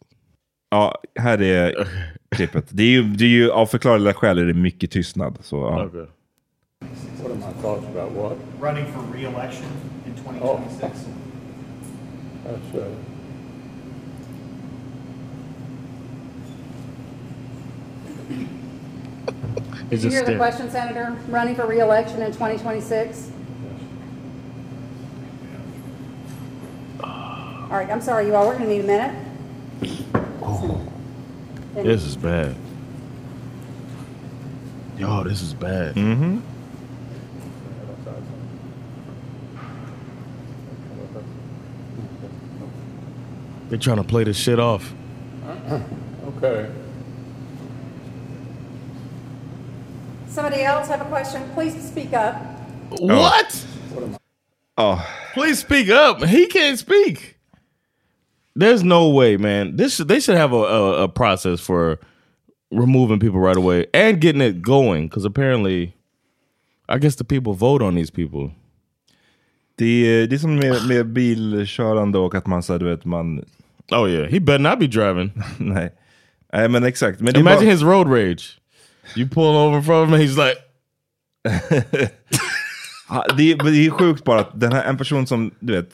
Ja, 0.70 1.02
här 1.20 1.42
är 1.42 1.88
klippet. 2.36 2.66
Det 2.70 2.84
är 2.84 2.88
ju, 2.88 3.04
det 3.04 3.24
är 3.26 3.30
ju 3.30 3.52
av 3.52 3.66
förklarliga 3.66 4.14
skäl 4.14 4.38
är 4.38 4.46
det 4.46 4.54
mycket 4.54 4.92
tystnad. 4.92 5.38
Så, 5.42 5.56
ja. 5.56 5.86
Okay. 5.86 6.00
What 6.02 7.32
are 7.32 7.36
my 7.36 7.62
thoughts 7.62 7.86
about 7.96 8.12
what? 8.18 8.38
running 8.62 8.86
for 8.94 9.18
re-election 9.18 9.66
in 10.28 10.34
2026. 10.40 11.06
That's, 12.44 12.74
right. 12.74 12.98
Did 19.90 20.04
you 20.04 20.10
hear 20.10 20.24
the 20.24 20.38
question, 20.38 20.70
Senator? 20.72 21.18
Running 21.28 21.56
for 21.56 21.68
re-election 21.68 22.22
in 22.22 22.32
2026? 22.32 23.32
All 27.04 27.78
right, 27.78 27.90
I'm 27.90 28.02
sorry, 28.02 28.28
you 28.28 28.36
all, 28.36 28.48
we're 28.48 28.58
going 28.58 28.70
to 28.70 28.76
need 28.76 28.84
a 28.84 28.88
minute. 28.88 29.28
This 31.74 32.04
is 32.04 32.18
bad. 32.18 32.56
Yo, 34.98 35.24
this 35.24 35.42
is 35.42 35.54
bad. 35.54 35.96
Mm-hmm. 35.96 36.40
They're 43.72 43.80
trying 43.80 43.98
to 43.98 44.04
play 44.04 44.26
this 44.26 44.36
shit 44.36 44.60
off. 44.60 44.94
okay. 46.28 46.70
Somebody 50.28 50.62
else 50.62 50.90
have 50.90 51.00
a 51.00 51.06
question? 51.06 51.50
Please 51.54 51.82
speak 51.82 52.12
up. 52.12 52.36
Oh. 53.00 53.18
What? 53.18 53.66
Oh. 54.78 55.10
Please 55.34 55.60
speak 55.60 55.90
up. 55.90 56.22
He 56.22 56.48
can't 56.48 56.78
speak. 56.78 57.38
There's 58.58 58.84
no 58.84 59.08
way, 59.08 59.38
man. 59.38 59.78
This 59.78 60.00
they 60.00 60.20
should 60.20 60.36
have 60.36 60.52
a, 60.52 60.58
a, 60.58 61.04
a 61.04 61.08
process 61.08 61.62
for 61.62 61.98
removing 62.72 63.22
people 63.22 63.40
right 63.40 63.56
away 63.56 63.88
and 63.94 64.20
getting 64.20 64.42
it 64.42 64.62
going 64.62 65.08
because 65.08 65.24
apparently, 65.24 65.96
I 66.90 66.98
guess 66.98 67.16
the 67.16 67.24
people 67.24 67.54
vote 67.54 67.82
on 67.82 67.96
these 67.96 68.10
people. 68.10 68.52
Det 69.78 69.86
är, 69.86 70.28
det 70.28 70.36
är 70.36 70.40
som 70.40 70.56
med, 70.56 70.88
med 70.88 71.08
bilkörande 71.08 72.18
och 72.18 72.36
att 72.36 72.48
man, 72.48 72.64
så 72.64 72.74
här, 72.74 72.80
du 72.80 72.86
vet, 72.90 73.06
man... 73.06 73.46
Oh 73.92 74.10
yeah, 74.10 74.28
he 74.32 74.40
better 74.40 74.60
not 74.60 74.80
be 74.80 74.88
driving. 74.88 75.32
Nej. 75.58 75.90
Nej, 76.54 76.70
men 76.70 76.84
exakt. 76.84 77.20
Men 77.20 77.36
Imagine 77.36 77.72
his 77.72 77.84
road 77.84 78.08
rage. 78.08 78.58
You 79.16 79.30
pull 79.30 79.56
over 79.56 79.82
from 79.82 80.14
him 80.14 80.20
he's 80.22 80.38
like, 80.48 80.58
det, 83.38 83.52
är, 83.52 83.72
det 83.72 83.86
är 83.86 83.90
sjukt 83.90 84.24
bara 84.24 84.40
att 84.40 84.60
den 84.60 84.72
här, 84.74 84.84
en 84.84 84.98
person 84.98 85.28
som, 85.28 85.52
du 85.60 85.74
vet, 85.74 85.90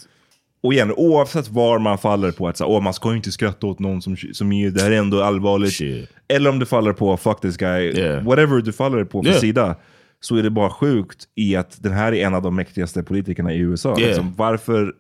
och 0.64 0.74
igen, 0.74 0.94
oavsett 0.98 1.48
var 1.48 1.80
man 1.80 1.98
faller 1.98 2.32
på 2.32 2.48
att 2.48 2.58
så, 2.58 2.66
Åh, 2.66 2.82
man 2.82 2.94
ska 2.94 3.16
inte 3.16 3.32
skratta 3.32 3.68
åt 3.68 3.80
någon 3.80 4.02
som, 4.02 4.18
som 4.34 4.52
är, 4.52 4.70
det 4.70 4.82
här 4.82 4.92
är 4.92 4.98
ändå 4.98 5.24
allvarligt. 5.24 5.80
Eller 6.28 6.50
om 6.50 6.60
du 6.60 6.66
faller 6.66 6.94
på 6.94 7.18
fuck 7.18 7.42
this 7.42 7.58
guy, 7.58 7.92
whatever 8.22 8.62
du 8.62 8.74
faller 8.74 9.04
på 9.04 9.24
för 9.24 9.30
Yeah. 9.30 9.42
sida, 9.42 9.76
så 10.20 10.36
är 10.36 10.44
det 10.44 10.50
bara 10.50 10.70
sjukt 10.70 11.24
i 11.36 11.56
att 11.56 11.84
den 11.84 11.92
här 11.94 12.14
är 12.14 12.26
en 12.26 12.34
av 12.34 12.42
de 12.42 12.56
mäktigaste 12.56 13.04
politikerna 13.04 13.54
i 13.54 13.58
USA. 13.58 13.90
Yeah. 13.90 14.08
Liksom, 14.08 14.34
varför 14.38 14.94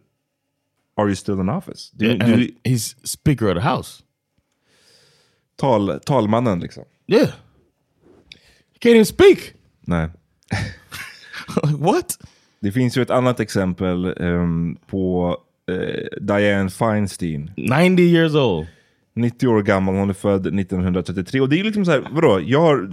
are 0.97 1.07
you 1.07 1.15
still 1.15 1.39
in 1.39 1.49
office? 1.49 1.91
Du, 1.93 2.05
Yeah, 2.05 2.17
du, 2.27 2.33
and 2.33 2.49
he's 2.63 2.95
speaker 3.03 3.47
of 3.49 3.55
the 3.55 3.61
house. 3.69 4.03
tal, 5.55 5.99
talmannen 5.99 6.59
liksom. 6.59 6.83
Yeah. 7.07 7.31
He 8.73 8.79
can't 8.79 8.95
even 8.95 9.05
speak. 9.05 9.53
Nej. 9.87 10.09
What? 11.79 12.17
Det 12.59 12.71
finns 12.71 12.97
ju 12.97 13.01
ett 13.01 13.09
annat 13.09 13.39
exempel 13.39 14.05
ehm, 14.21 14.77
på 14.87 15.37
eh, 15.71 16.19
Diane 16.21 16.69
Feinstein. 16.69 17.51
90 17.57 18.01
years 18.03 18.35
old. 18.35 18.67
90 19.17 19.47
år 19.47 19.61
gammal, 19.61 19.95
hon 19.95 20.09
är 20.09 20.13
född 20.13 20.47
1933. 20.59 21.41
Och 21.41 21.49
det 21.49 21.59
är 21.59 21.63
liksom 21.63 21.85
så 21.85 21.91
här, 21.91 22.07
vadå? 22.11 22.41
Jag 22.45 22.61
har, 22.61 22.89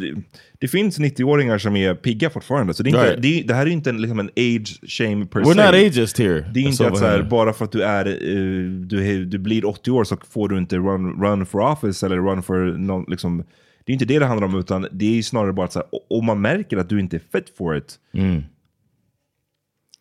det, 0.58 0.68
finns 0.68 0.98
90-åringar 0.98 1.58
som 1.58 1.76
är 1.76 1.94
pigga 1.94 2.30
fortfarande. 2.30 2.74
Så 2.74 2.82
det, 2.82 2.90
är 2.90 2.90
inte, 2.90 3.04
Right. 3.06 3.22
det, 3.22 3.42
det 3.48 3.54
här 3.54 3.66
är 3.66 3.70
inte 3.70 3.90
en, 3.90 4.00
liksom 4.02 4.18
en 4.20 4.30
age 4.36 4.80
shame 4.86 5.26
per 5.26 5.40
We're 5.40 5.44
se. 5.54 5.66
not 5.66 5.74
ageist 5.74 6.18
here. 6.18 6.50
Det 6.54 6.60
är 6.60 6.64
inte 6.64 6.86
att 6.88 6.98
så 6.98 7.04
här, 7.04 7.22
bara 7.22 7.52
för 7.52 7.64
att 7.64 7.72
du 7.72 7.82
är 7.82 8.06
eh, 8.06 8.70
du, 8.70 9.24
du 9.24 9.38
blir 9.38 9.64
80 9.66 9.90
år 9.90 10.04
så 10.04 10.16
får 10.30 10.48
du 10.48 10.58
inte 10.58 10.76
run, 10.76 11.22
run 11.24 11.46
for 11.46 11.60
office 11.72 12.06
eller 12.06 12.16
run 12.16 12.42
for 12.42 12.78
någon, 12.78 13.04
liksom, 13.08 13.44
Det 13.84 13.92
är 13.92 13.94
inte 13.94 14.04
det 14.04 14.18
det 14.18 14.26
handlar 14.26 14.48
om, 14.48 14.58
utan 14.58 14.86
det 14.92 15.18
är 15.18 15.22
snarare 15.22 15.52
bara 15.52 15.66
att 15.66 15.76
om 16.10 16.24
man 16.26 16.40
märker 16.40 16.76
att 16.76 16.88
du 16.88 17.00
inte 17.00 17.16
är 17.16 17.22
fit 17.32 17.56
for 17.58 17.76
it, 17.76 17.94
Mm. 18.14 18.42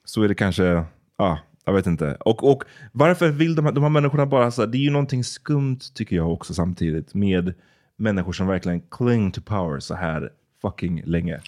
så 0.06 0.22
är 0.24 0.28
det 0.28 0.36
kanske, 0.36 0.84
ja, 1.18 1.40
jag 1.66 1.74
vet 1.74 1.88
inte. 1.88 2.18
Och, 2.20 2.52
och 2.52 2.64
varför 2.92 3.30
vill 3.30 3.56
de 3.56 3.66
här, 3.66 3.72
de 3.72 3.84
här 3.84 3.90
människorna 3.90 4.26
bara, 4.26 4.52
så 4.52 4.62
här, 4.62 4.68
det 4.68 4.78
är 4.78 4.80
ju 4.80 4.90
någonting 4.90 5.24
skumt 5.24 5.80
tycker 5.94 6.16
jag 6.16 6.34
också 6.34 6.54
samtidigt 6.54 7.14
med 7.14 7.54
människor 7.98 8.34
som 8.34 8.48
verkligen 8.48 8.82
cling 8.92 9.32
to 9.32 9.42
power 9.42 9.80
så 9.80 9.96
här 9.96 10.30
fucking 10.62 11.02
länge. 11.06 11.40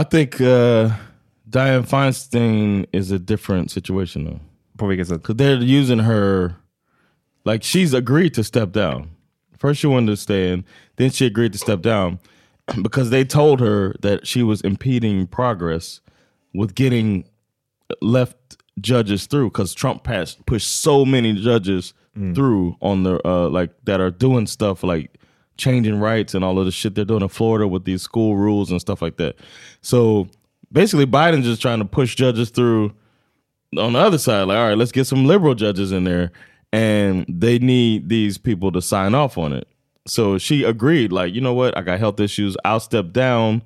I 0.00 0.04
think 0.10 0.40
uh, 0.40 0.92
Diane 1.44 1.82
Feinstein 1.84 2.86
is 2.92 3.12
a 3.12 3.18
different 3.18 3.70
situation 3.70 4.24
though. 4.24 4.40
På 4.78 4.86
vilket 4.86 5.08
sätt? 5.08 5.22
Because 5.22 5.44
they're 5.44 5.80
using 5.80 6.00
her 6.00 6.54
Like 7.44 7.62
she's 7.62 7.92
agreed 7.92 8.34
to 8.34 8.44
step 8.44 8.72
down. 8.72 9.16
First 9.58 9.80
she 9.80 9.86
wanted 9.86 10.12
to 10.12 10.16
stay 10.16 10.52
in, 10.52 10.64
then 10.96 11.10
she 11.10 11.26
agreed 11.26 11.52
to 11.52 11.58
step 11.58 11.82
down 11.82 12.18
because 12.82 13.10
they 13.10 13.24
told 13.24 13.60
her 13.60 13.94
that 14.00 14.26
she 14.26 14.42
was 14.42 14.62
impeding 14.62 15.26
progress 15.26 16.00
with 16.54 16.74
getting 16.74 17.24
left 18.00 18.56
judges 18.80 19.26
through 19.26 19.50
because 19.50 19.74
Trump 19.74 20.02
passed 20.04 20.44
pushed 20.46 20.68
so 20.68 21.04
many 21.04 21.32
judges 21.32 21.94
through 22.34 22.76
on 22.80 23.02
the 23.02 23.20
uh 23.26 23.48
like 23.48 23.70
that 23.84 24.00
are 24.00 24.10
doing 24.10 24.46
stuff 24.46 24.84
like 24.84 25.18
changing 25.56 25.98
rights 25.98 26.32
and 26.34 26.44
all 26.44 26.58
of 26.58 26.64
the 26.64 26.70
shit 26.70 26.94
they're 26.94 27.04
doing 27.04 27.22
in 27.22 27.28
Florida 27.28 27.66
with 27.66 27.84
these 27.84 28.02
school 28.02 28.36
rules 28.36 28.70
and 28.70 28.80
stuff 28.80 29.02
like 29.02 29.16
that. 29.16 29.36
So 29.80 30.28
basically 30.72 31.06
Biden's 31.06 31.44
just 31.44 31.62
trying 31.62 31.78
to 31.80 31.84
push 31.84 32.14
judges 32.14 32.50
through 32.50 32.92
on 33.78 33.94
the 33.94 33.98
other 33.98 34.18
side, 34.18 34.44
like, 34.44 34.56
all 34.56 34.68
right, 34.68 34.78
let's 34.78 34.92
get 34.92 35.06
some 35.06 35.26
liberal 35.26 35.54
judges 35.54 35.92
in 35.92 36.04
there. 36.04 36.32
And 36.72 37.24
they 37.28 37.58
need 37.58 38.08
these 38.08 38.36
people 38.36 38.72
to 38.72 38.82
sign 38.82 39.14
off 39.14 39.38
on 39.38 39.52
it. 39.52 39.68
So 40.06 40.38
she 40.38 40.64
agreed, 40.64 41.12
like, 41.12 41.32
you 41.32 41.40
know 41.40 41.54
what? 41.54 41.76
I 41.78 41.82
got 41.82 41.98
health 41.98 42.20
issues. 42.20 42.56
I'll 42.64 42.80
step 42.80 43.12
down 43.12 43.62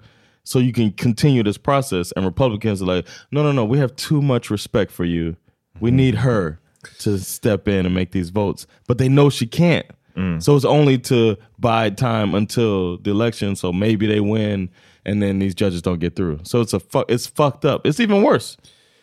so 0.49 0.59
you 0.59 0.73
can 0.73 0.91
continue 0.93 1.43
this 1.43 1.59
process. 1.59 2.11
And 2.13 2.25
Republicans 2.25 2.81
are 2.81 2.87
like, 2.87 3.07
no, 3.31 3.43
no, 3.43 3.53
no, 3.53 3.67
we 3.67 3.77
have 3.81 3.95
too 3.97 4.23
much 4.23 4.49
respect 4.49 4.91
for 4.91 5.05
you. 5.05 5.37
We 5.79 5.91
need 5.91 6.15
mm-hmm. 6.15 6.25
her 6.25 6.61
to 7.01 7.19
step 7.19 7.69
in 7.69 7.85
and 7.85 7.95
make 7.95 8.13
these 8.13 8.31
votes. 8.31 8.67
But 8.87 8.97
they 8.97 9.11
know 9.11 9.29
she 9.29 9.47
can't. 9.47 9.85
Mm. 10.17 10.43
So 10.43 10.57
it's 10.57 10.65
only 10.65 10.97
to 11.01 11.37
bide 11.59 11.99
time 11.99 12.35
until 12.35 12.97
the 12.97 13.11
election. 13.11 13.57
So 13.57 13.75
maybe 13.75 14.07
they 14.07 14.21
win 14.21 14.71
and 15.05 15.23
then 15.23 15.39
these 15.39 15.55
judges 15.55 15.83
don't 15.83 15.99
get 15.99 16.17
through. 16.17 16.41
So 16.45 16.63
it's 16.63 16.73
a 16.73 16.81
fu- 16.81 17.05
it's 17.11 17.27
fucked 17.27 17.67
up. 17.67 17.87
It's 17.87 18.01
even 18.01 18.23
worse. 18.23 18.57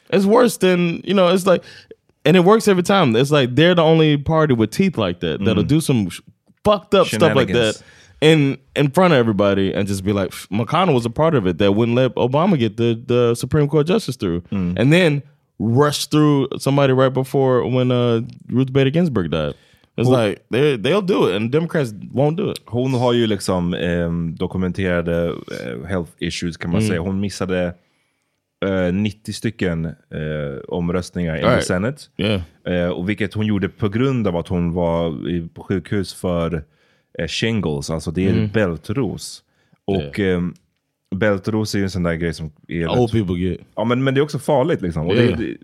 It's 0.09 0.25
worse 0.25 0.57
than, 0.57 1.01
you 1.03 1.13
know, 1.13 1.27
it's 1.27 1.45
like 1.45 1.63
and 2.25 2.35
it 2.35 2.39
works 2.39 2.67
every 2.67 2.81
time. 2.81 3.15
It's 3.15 3.29
like 3.29 3.53
they're 3.53 3.75
the 3.75 3.83
only 3.83 4.17
party 4.17 4.55
with 4.55 4.71
teeth 4.71 4.97
like 4.97 5.19
that 5.19 5.45
that'll 5.45 5.63
mm. 5.63 5.67
do 5.67 5.79
some 5.79 6.09
fucked 6.63 6.95
up 6.95 7.05
stuff 7.05 7.35
like 7.35 7.49
that 7.49 7.79
in 8.31 8.57
in 8.75 8.89
front 8.91 9.13
of 9.13 9.19
everybody 9.19 9.67
and 9.75 9.87
just 9.89 10.03
be 10.03 10.11
like 10.13 10.29
"Pff, 10.31 10.47
McConnell 10.49 10.93
was 10.93 11.05
a 11.05 11.09
part 11.09 11.35
of 11.35 11.47
it 11.47 11.57
that 11.57 11.71
wouldn't 11.75 11.97
let 11.97 12.15
Obama 12.15 12.55
get 12.57 12.75
the 12.77 12.89
the 13.07 13.35
Supreme 13.35 13.67
Court 13.67 13.87
justice 13.89 14.17
through, 14.17 14.41
and 14.51 14.91
then 14.93 15.21
rush 15.59 16.07
through 16.09 16.47
somebody 16.59 16.93
right 16.93 17.13
before 17.13 17.63
when 17.75 17.91
uh, 17.91 18.21
Ruth 18.49 18.71
Bader 18.73 18.91
Ginsburg 18.91 19.29
died. 19.31 19.53
It's 19.97 20.09
Well- 20.09 20.27
like 20.27 20.39
they 20.51 20.77
they'll 20.77 21.07
do 21.07 21.27
it 21.29 21.35
and 21.35 21.51
Democrats 21.51 21.93
won't 22.13 22.37
do 22.37 22.49
it. 22.51 22.59
Hon 22.65 22.93
har 22.93 23.13
ju 23.13 23.27
liksom 23.27 23.73
ehm, 23.73 24.35
dokumenterade 24.35 25.27
eh, 25.27 25.87
health 25.89 26.11
issues 26.19 26.57
kan 26.57 26.71
man 26.71 26.81
Mm. 26.81 26.87
säga. 26.89 27.01
Hon 27.01 27.19
missade 27.19 27.73
eh, 28.65 28.93
90 28.93 29.33
stycken 29.33 29.85
eh, 29.85 30.57
omröstningar 30.67 31.37
i 31.37 31.41
Right. 31.43 31.63
Senate. 31.65 31.97
Yeah. 32.17 32.41
Eh, 32.67 32.89
och 32.89 33.09
vilket 33.09 33.33
hon 33.33 33.45
gjorde 33.45 33.69
på 33.69 33.89
grund 33.89 34.27
av 34.27 34.35
att 34.37 34.47
hon 34.47 34.73
var 34.73 35.29
i, 35.29 35.47
på 35.53 35.63
sjukhus 35.63 36.13
för 36.13 36.63
eh, 37.19 37.27
shingles, 37.27 37.89
alltså 37.89 38.11
det 38.11 38.27
är 38.27 38.33
Mm. 38.33 38.49
bältros. 38.53 39.43
Och 39.85 40.19
ehm, 40.19 40.53
bältros 41.15 41.75
är 41.75 41.79
ju 41.79 41.83
en 41.83 41.89
sån 41.89 42.03
där 42.03 42.13
grej 42.15 42.33
som 42.33 42.51
är... 42.67 42.87
Old 42.99 43.11
people 43.11 43.35
get. 43.35 43.59
Ja, 43.75 43.83
men, 43.83 44.03
men 44.03 44.13
det 44.13 44.19
är 44.19 44.23
också 44.23 44.39
farligt 44.39 44.81
liksom. 44.81 45.07
Och 45.07 45.15
Yeah. 45.15 45.37
det, 45.39 45.45
det, 45.45 45.57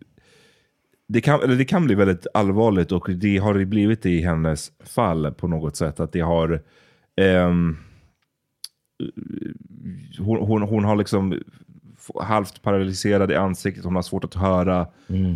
det, 1.08 1.22
kan, 1.22 1.42
eller 1.44 1.56
det 1.56 1.66
kan 1.66 1.86
bli 1.86 1.96
väldigt 1.96 2.28
allvarligt 2.34 2.92
och 2.92 3.10
det 3.10 3.38
har 3.38 3.54
det 3.54 3.66
blivit 3.66 4.06
i 4.06 4.22
hennes 4.22 4.72
fall 4.86 5.32
på 5.34 5.48
något 5.48 5.76
sätt. 5.76 6.00
Att 6.00 6.12
det 6.12 6.20
har... 6.22 6.62
ehm, 7.22 7.78
hon, 10.20 10.38
hon, 10.40 10.62
hon 10.62 10.84
har 10.84 10.96
liksom 10.96 11.40
halvt 12.22 12.62
paralyserad 12.62 13.32
i 13.32 13.36
ansiktet, 13.36 13.84
hon 13.84 13.96
har 13.96 14.02
svårt 14.02 14.24
att 14.24 14.34
höra. 14.36 14.88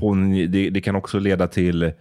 Hon, 0.01 0.31
det, 0.51 0.69
det 0.69 0.81
kan 0.81 0.95
också 0.95 1.19
leda 1.19 1.47
till 1.47 1.91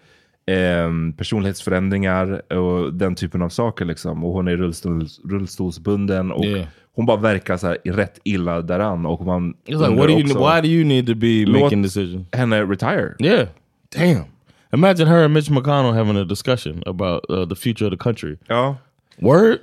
ehm, 0.47 1.13
personlighetsförändringar 1.13 2.53
och 2.53 2.95
den 2.95 3.15
typen 3.15 3.43
av 3.43 3.49
saker. 3.49 3.85
Liksom. 3.85 4.25
Och 4.25 4.33
hon 4.33 4.49
är 4.49 4.57
rullstols, 4.57 5.21
rullstolsbunden 5.25 6.33
och 6.33 6.45
Yeah. 6.45 6.67
hon 6.95 7.07
bara 7.07 7.17
verkar 7.17 7.57
så 7.57 7.67
här 7.67 7.79
rätt 7.85 8.19
illa 8.25 8.63
däran. 8.63 9.07
Och 9.07 9.27
man 9.27 9.55
It's 9.67 9.79
like, 9.89 9.95
what 10.01 10.09
do 10.09 10.13
you, 10.13 10.23
why 10.55 10.61
do 10.61 10.69
you 10.69 10.85
need 10.85 11.07
to 11.07 11.15
be 11.15 11.45
Låt 11.47 11.63
making 11.63 11.83
decisions? 11.83 12.27
henne 12.33 12.63
retire. 12.65 13.15
Yeah. 13.19 13.49
Damn. 13.97 14.25
Imagine 14.73 15.09
her 15.09 15.25
and 15.25 15.35
Mitch 15.35 15.51
McConnell 15.51 15.93
having 15.95 16.17
a 16.17 16.25
discussion 16.25 16.83
about 16.87 17.25
uh, 17.31 17.45
the 17.49 17.55
future 17.55 17.87
of 17.87 17.91
the 17.93 17.97
country. 18.05 18.39
Ja. 18.49 18.77
Word? 19.21 19.59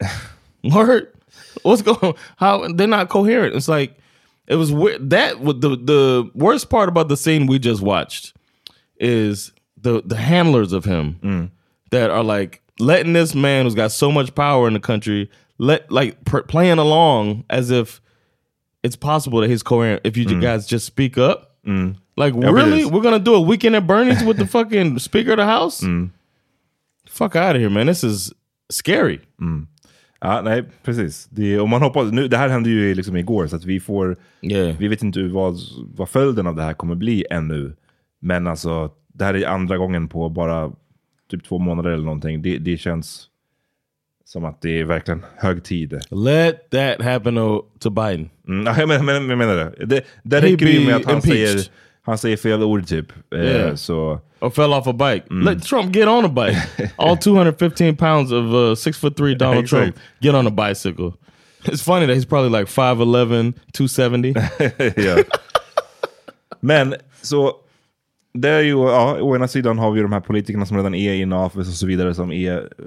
Word? 0.64 1.06
What's 1.62 1.82
going 1.82 2.14
How 2.36 2.66
they're 2.74 2.86
not 2.88 3.08
coherent. 3.08 3.54
It's 3.54 3.68
like 3.68 3.94
it 4.48 4.56
was 4.56 4.72
weird. 4.72 5.10
That 5.10 5.34
the 5.60 5.76
the 5.76 6.30
worst 6.34 6.68
part 6.68 6.88
about 6.88 7.08
the 7.08 7.16
scene 7.16 7.46
we 7.46 7.58
just 7.58 7.82
watched 7.82 8.32
is 8.98 9.52
the 9.86 10.02
the 10.04 10.16
handlers 10.16 10.72
of 10.72 10.84
him 10.84 11.16
mm. 11.22 11.50
that 11.90 12.10
are 12.10 12.24
like 12.24 12.60
letting 12.78 13.12
this 13.12 13.34
man 13.34 13.64
who's 13.64 13.74
got 13.74 13.92
so 13.92 14.10
much 14.10 14.34
power 14.34 14.66
in 14.66 14.74
the 14.74 14.80
country 14.80 15.30
let 15.58 15.90
like 15.90 16.24
pr- 16.24 16.40
playing 16.40 16.78
along 16.78 17.44
as 17.48 17.70
if 17.70 18.00
it's 18.82 18.96
possible 18.96 19.40
that 19.40 19.48
he's 19.48 19.62
coherent 19.62 20.00
if 20.04 20.16
you 20.16 20.26
mm. 20.26 20.40
guys 20.40 20.66
just 20.66 20.86
speak 20.86 21.16
up. 21.18 21.56
Mm. 21.66 21.96
Like 22.16 22.34
Yeah, 22.34 22.50
really, 22.50 22.84
we're 22.84 23.02
gonna 23.02 23.18
do 23.18 23.34
a 23.34 23.40
weekend 23.40 23.76
at 23.76 23.86
Bernie's 23.86 24.24
with 24.24 24.38
the 24.38 24.46
fucking 24.56 24.98
Speaker 24.98 25.32
of 25.32 25.38
the 25.38 25.44
House? 25.44 25.82
Fuck 27.06 27.36
out 27.36 27.56
of 27.56 27.60
here, 27.60 27.70
man! 27.70 27.86
This 27.86 28.04
is 28.04 28.32
scary. 28.70 29.20
Ja, 30.20 30.42
nej, 30.42 30.64
precis. 30.82 31.28
Det, 31.30 31.60
och 31.60 31.68
man 31.68 31.82
hoppas, 31.82 32.12
nu, 32.12 32.28
det 32.28 32.36
här 32.36 32.48
hände 32.48 32.70
ju 32.70 32.94
liksom 32.94 33.16
igår, 33.16 33.46
så 33.46 33.56
att 33.56 33.64
vi 33.64 33.80
får... 33.80 34.16
Yeah. 34.42 34.76
Vi 34.78 34.88
vet 34.88 35.02
inte 35.02 35.22
vad, 35.28 35.56
vad 35.94 36.08
följden 36.08 36.46
av 36.46 36.56
det 36.56 36.62
här 36.62 36.74
kommer 36.74 36.94
bli 36.94 37.24
ännu. 37.30 37.76
Men 38.20 38.46
alltså, 38.46 38.90
det 39.16 39.24
här 39.24 39.34
är 39.34 39.46
andra 39.46 39.76
gången 39.76 40.08
på 40.08 40.28
bara 40.28 40.72
typ 41.30 41.44
två 41.48 41.58
månader 41.58 41.90
eller 41.90 42.04
någonting. 42.04 42.42
Det, 42.42 42.58
det 42.58 42.76
känns 42.78 43.26
som 44.24 44.44
att 44.44 44.62
det 44.62 44.80
är 44.80 44.84
verkligen 44.84 45.24
hög 45.36 45.64
tid. 45.64 46.00
Let 46.10 46.70
that 46.70 47.02
happen 47.02 47.34
to, 47.34 47.62
to 47.80 47.90
Biden. 47.90 48.30
Mm, 48.48 48.66
ja, 48.66 48.78
jag, 48.78 48.88
menar, 48.88 49.12
jag 49.14 49.38
menar 49.38 49.54
det. 49.56 49.86
Det, 49.86 50.04
det 50.22 50.40
He 50.40 50.46
räcker 50.46 50.66
ju 50.66 50.86
med 50.86 50.96
att 50.96 51.04
han 51.04 51.14
impeached. 51.14 51.48
säger, 51.48 51.70
han 52.02 52.18
säger 52.18 52.36
fel 52.36 52.62
ord 52.62 52.86
typ. 52.86 53.12
Eh, 53.34 53.40
Yeah. 53.40 53.74
så, 53.74 54.20
Or 54.40 54.50
fell 54.50 54.72
off 54.72 54.86
a 54.86 54.92
bike. 54.92 55.26
Let 55.30 55.62
Trump 55.64 55.96
get 55.96 56.08
on 56.08 56.24
a 56.24 56.28
bike. 56.28 56.90
All 56.96 57.16
215 57.16 57.96
pounds 57.96 58.32
of 58.32 58.44
uh, 58.54 58.74
six 58.74 58.98
foot 58.98 59.16
three 59.16 59.34
Donald 59.34 59.58
Exactly. 59.64 59.92
Trump 59.92 59.96
get 60.20 60.34
on 60.34 60.46
a 60.46 60.68
bicycle. 60.68 61.12
It's 61.64 61.82
funny 61.82 62.06
that 62.06 62.14
he's 62.16 62.26
probably 62.28 62.50
like 62.58 62.70
5'11, 62.70 63.54
270. 63.72 64.34
ja. 65.02 65.16
Men 66.60 66.94
så, 67.22 67.52
det 68.36 68.48
är 68.48 68.60
ju, 68.60 68.78
ja, 68.78 69.18
å 69.20 69.36
ena 69.36 69.48
sidan 69.48 69.78
har 69.78 69.90
vi 69.90 70.02
de 70.02 70.12
här 70.12 70.20
politikerna 70.20 70.66
som 70.66 70.76
redan 70.76 70.94
är 70.94 71.14
in 71.14 71.32
office 71.32 71.70
och 71.70 71.76
så 71.76 71.86
vidare 71.86 72.14
som 72.14 72.32
är 72.32 72.56
eh, 72.56 72.84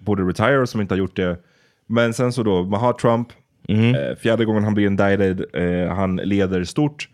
borde 0.00 0.22
retire 0.22 0.66
som 0.66 0.80
inte 0.80 0.94
har 0.94 0.98
gjort 0.98 1.16
det. 1.16 1.38
Men 1.86 2.14
sen 2.14 2.32
så 2.32 2.42
då, 2.42 2.62
man 2.62 2.80
har 2.80 2.92
Trump, 2.92 3.28
eh, 3.68 4.16
fjärde 4.18 4.44
gången 4.44 4.64
han 4.64 4.74
blir 4.74 4.86
indicted, 4.86 5.44
eh, 5.54 5.94
han 5.94 6.16
leder 6.16 6.64
stort. 6.64 7.08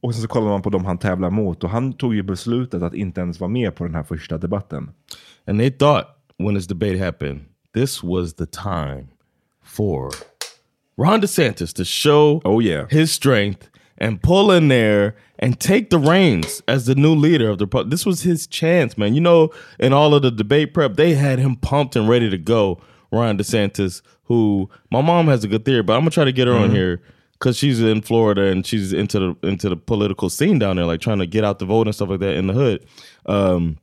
Och 0.00 0.14
sen 0.14 0.22
så 0.22 0.28
kollar 0.28 0.48
man 0.48 0.62
på 0.62 0.70
dem 0.70 0.84
han 0.84 0.98
tävlar 0.98 1.30
mot 1.30 1.64
och 1.64 1.70
han 1.70 1.92
tog 1.92 2.14
ju 2.14 2.22
beslutet 2.22 2.82
att 2.82 2.94
inte 2.94 3.20
ens 3.20 3.40
vara 3.40 3.50
med 3.50 3.74
på 3.74 3.84
den 3.84 3.94
här 3.94 4.02
första 4.02 4.38
debatten. 4.38 4.90
And 5.46 5.60
they 5.60 5.70
thought 5.70 6.06
when 6.36 6.54
this 6.54 6.66
debate 6.66 6.98
happened, 6.98 7.40
this 7.74 8.02
was 8.02 8.34
the 8.34 8.46
time 8.46 9.06
for 9.64 10.10
Ron 10.98 11.20
DeSantis 11.20 11.72
to 11.74 11.84
show 11.84 12.40
oh, 12.44 12.64
yeah. 12.64 12.88
his 12.90 13.12
strength 13.12 13.66
and 13.98 14.22
pull 14.22 14.50
in 14.50 14.68
there 14.68 15.16
and 15.40 15.58
take 15.60 15.90
the 15.90 15.98
reins 15.98 16.62
as 16.68 16.86
the 16.86 16.94
new 16.94 17.14
leader 17.14 17.48
of 17.50 17.58
the 17.58 17.66
Repu- 17.66 17.90
This 17.90 18.06
was 18.06 18.22
his 18.22 18.46
chance, 18.46 18.96
man. 18.96 19.14
You 19.14 19.20
know, 19.20 19.50
in 19.78 19.92
all 19.92 20.14
of 20.14 20.22
the 20.22 20.30
debate 20.30 20.72
prep, 20.74 20.94
they 20.96 21.14
had 21.14 21.38
him 21.38 21.56
pumped 21.56 21.94
and 21.96 22.08
ready 22.08 22.30
to 22.30 22.38
go. 22.38 22.80
Ron 23.12 23.38
DeSantis, 23.38 24.02
who 24.24 24.68
my 24.90 25.00
mom 25.00 25.26
has 25.28 25.42
a 25.44 25.48
good 25.48 25.64
theory, 25.64 25.82
but 25.82 25.94
I'm 25.94 26.00
gonna 26.00 26.10
try 26.10 26.24
to 26.24 26.32
get 26.32 26.46
her 26.46 26.54
on 26.54 26.70
Mhm. 26.70 26.74
here 26.74 27.02
because 27.32 27.56
she's 27.56 27.80
in 27.80 28.02
Florida 28.02 28.42
and 28.46 28.66
she's 28.66 28.92
into 28.92 29.18
the 29.40 29.48
into 29.48 29.68
the 29.68 29.76
political 29.76 30.28
scene 30.28 30.58
down 30.58 30.76
there, 30.76 30.84
like 30.84 31.00
trying 31.00 31.18
to 31.20 31.26
get 31.26 31.42
out 31.44 31.58
the 31.58 31.64
vote 31.64 31.86
and 31.86 31.94
stuff 31.94 32.10
like 32.10 32.20
that 32.20 32.36
in 32.36 32.46
the 32.48 32.52
hood. 32.52 32.84
Um, 33.26 33.78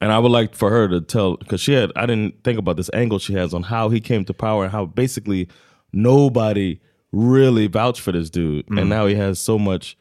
and 0.00 0.10
I 0.12 0.18
would 0.18 0.32
like 0.32 0.54
for 0.54 0.68
her 0.70 0.88
to 0.88 1.00
tell 1.00 1.36
because 1.36 1.60
she 1.60 1.72
had 1.74 1.92
I 1.94 2.06
didn't 2.06 2.42
think 2.42 2.58
about 2.58 2.76
this 2.76 2.90
angle 2.92 3.18
she 3.20 3.34
has 3.34 3.54
on 3.54 3.62
how 3.62 3.88
he 3.88 4.00
came 4.00 4.24
to 4.24 4.34
power 4.34 4.64
and 4.64 4.72
how 4.72 4.84
basically 4.86 5.48
nobody 5.92 6.78
really 7.34 7.68
vouched 7.68 7.98
for 7.98 8.12
this 8.12 8.30
dude, 8.30 8.64
Mm. 8.68 8.78
and 8.78 8.88
now 8.90 9.08
he 9.08 9.26
has 9.26 9.38
so 9.38 9.58
much. 9.58 9.96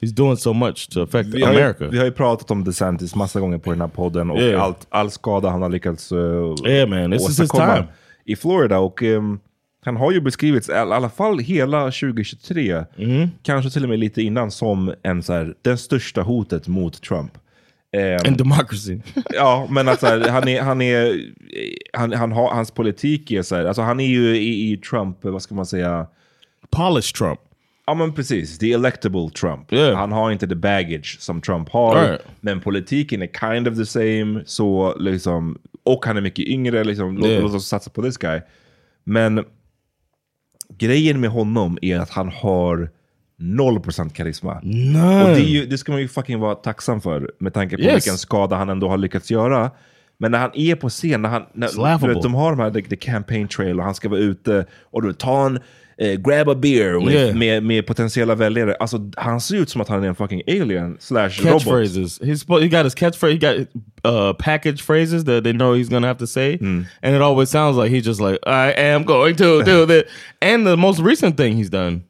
He's 0.00 0.12
doing 0.14 0.36
so 0.36 0.52
much 0.52 0.88
to 0.88 1.02
affect 1.02 1.28
Vi 1.28 1.42
har, 1.42 1.50
America. 1.50 1.88
vi 1.88 1.98
har 1.98 2.04
ju 2.04 2.10
pratat 2.12 2.50
om 2.50 2.64
DeSantis 2.64 3.14
massa 3.14 3.40
gånger 3.40 3.58
på 3.58 3.70
den 3.70 3.80
här 3.80 3.88
podden 3.88 4.30
och 4.30 4.38
Yeah. 4.40 4.62
allt, 4.62 4.86
all 4.90 5.10
skada 5.10 5.48
han 5.50 5.62
har 5.62 5.68
lyckats 5.68 6.12
uh, 6.12 6.18
Yeah, 6.66 6.88
man, 6.88 7.10
this 7.10 7.22
is 7.22 7.28
his 7.28 7.40
åstadkomma 7.40 7.76
time. 7.76 7.88
i 8.24 8.36
Florida. 8.36 8.78
Och 8.78 9.02
ehm, 9.02 9.38
han 9.84 9.96
har 9.96 10.12
ju 10.12 10.20
beskrivits, 10.20 10.68
i 10.68 10.72
alla 10.72 11.10
fall 11.10 11.38
hela 11.38 11.84
2023, 11.90 12.84
Mm-hmm. 12.96 13.28
kanske 13.42 13.70
till 13.70 13.82
och 13.82 13.88
med 13.88 13.98
lite 13.98 14.22
innan, 14.22 14.50
som 14.50 14.94
en 15.02 15.22
så 15.22 15.32
här, 15.32 15.54
den 15.62 15.78
största 15.78 16.22
hotet 16.22 16.68
mot 16.68 17.02
Trump. 17.02 17.32
Ehm, 17.96 18.18
And 18.26 18.38
democracy. 18.38 18.98
ja, 19.34 19.66
men 19.70 19.88
att 19.88 20.00
så 20.00 20.06
här, 20.06 20.28
han 20.28 20.48
är, 20.48 20.62
han 20.62 20.82
är, 20.82 21.20
han, 21.92 22.12
han 22.12 22.32
har, 22.32 22.48
hans 22.54 22.70
politik 22.70 23.30
är 23.30 23.42
så 23.42 23.56
här, 23.56 23.64
alltså 23.64 23.82
han 23.82 24.00
är 24.00 24.06
ju 24.08 24.36
i, 24.36 24.72
i 24.72 24.76
Trump, 24.76 25.16
vad 25.24 25.42
ska 25.42 25.54
man 25.54 25.66
säga? 25.66 26.06
Polished 26.76 27.14
Trump. 27.16 27.40
Ja 27.86 27.94
men 27.94 28.12
precis, 28.12 28.58
the 28.58 28.72
electable 28.72 29.30
Trump. 29.30 29.72
Yeah. 29.72 29.96
Han 29.96 30.12
har 30.12 30.30
inte 30.30 30.46
the 30.48 30.54
baggage 30.54 31.16
som 31.20 31.40
Trump 31.40 31.68
har. 31.68 32.08
Right. 32.08 32.20
Men 32.40 32.60
politiken 32.60 33.22
är 33.22 33.52
kind 33.52 33.68
of 33.68 33.76
the 33.76 33.86
same. 33.86 34.42
Så 34.46 34.96
liksom, 34.98 35.58
och 35.84 36.06
han 36.06 36.16
är 36.16 36.20
mycket 36.20 36.46
yngre, 36.46 36.84
liksom, 36.84 37.16
låt, 37.18 37.26
Yeah. 37.26 37.42
låt 37.42 37.54
oss 37.54 37.66
satsa 37.68 37.90
på 37.90 38.02
this 38.02 38.16
guy. 38.18 38.40
Men 39.04 39.44
grejen 40.78 41.20
med 41.20 41.30
honom 41.30 41.78
är 41.82 41.98
att 41.98 42.10
han 42.10 42.28
har 42.28 42.90
0% 43.38 44.12
karisma. 44.12 44.60
None. 44.62 45.22
Och 45.24 45.28
det, 45.30 45.40
är 45.42 45.48
ju, 45.48 45.66
det 45.66 45.78
ska 45.78 45.92
man 45.92 46.00
ju 46.00 46.08
fucking 46.08 46.38
vara 46.40 46.54
tacksam 46.54 47.00
för 47.00 47.32
med 47.38 47.54
tanke 47.54 47.76
på 47.76 47.82
Yes. 47.82 47.94
vilken 47.94 48.18
skada 48.18 48.56
han 48.56 48.68
ändå 48.68 48.88
har 48.88 48.98
lyckats 48.98 49.30
göra. 49.30 49.70
Men 50.18 50.30
när 50.30 50.38
han 50.38 50.50
är 50.54 50.74
på 50.74 50.88
scen, 50.88 51.22
när, 51.22 51.28
han, 51.28 51.42
när, 51.52 52.08
vet, 52.08 52.22
de 52.22 52.34
har 52.34 52.50
de 52.50 52.60
här 52.60 52.70
the, 52.70 52.82
the 52.82 52.96
campaign 52.96 53.48
trail 53.48 53.78
och 53.78 53.84
han 53.84 53.94
ska 53.94 54.08
vara 54.08 54.20
ute 54.20 54.66
och 54.82 55.02
du 55.02 55.12
ta 55.12 55.46
en 55.46 55.58
eh, 56.02 56.16
grab 56.16 56.48
a 56.48 56.54
beer 56.54 56.98
with, 56.98 57.14
Yeah. 57.14 57.34
med, 57.36 57.62
med 57.62 57.86
potentiella 57.86 58.34
väljare. 58.34 58.74
Alltså 58.80 58.98
han 59.16 59.40
ser 59.40 59.56
ut 59.56 59.68
som 59.70 59.80
att 59.80 59.88
han 59.88 60.04
är 60.04 60.08
en 60.08 60.14
fucking 60.14 60.42
alien 60.48 60.96
slash 61.00 61.30
robot. 61.40 61.52
catchphrases. 61.62 62.20
He's 62.20 62.60
he 62.60 62.68
got 62.68 62.84
his 62.84 62.94
catchphrase. 62.94 63.32
He 63.32 63.38
got 63.38 63.66
uh, 64.04 64.32
package 64.38 64.82
phrases 64.82 65.24
that 65.24 65.44
they 65.44 65.52
know 65.52 65.74
he's 65.74 65.88
gonna 65.88 66.06
have 66.06 66.18
to 66.18 66.26
say, 66.26 66.58
Mm. 66.60 66.84
and 67.02 67.16
it 67.16 67.22
always 67.22 67.48
sounds 67.50 67.76
like 67.76 67.90
he's 67.94 68.04
just 68.06 68.20
like, 68.20 68.38
"I 68.46 68.72
am 68.92 69.04
going 69.04 69.36
to 69.36 69.62
do 69.62 69.86
this." 69.92 70.04
And 70.40 70.66
the 70.66 70.76
most 70.76 71.00
recent 71.00 71.36
thing 71.36 71.56
he's 71.56 71.70
done. 71.70 72.00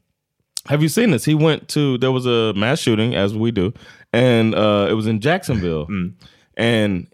Have 0.68 0.80
you 0.82 0.88
seen 0.88 1.10
this? 1.10 1.24
He 1.26 1.34
went 1.34 1.68
to 1.74 1.98
there 1.98 2.12
was 2.12 2.24
a 2.26 2.52
mass 2.54 2.80
shooting, 2.80 3.14
as 3.16 3.32
we 3.34 3.50
do, 3.50 3.72
and 4.12 4.54
uh, 4.54 4.86
it 4.90 4.94
was 4.94 5.06
in 5.06 5.20
Jacksonville, 5.20 5.86
Mm. 5.86 6.12
and 6.56 7.06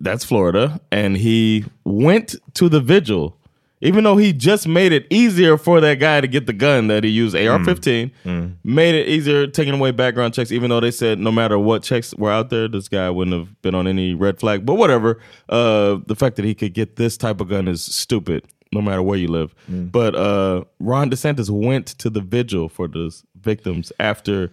that's 0.00 0.24
Florida. 0.24 0.78
And 0.92 1.16
he 1.16 1.64
went 1.84 2.36
to 2.54 2.68
the 2.68 2.80
vigil, 2.80 3.35
even 3.80 4.04
though 4.04 4.16
he 4.16 4.32
just 4.32 4.66
made 4.66 4.92
it 4.92 5.06
easier 5.10 5.58
for 5.58 5.80
that 5.80 5.96
guy 5.96 6.20
to 6.20 6.26
get 6.26 6.46
the 6.46 6.52
gun 6.52 6.86
that 6.88 7.04
he 7.04 7.10
used, 7.10 7.34
mm. 7.34 7.52
AR-15 7.52 8.10
mm. 8.24 8.54
made 8.64 8.94
it 8.94 9.06
easier 9.06 9.46
taking 9.46 9.74
away 9.74 9.90
background 9.90 10.32
checks, 10.32 10.50
even 10.50 10.70
though 10.70 10.80
they 10.80 10.90
said 10.90 11.18
no 11.18 11.30
matter 11.30 11.58
what 11.58 11.82
checks 11.82 12.14
were 12.14 12.30
out 12.30 12.48
there, 12.48 12.68
this 12.68 12.88
guy 12.88 13.10
wouldn't 13.10 13.36
have 13.36 13.60
been 13.62 13.74
on 13.74 13.86
any 13.86 14.14
red 14.14 14.40
flag. 14.40 14.64
But 14.64 14.74
whatever. 14.74 15.20
Uh, 15.48 15.98
the 16.06 16.16
fact 16.16 16.36
that 16.36 16.44
he 16.44 16.54
could 16.54 16.72
get 16.72 16.96
this 16.96 17.16
type 17.16 17.40
of 17.40 17.48
gun 17.48 17.68
is 17.68 17.82
stupid, 17.82 18.46
no 18.72 18.80
matter 18.80 19.02
where 19.02 19.18
you 19.18 19.28
live. 19.28 19.54
Mm. 19.70 19.92
But 19.92 20.14
uh, 20.14 20.64
Ron 20.80 21.10
DeSantis 21.10 21.50
went 21.50 21.86
to 21.98 22.08
the 22.08 22.20
vigil 22.20 22.68
for 22.68 22.88
the 22.88 23.14
victims 23.40 23.92
after 24.00 24.50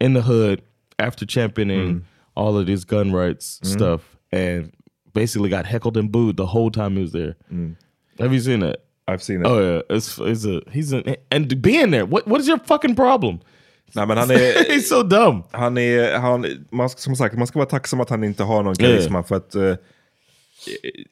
in 0.00 0.12
the 0.12 0.22
hood, 0.22 0.62
after 0.98 1.24
championing 1.24 2.04
all 2.36 2.58
of 2.58 2.66
these 2.66 2.84
gun 2.84 3.12
rights 3.12 3.58
stuff, 3.62 4.16
and 4.30 4.70
basically 5.14 5.48
got 5.48 5.64
heckled 5.64 5.96
and 5.96 6.12
booed 6.12 6.36
the 6.36 6.44
whole 6.44 6.70
time 6.70 6.96
he 6.96 7.00
was 7.00 7.12
there. 7.12 7.36
Have 8.18 8.32
you 8.34 8.40
seen 8.40 8.60
that? 8.60 8.76
I've 9.10 9.22
seen 9.22 9.40
it. 9.40 9.46
Oh 9.46 9.60
yeah, 9.60 9.96
it's 9.96 10.18
it's 10.18 10.44
a 10.44 10.60
he's 10.70 10.92
an 10.92 11.14
and 11.30 11.62
being 11.62 11.90
there. 11.90 12.04
What 12.04 12.26
what 12.26 12.40
is 12.40 12.48
your 12.48 12.58
fucking 12.66 12.94
problem? 12.96 13.38
Nej, 13.94 14.06
men 14.06 14.16
han 14.18 14.30
är, 14.30 14.36
He's 14.74 14.80
so 14.88 15.02
dumb. 15.02 15.42
han 15.50 15.78
är, 15.78 16.18
han, 16.18 16.46
man, 16.70 16.88
som 16.90 17.16
sagt, 17.16 17.36
man 17.38 17.46
ska 17.46 17.58
vara 17.58 17.68
tacksam 17.68 18.00
att 18.00 18.10
han 18.10 18.24
inte 18.24 18.42
har 18.42 18.62
någon 18.62 18.74
karisma. 18.74 19.22
För 19.22 19.36
att 19.36 19.54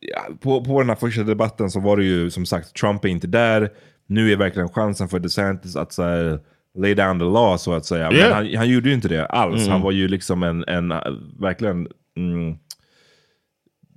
ja, 0.01 0.27
på, 0.41 0.65
på 0.65 0.81
den 0.81 0.89
här 0.89 0.97
första 0.97 1.23
debatten 1.23 1.71
så 1.71 1.81
var 1.81 1.97
det 1.97 2.05
ju 2.05 2.31
som 2.31 2.47
sagt, 2.47 2.75
Trump 2.75 3.05
är 3.05 3.09
inte 3.09 3.27
där. 3.27 3.71
Nu 4.07 4.33
är 4.33 4.37
verkligen 4.37 4.69
chansen 4.69 5.09
för 5.09 5.19
DeSantis 5.19 5.77
att 5.77 5.93
så 5.93 6.03
här, 6.03 6.41
lay 6.79 6.95
down 6.95 7.19
the 7.19 7.25
law 7.25 7.57
så 7.57 7.73
att 7.73 7.87
säga. 7.87 8.11
Men 8.11 8.19
Yeah. 8.19 8.35
han, 8.35 8.55
han 8.57 8.69
gjorde 8.69 8.89
ju 8.89 8.95
inte 8.95 9.09
det 9.09 9.27
alls. 9.27 9.61
Mm. 9.61 9.73
Han 9.73 9.81
var 9.81 9.91
ju 9.91 10.09
liksom 10.09 10.43
en, 10.43 10.65
en 10.69 10.93
eh, 10.93 11.01
verkligen, 11.41 11.89
mm, 12.17 12.57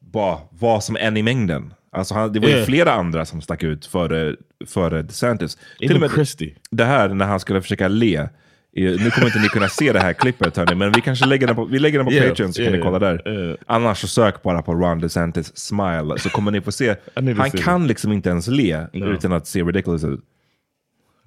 bara 0.01 0.37
var 0.49 0.79
som 0.79 0.97
en 0.99 1.17
i 1.17 1.23
mängden. 1.23 1.73
Alltså 1.91 2.13
han, 2.13 2.33
det 2.33 2.39
var 2.39 2.47
ju 2.47 2.53
Yeah. 2.53 2.65
flera 2.65 2.91
andra 2.93 3.25
som 3.25 3.41
stack 3.41 3.63
ut 3.63 3.85
före, 3.85 4.35
före 4.67 5.01
DeSantis. 5.01 5.57
Even 5.79 6.09
Christie. 6.09 6.55
Det 6.71 6.85
här 6.85 7.09
när 7.09 7.25
han 7.25 7.39
skulle 7.39 7.61
försöka 7.61 7.87
le. 7.87 8.15
eh, 8.15 8.27
Nu 8.75 9.09
kommer 9.11 9.27
inte 9.27 9.39
ni 9.39 9.47
kunna 9.49 9.67
se 9.69 9.93
det 9.93 9.99
här 9.99 10.13
klippet 10.13 10.57
hörni, 10.57 10.75
men 10.75 10.91
vi 10.91 11.01
kanske 11.01 11.25
lägger 11.25 11.47
den 11.47 11.55
på, 11.55 11.65
vi 11.65 11.79
lägger 11.79 11.99
den 11.99 12.05
på 12.05 12.11
Yeah, 12.13 12.29
Patreon 12.29 12.53
så 12.53 12.61
yeah, 12.61 12.71
kan 12.71 12.79
ni 12.79 12.85
kolla 12.85 12.99
där. 12.99 13.27
yeah. 13.29 13.57
Annars 13.65 13.97
så 14.01 14.07
sök 14.07 14.43
bara 14.43 14.61
på 14.61 14.73
Ron 14.73 14.99
DeSantis 14.99 15.57
smile 15.57 16.13
så 16.19 16.29
kommer 16.29 16.51
ni 16.51 16.61
få 16.61 16.71
se. 16.71 16.95
Han 17.37 17.51
kan 17.51 17.87
liksom 17.87 18.11
inte 18.11 18.29
ens 18.29 18.47
le 18.47 18.87
No. 18.93 19.05
utan 19.05 19.33
att 19.33 19.47
se 19.47 19.63
ridiculous 19.63 20.03
ut. 20.03 20.19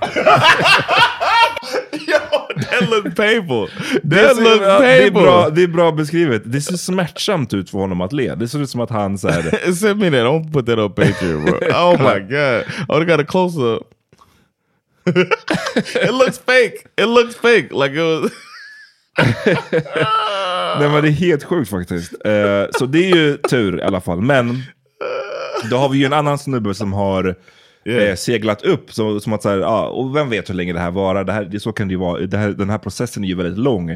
That 2.70 2.88
looked 2.90 3.16
painful. 3.16 3.68
Ser- 3.68 4.42
looked 4.42 4.62
ja, 4.62 4.78
det, 4.80 4.86
är 4.86 5.00
painful. 5.00 5.22
bra, 5.22 5.50
det 5.50 5.62
är 5.62 5.66
bra 5.68 5.92
beskrivet. 5.92 6.42
Det 6.44 6.60
ser 6.60 6.76
smärtsamt 6.76 7.54
ut 7.54 7.70
för 7.70 7.78
honom 7.78 8.00
att 8.00 8.12
le. 8.12 8.34
Det 8.34 8.48
ser 8.48 8.62
ut 8.62 8.70
som 8.70 8.80
att 8.80 8.90
han 8.90 9.18
så 9.18 9.28
här, 9.28 9.72
Send 9.72 10.00
me 10.00 10.10
that. 10.10 10.18
Don't 10.18 10.52
put 10.52 10.66
that 10.66 10.78
on 10.78 10.92
Patreon, 10.92 11.44
bro. 11.44 11.54
Oh 11.70 11.98
my 12.14 12.20
god. 12.20 12.64
Oh, 12.88 12.96
they 12.98 13.04
got 13.04 13.20
a 13.20 13.24
close 13.28 13.60
up. 13.60 13.82
it 15.96 16.12
looks 16.14 16.38
fake. 16.38 16.86
It 16.96 17.08
looks 17.08 17.36
fake. 17.36 17.68
Like 17.72 17.94
it 17.94 18.22
was. 18.22 18.30
Nej 20.78 20.88
men 20.88 21.02
det 21.02 21.08
är 21.08 21.12
helt 21.12 21.44
sjukt 21.44 21.70
faktiskt. 21.70 22.12
Eh, 22.24 22.64
så 22.78 22.86
det 22.86 23.10
är 23.10 23.16
ju 23.16 23.36
tur 23.36 23.78
i 23.78 23.82
alla 23.82 24.00
fall. 24.00 24.20
Men 24.20 24.62
då 25.70 25.76
har 25.76 25.88
vi 25.88 25.98
ju 25.98 26.04
en 26.04 26.12
annan 26.12 26.38
snubbe 26.38 26.74
som 26.74 26.92
har 26.92 27.34
eh, 27.86 28.14
seglat 28.14 28.62
upp. 28.62 28.92
Så, 28.92 29.20
som 29.20 29.32
att 29.32 29.42
så 29.42 29.48
här, 29.48 29.56
ja, 29.58 29.88
och 29.88 30.16
vem 30.16 30.30
vet 30.30 30.50
hur 30.50 30.54
länge 30.54 30.72
det 30.72 30.78
här 30.80 30.90
varar. 30.90 31.24
Det 31.24 31.32
här, 31.32 31.44
det, 31.44 31.60
så 31.60 31.72
kan 31.72 31.88
det 31.88 31.92
ju 31.92 31.98
vara. 31.98 32.20
Det 32.26 32.36
här, 32.38 32.48
den 32.50 32.70
här 32.70 32.78
processen 32.78 33.24
är 33.24 33.28
ju 33.28 33.34
väldigt 33.34 33.58
lång. 33.58 33.90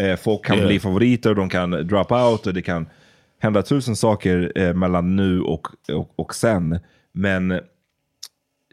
Eh, 0.00 0.16
folk 0.18 0.44
kan 0.44 0.56
Yeah. 0.56 0.68
bli 0.68 0.78
favoriter, 0.80 1.34
de 1.34 1.48
kan 1.48 1.70
drop 1.70 2.12
out 2.12 2.46
och 2.46 2.54
det 2.54 2.62
kan 2.62 2.86
hända 3.38 3.62
tusen 3.62 3.96
saker 3.96 4.52
eh, 4.54 4.74
mellan 4.74 5.16
nu 5.16 5.40
och, 5.40 5.66
och, 5.92 6.12
och 6.16 6.34
sen. 6.34 6.78
Men 7.12 7.60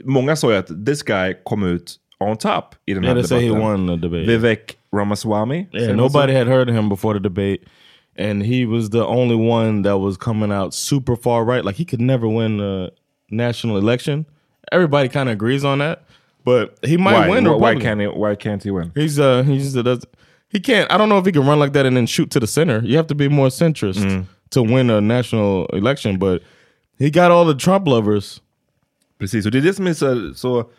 många 0.03 0.35
sa 0.35 0.51
ju 0.51 0.57
att 0.57 0.85
this 0.85 1.03
guy 1.03 1.33
kom 1.43 1.63
ut 1.63 1.95
on 2.19 2.37
top 2.37 2.65
i 2.85 2.93
den 2.93 3.03
här 3.03 3.15
Yeah, 3.15 3.25
say 3.25 3.39
he 3.39 3.47
debatten. 3.47 3.67
won 3.69 3.87
the 3.87 4.07
debate. 4.07 4.25
Vivek 4.31 4.77
Ramaswamy. 4.95 5.65
Yeah, 5.73 5.95
nobody 5.95 6.33
had 6.33 6.47
heard 6.47 6.69
of 6.69 6.75
him 6.75 6.89
before 6.89 7.13
the 7.19 7.23
debate, 7.23 7.57
and 8.19 8.43
he 8.43 8.65
was 8.65 8.89
the 8.89 9.03
only 9.05 9.35
one 9.35 9.83
that 9.83 9.99
was 9.99 10.17
coming 10.17 10.51
out 10.51 10.73
super 10.73 11.15
far 11.15 11.45
right. 11.45 11.65
Like 11.65 11.77
he 11.77 11.85
could 11.85 12.01
never 12.01 12.27
win 12.27 12.59
a 12.61 12.89
national 13.31 13.77
election. 13.77 14.25
Everybody 14.71 15.09
kind 15.09 15.29
of 15.29 15.33
agrees 15.33 15.63
on 15.63 15.79
that, 15.79 15.99
but 16.45 16.77
he 16.85 16.97
might 16.97 17.27
Why? 17.27 17.29
win. 17.29 17.45
Why- 17.45 17.73
why 17.73 17.75
can't 17.75 18.01
he? 18.01 18.07
Why 18.07 18.35
can't 18.35 18.63
he 18.63 18.71
win? 18.71 18.91
He's 18.95 19.19
uh 19.19 19.43
he 19.43 19.57
just 19.59 19.75
does 19.75 20.05
he 20.49 20.59
can't. 20.59 20.91
I 20.91 20.97
don't 20.97 21.09
know 21.09 21.19
if 21.19 21.25
he 21.25 21.31
can 21.31 21.47
run 21.47 21.59
like 21.59 21.73
that 21.73 21.85
and 21.85 21.95
then 21.97 22.07
shoot 22.07 22.31
to 22.31 22.39
the 22.39 22.47
center. 22.47 22.81
You 22.85 22.97
have 22.97 23.07
to 23.07 23.15
be 23.15 23.29
more 23.29 23.49
centrist 23.49 24.25
to 24.49 24.63
win 24.63 24.89
a 24.89 25.01
national 25.01 25.65
election, 25.73 26.19
but 26.19 26.41
he 26.99 27.09
got 27.09 27.31
all 27.31 27.45
the 27.53 27.59
Trump 27.59 27.87
lovers. 27.87 28.41
Precis, 29.19 29.45
och 29.45 29.51
det 29.51 29.57
är 29.57 29.61
det 29.61 29.73
som 29.73 29.87
är 29.87 29.93
så... 29.93 30.33
så 30.35 30.69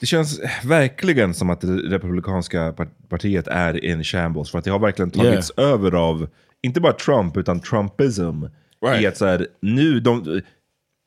det 0.00 0.06
känns 0.06 0.40
verkligen 0.64 1.34
som 1.34 1.50
att 1.50 1.60
det 1.60 1.76
republikanska 1.76 2.72
par- 2.72 2.88
partiet 3.08 3.46
är 3.48 3.84
in 3.84 4.04
shambles. 4.04 4.50
För 4.50 4.58
att 4.58 4.64
det 4.64 4.70
har 4.70 4.78
verkligen 4.78 5.10
tagits 5.10 5.50
över 5.56 5.94
av, 5.94 6.28
inte 6.62 6.80
bara 6.80 6.92
Trump, 6.92 7.36
utan 7.36 7.60
Trumpism. 7.60 8.44
Right. 8.84 9.02
I 9.02 9.06
att 9.06 9.16
så 9.16 9.26
här, 9.26 9.46
nu, 9.60 10.00
de, 10.00 10.40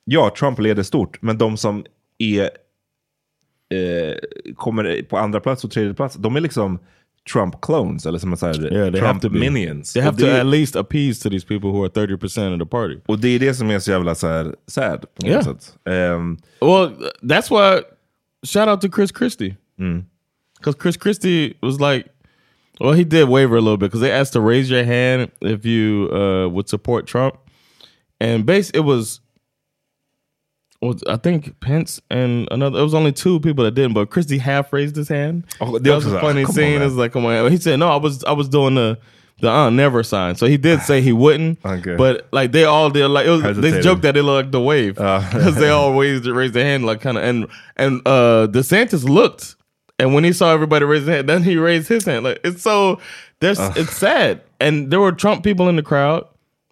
ja, 0.08 0.34
Trump 0.38 0.58
leder 0.58 0.82
stort, 0.82 1.22
men 1.22 1.38
de 1.38 1.56
som 1.56 1.84
är, 2.18 2.42
eh, 3.74 4.14
kommer 4.56 5.02
på 5.02 5.18
andra 5.18 5.40
plats 5.40 5.64
och 5.64 5.70
tredje 5.70 5.94
plats, 5.94 6.14
de 6.16 6.36
är 6.36 6.40
liksom 6.40 6.78
Trump-clones, 7.32 8.06
eller 8.06 8.18
som 8.18 8.30
man 8.30 8.36
säger, 8.36 8.72
Yeah, 8.72 8.92
they 8.92 9.00
have 9.00 9.20
to 9.20 9.28
be. 9.28 9.38
Trump-minions. 9.40 9.92
They 9.92 10.00
Och 10.00 10.04
have 10.04 10.18
to 10.18 10.26
det- 10.26 10.40
at 10.40 10.46
least 10.46 10.76
appease 10.76 11.22
to 11.22 11.30
these 11.30 11.46
people 11.46 11.68
who 11.70 11.82
are 11.82 11.88
thirty 11.90 12.16
percent 12.16 12.54
of 12.62 12.66
the 12.68 12.70
party. 12.70 12.96
Och 13.06 13.18
det 13.18 13.28
är 13.28 13.38
det 13.38 13.54
som 13.54 13.70
är 13.70 13.78
så 13.78 13.90
jävla 13.90 14.14
så 14.14 14.26
här, 14.26 14.54
sad 14.66 15.00
på 15.00 15.22
något 15.22 15.30
Yeah. 15.30 15.44
sätt. 15.44 15.74
Ehm, 15.84 16.38
Well, 16.60 16.90
that's 17.22 17.50
why. 17.50 17.82
Shout 18.46 18.68
out 18.68 18.80
to 18.80 18.88
Chris 18.96 19.10
Christie, 19.18 19.56
Mm. 19.78 20.04
because 20.58 20.78
Chris 20.82 20.96
Christie 21.02 21.54
was 21.60 21.80
like, 21.80 22.08
well, 22.80 22.92
he 22.94 23.04
did 23.04 23.28
waver 23.28 23.56
a 23.56 23.60
little 23.60 23.76
bit 23.76 23.90
because 23.92 24.06
they 24.08 24.20
asked 24.20 24.32
to 24.32 24.48
raise 24.48 24.74
your 24.74 24.84
hand 24.84 25.30
if 25.40 25.64
you 25.64 26.08
uh, 26.12 26.52
would 26.52 26.68
support 26.68 27.06
Trump, 27.06 27.34
and 28.20 28.44
base 28.44 28.70
it 28.78 28.84
was. 28.84 29.20
Was 30.82 31.02
I 31.08 31.16
think 31.16 31.58
Pence 31.60 32.00
and 32.10 32.46
another? 32.50 32.78
It 32.78 32.82
was 32.82 32.94
only 32.94 33.12
two 33.12 33.40
people 33.40 33.64
that 33.64 33.72
didn't, 33.72 33.94
but 33.94 34.10
Christie 34.10 34.38
half 34.38 34.72
raised 34.72 34.94
his 34.96 35.08
hand. 35.08 35.44
Oh, 35.60 35.78
that 35.78 35.94
was 35.94 36.06
a 36.06 36.20
funny 36.20 36.44
scene. 36.44 36.78
man. 36.80 36.86
It's 36.86 36.94
like, 36.96 37.12
come 37.12 37.24
on. 37.24 37.50
He 37.50 37.56
said, 37.56 37.78
no, 37.78 37.88
I 37.88 37.96
was 37.96 38.22
I 38.24 38.32
was 38.32 38.48
doing 38.48 38.74
the 38.74 38.98
the 39.40 39.50
uh, 39.50 39.70
never 39.70 40.02
sign. 40.02 40.34
So 40.34 40.46
he 40.46 40.56
did 40.56 40.80
say 40.82 41.00
he 41.00 41.12
wouldn't, 41.12 41.58
Okay. 41.64 41.96
but 41.96 42.26
like 42.32 42.52
they 42.52 42.64
all 42.64 42.90
did 42.90 43.06
like 43.08 43.26
it 43.26 43.30
was, 43.30 43.42
they 43.42 43.48
Hesitated. 43.48 43.82
joked 43.82 44.02
that 44.02 44.16
it 44.16 44.22
looked 44.22 44.46
like 44.46 44.52
the 44.52 44.60
wave 44.60 44.94
because 44.96 45.56
they 45.56 45.68
all 45.70 45.92
raised 45.98 46.26
raised 46.26 46.54
their 46.54 46.64
hand 46.64 46.84
like 46.86 47.00
kind 47.00 47.16
of 47.18 47.24
and 47.24 47.46
and 47.76 48.00
uh 48.06 48.46
DeSantis 48.50 49.04
looked 49.08 49.56
and 49.98 50.14
when 50.14 50.24
he 50.24 50.32
saw 50.32 50.52
everybody 50.52 50.84
raise 50.84 51.06
their 51.06 51.16
hand, 51.16 51.28
then 51.28 51.42
he 51.42 51.56
raised 51.56 51.88
his 51.88 52.04
hand. 52.04 52.24
Like 52.24 52.40
it's 52.44 52.62
so 52.62 53.00
there's 53.40 53.58
Ugh. 53.58 53.76
it's 53.76 53.96
sad. 53.96 54.42
And 54.60 54.90
there 54.90 55.00
were 55.00 55.12
Trump 55.12 55.42
people 55.44 55.68
in 55.68 55.76
the 55.76 55.82
crowd 55.82 56.26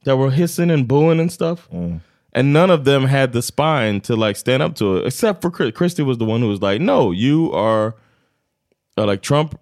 that 0.04 0.16
were 0.16 0.30
hissing 0.30 0.70
and 0.70 0.86
booing 0.88 1.20
and 1.20 1.30
stuff. 1.32 1.68
And 2.34 2.52
none 2.52 2.70
of 2.70 2.84
them 2.84 3.04
had 3.04 3.32
the 3.32 3.42
spine 3.42 4.00
to 4.02 4.16
like 4.16 4.36
stand 4.36 4.62
up 4.62 4.74
to 4.76 4.96
it, 4.96 5.06
except 5.06 5.40
for 5.40 5.50
Chris. 5.50 5.72
Christie 5.72 6.02
was 6.02 6.18
the 6.18 6.24
one 6.24 6.40
who 6.40 6.48
was 6.48 6.60
like, 6.60 6.80
"No, 6.80 7.12
you 7.12 7.52
are 7.52 7.94
uh, 8.98 9.06
like 9.06 9.22
Trump 9.22 9.58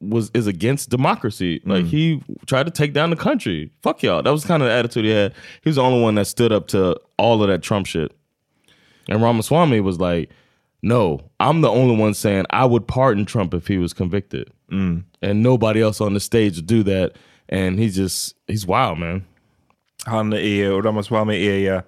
was 0.00 0.30
is 0.34 0.48
against 0.48 0.90
democracy. 0.90 1.62
Like 1.64 1.84
he 1.84 2.22
tried 2.46 2.66
to 2.66 2.72
take 2.72 2.92
down 2.92 3.10
the 3.10 3.16
country. 3.16 3.70
Fuck 3.82 4.02
y'all." 4.02 4.22
That 4.22 4.30
was 4.30 4.44
kind 4.44 4.62
of 4.62 4.68
the 4.68 4.74
attitude 4.74 5.04
he 5.04 5.12
had. 5.12 5.32
He 5.62 5.68
was 5.68 5.76
the 5.76 5.82
only 5.82 6.02
one 6.02 6.16
that 6.16 6.26
stood 6.26 6.50
up 6.50 6.66
to 6.68 6.98
all 7.18 7.40
of 7.40 7.48
that 7.48 7.62
Trump 7.62 7.86
shit. 7.86 8.10
And 9.08 9.22
Ramaswamy 9.22 9.80
was 9.80 9.98
like, 9.98 10.30
no, 10.82 11.20
I'm 11.38 11.60
the 11.60 11.68
only 11.70 11.96
one 11.96 12.14
saying 12.14 12.46
I 12.50 12.64
would 12.64 12.86
pardon 12.86 13.24
Trump 13.24 13.54
if 13.54 13.66
he 13.66 13.78
was 13.78 13.92
convicted. 13.92 14.50
And 15.22 15.42
nobody 15.42 15.80
else 15.80 16.00
on 16.00 16.14
the 16.14 16.20
stage 16.20 16.56
would 16.56 16.66
do 16.66 16.82
that. 16.84 17.16
And 17.48 17.78
he 17.78 17.88
just, 17.90 18.34
he's 18.46 18.66
wild 18.66 18.98
man. 18.98 19.24
Han 20.06 20.32
är, 20.32 20.72
och 20.72 20.84
Ramaswamy 20.84 21.46
är 21.46 21.82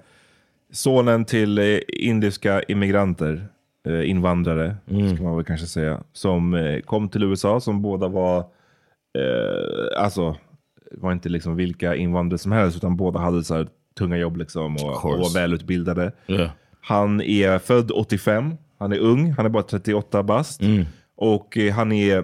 sonen 0.72 1.24
till 1.24 1.58
eh, 1.58 1.78
indiska 1.88 2.62
immigranter, 2.62 3.46
eh, 3.88 4.10
invandrare, 4.10 4.76
Mm. 4.90 5.14
ska 5.16 5.24
man 5.24 5.36
väl 5.36 5.44
kanske 5.44 5.66
säga, 5.66 6.00
som 6.12 6.54
eh, 6.54 6.80
kom 6.80 7.08
till 7.08 7.22
USA, 7.22 7.60
som 7.60 7.82
båda 7.82 8.08
var, 8.08 8.38
eh, 9.18 10.02
alltså, 10.04 10.36
var 10.92 11.12
inte 11.12 11.28
liksom 11.28 11.56
vilka 11.56 11.96
invandrare 11.96 12.38
som 12.38 12.52
helst, 12.52 12.76
utan 12.76 12.96
båda 12.96 13.18
hade 13.18 13.44
så 13.44 13.66
tunga 13.98 14.16
jobb 14.16 14.36
liksom 14.36 14.76
och, 14.76 15.04
och 15.04 15.18
var 15.18 15.34
välutbildade. 15.34 16.12
Yeah. 16.26 16.50
Han 16.80 17.20
är 17.20 17.58
född 17.58 17.90
85, 17.90 18.54
han 18.78 18.92
är 18.92 18.98
ung, 18.98 19.30
han 19.32 19.46
är 19.46 19.50
bara 19.50 19.62
38 19.62 20.22
bast. 20.22 20.60
Och 21.16 21.58
eh, 21.58 21.72
han 21.74 21.92
är 21.92 22.18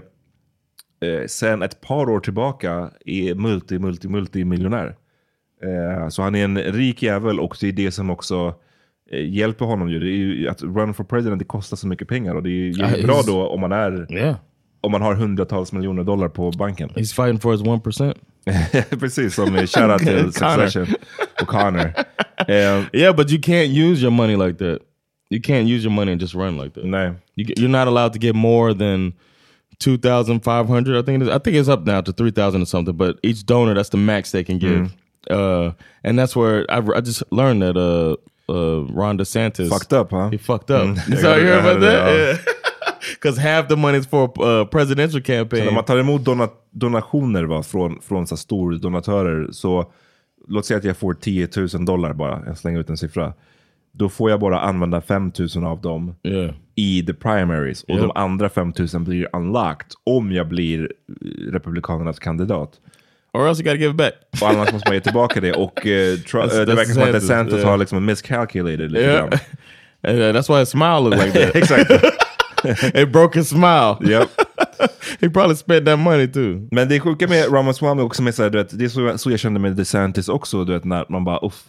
eh, 1.00 1.26
sen 1.26 1.62
ett 1.62 1.80
par 1.80 2.10
år 2.10 2.20
tillbaka 2.20 2.90
är 3.06 3.34
multi, 3.34 3.78
multi, 3.78 4.08
multimiljonär. 4.08 4.96
Eh, 5.62 6.08
så 6.08 6.22
han 6.22 6.34
är 6.34 6.44
en 6.44 6.58
rik 6.58 7.02
jävel 7.02 7.40
och 7.40 7.56
det 7.60 7.68
är 7.68 7.72
det 7.72 7.90
som 7.90 8.10
också 8.10 8.54
eh, 9.10 9.28
hjälper 9.28 9.64
honom. 9.64 9.90
Ju. 9.90 9.98
Det 10.00 10.06
är 10.06 10.16
ju 10.16 10.48
att 10.48 10.62
run 10.62 10.94
for 10.94 11.04
president 11.04 11.38
det 11.38 11.44
kostar 11.44 11.76
så 11.76 11.86
mycket 11.86 12.08
pengar 12.08 12.34
och 12.34 12.42
det 12.42 12.50
är 12.50 12.52
ju 12.98 13.06
bra 13.06 13.22
då 13.26 13.46
om 13.48 13.60
man 13.60 13.72
är 13.72 14.12
Yeah. 14.12 14.36
om 14.80 14.92
man 14.92 15.02
har 15.02 15.14
hundratals 15.14 15.72
miljoner 15.72 16.04
dollar 16.04 16.28
på 16.28 16.50
banken. 16.50 16.88
He's 16.90 17.14
fighting 17.14 17.38
for 17.40 17.52
his 17.52 17.62
1%. 17.62 18.14
Precis, 19.00 19.34
som 19.34 19.46
shoutout 19.46 19.98
till. 19.98 20.32
Succession 20.32 20.86
och 21.42 21.48
Connor. 21.48 21.92
Eh, 22.48 22.82
Yeah, 22.92 23.16
but 23.16 23.30
you 23.30 23.40
can't 23.40 23.90
use 23.90 24.02
your 24.02 24.10
money 24.12 24.36
like 24.36 24.58
that. 24.58 24.78
You 25.30 25.40
can't 25.42 25.68
use 25.76 25.84
your 25.84 25.92
money 25.92 26.12
and 26.12 26.20
just 26.20 26.34
run 26.34 26.56
like 26.58 26.70
that. 26.74 26.84
Nej. 26.84 27.12
You, 27.36 27.46
you're 27.56 27.68
not 27.68 27.86
allowed 27.88 28.12
to 28.12 28.18
get 28.18 28.34
more 28.34 28.74
than 28.74 29.12
2,500. 29.78 30.96
I 30.98 31.02
think 31.02 31.22
it 31.22 31.28
is. 31.28 31.34
I 31.34 31.38
think 31.38 31.56
it's 31.56 31.68
up 31.68 31.86
now 31.86 32.00
to 32.00 32.12
3,000 32.12 32.62
or 32.62 32.66
something. 32.66 32.96
But 32.96 33.16
each 33.22 33.46
donor, 33.46 33.74
that's 33.74 33.90
the 33.90 33.96
max 33.98 34.30
they 34.32 34.44
can 34.44 34.58
give. 34.58 34.90
Uh, 35.30 35.72
and 36.04 36.18
that's 36.18 36.34
where 36.36 36.64
I, 36.70 36.78
I 36.96 37.00
just 37.00 37.22
learned 37.30 37.62
that 37.62 37.76
uh, 37.76 38.16
uh, 38.48 38.86
Ron 38.94 39.18
DeSantis 39.18 39.68
Fucked 39.68 39.92
up, 39.92 40.10
huh? 40.10 40.30
He 40.30 40.38
fucked 40.38 40.70
up. 40.70 40.82
Mm. 40.86 41.16
So 41.20 41.36
you 41.36 41.46
heard 41.52 41.60
about 41.60 41.80
that? 41.80 42.04
that, 42.04 42.14
Yeah. 42.16 42.36
Because 43.14 43.40
half 43.48 43.68
the 43.68 43.76
money 43.76 43.98
is 43.98 44.06
for 44.06 44.24
uh, 44.40 44.64
presidential 44.64 45.20
Så 45.20 45.24
campaign. 45.26 45.64
när 45.64 45.72
man 45.72 45.84
tar 45.84 45.98
emot 45.98 46.24
dona 46.24 46.48
donationer 46.70 47.44
va, 47.44 47.62
från, 47.62 48.00
från 48.02 48.26
så 48.26 48.34
här 48.34 48.38
stordonatörer, 48.40 49.48
så 49.52 49.92
låt 50.48 50.66
säga 50.66 50.78
att 50.78 50.84
jag 50.84 50.96
får 50.96 51.14
10 51.14 51.48
000 51.74 51.84
dollar 51.84 52.12
bara, 52.12 52.42
jag 52.46 52.58
slänger 52.58 52.80
ut 52.80 52.90
en 52.90 52.96
siffra. 52.96 53.32
Då 53.92 54.08
får 54.08 54.30
jag 54.30 54.40
bara 54.40 54.60
använda 54.60 55.00
5 55.00 55.32
000 55.56 55.64
av 55.64 55.80
dem 55.80 56.14
Yeah. 56.22 56.50
i 56.74 57.02
the 57.06 57.14
primaries. 57.14 57.82
Och 57.82 57.90
Yep. 57.90 58.00
de 58.00 58.10
andra 58.14 58.48
5 58.48 58.72
000 58.94 59.02
blir 59.02 59.28
unlocked 59.32 59.86
om 60.04 60.32
jag 60.32 60.48
blir 60.48 60.82
eh, 61.08 61.52
Republikanernas 61.52 62.18
kandidat. 62.18 62.80
Or 63.32 63.48
else 63.48 63.62
you 63.62 63.64
gotta 63.64 63.80
give 63.80 63.90
it 63.90 63.96
back. 63.96 64.12
Och 64.42 64.48
annars 64.48 64.72
måste 64.72 64.88
man 64.88 64.94
ge 64.94 65.00
tillbaka 65.00 65.40
det. 65.40 65.52
Och 65.52 65.80
Tru- 65.84 66.24
That's- 66.24 66.60
eh, 66.60 66.66
det 66.66 66.74
verkar 66.74 66.92
som 66.92 67.02
att 67.02 67.12
DeSantis 67.12 67.54
yeah. 67.54 67.70
har 67.70 67.76
liksom 67.76 68.04
miscalculated 68.04 68.92
lite 68.92 69.04
Yeah. 69.04 69.28
And, 70.02 70.18
uh, 70.18 70.32
that's 70.32 70.48
why 70.48 70.58
his 70.60 70.68
smile 70.68 71.00
looked 71.00 71.18
like 71.24 71.32
that. 71.46 71.56
Exakt. 71.62 71.90
it 72.94 73.12
broke 73.12 73.38
his 73.38 73.48
smile. 73.48 73.96
Yep. 74.00 74.28
He 75.20 75.28
probably 75.30 75.56
spent 75.56 75.86
that 75.86 75.98
money 75.98 76.26
too. 76.26 76.68
Men 76.70 76.88
det 76.88 77.00
sjuka 77.00 77.28
med 77.28 77.52
Ramaswamy 77.52 78.02
också, 78.02 78.22
med 78.22 78.34
så 78.34 78.42
här, 78.42 78.50
du 78.50 78.58
vet, 78.58 78.78
det 78.78 78.84
är 78.84 78.88
så, 78.88 79.18
så 79.18 79.30
jag 79.30 79.40
kände 79.40 79.60
med 79.60 79.76
DeSantis 79.76 80.28
också, 80.28 80.64
du 80.64 80.72
vet, 80.72 80.84
när 80.84 81.04
man 81.08 81.24
bara, 81.24 81.46
uff, 81.46 81.62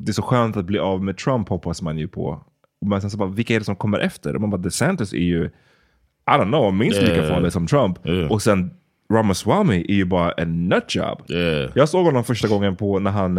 det 0.00 0.10
är 0.10 0.12
så 0.12 0.22
skönt 0.22 0.56
att 0.56 0.64
bli 0.64 0.78
av 0.78 1.04
med 1.04 1.16
Trump 1.16 1.48
hoppas 1.48 1.82
man 1.82 1.98
ju 1.98 2.08
på. 2.08 2.44
Men 2.86 3.00
sen 3.00 3.10
så 3.10 3.16
bara, 3.16 3.28
vilka 3.28 3.54
är 3.54 3.58
det 3.58 3.64
som 3.64 3.76
kommer 3.76 3.98
efter? 3.98 4.34
Och 4.34 4.40
man 4.40 4.50
bara, 4.50 4.56
DeSantis 4.56 5.12
är 5.12 5.16
ju, 5.16 5.44
I 5.44 6.30
don't 6.30 6.44
know, 6.48 6.74
minst 6.74 7.02
lika 7.02 7.28
farlig 7.28 7.52
som 7.52 7.66
Trump. 7.66 8.06
Yeah. 8.06 8.30
Och 8.32 8.42
sen 8.42 8.70
Ramaswamy 9.12 9.84
är 9.88 9.94
ju 9.94 10.04
bara 10.04 10.32
en 10.32 10.68
nutjob. 10.68 11.30
Yeah. 11.30 11.70
Jag 11.74 11.88
såg 11.88 12.04
honom 12.04 12.24
första 12.24 12.48
gången 12.48 12.76
på 12.76 12.98
när 12.98 13.10
han, 13.10 13.38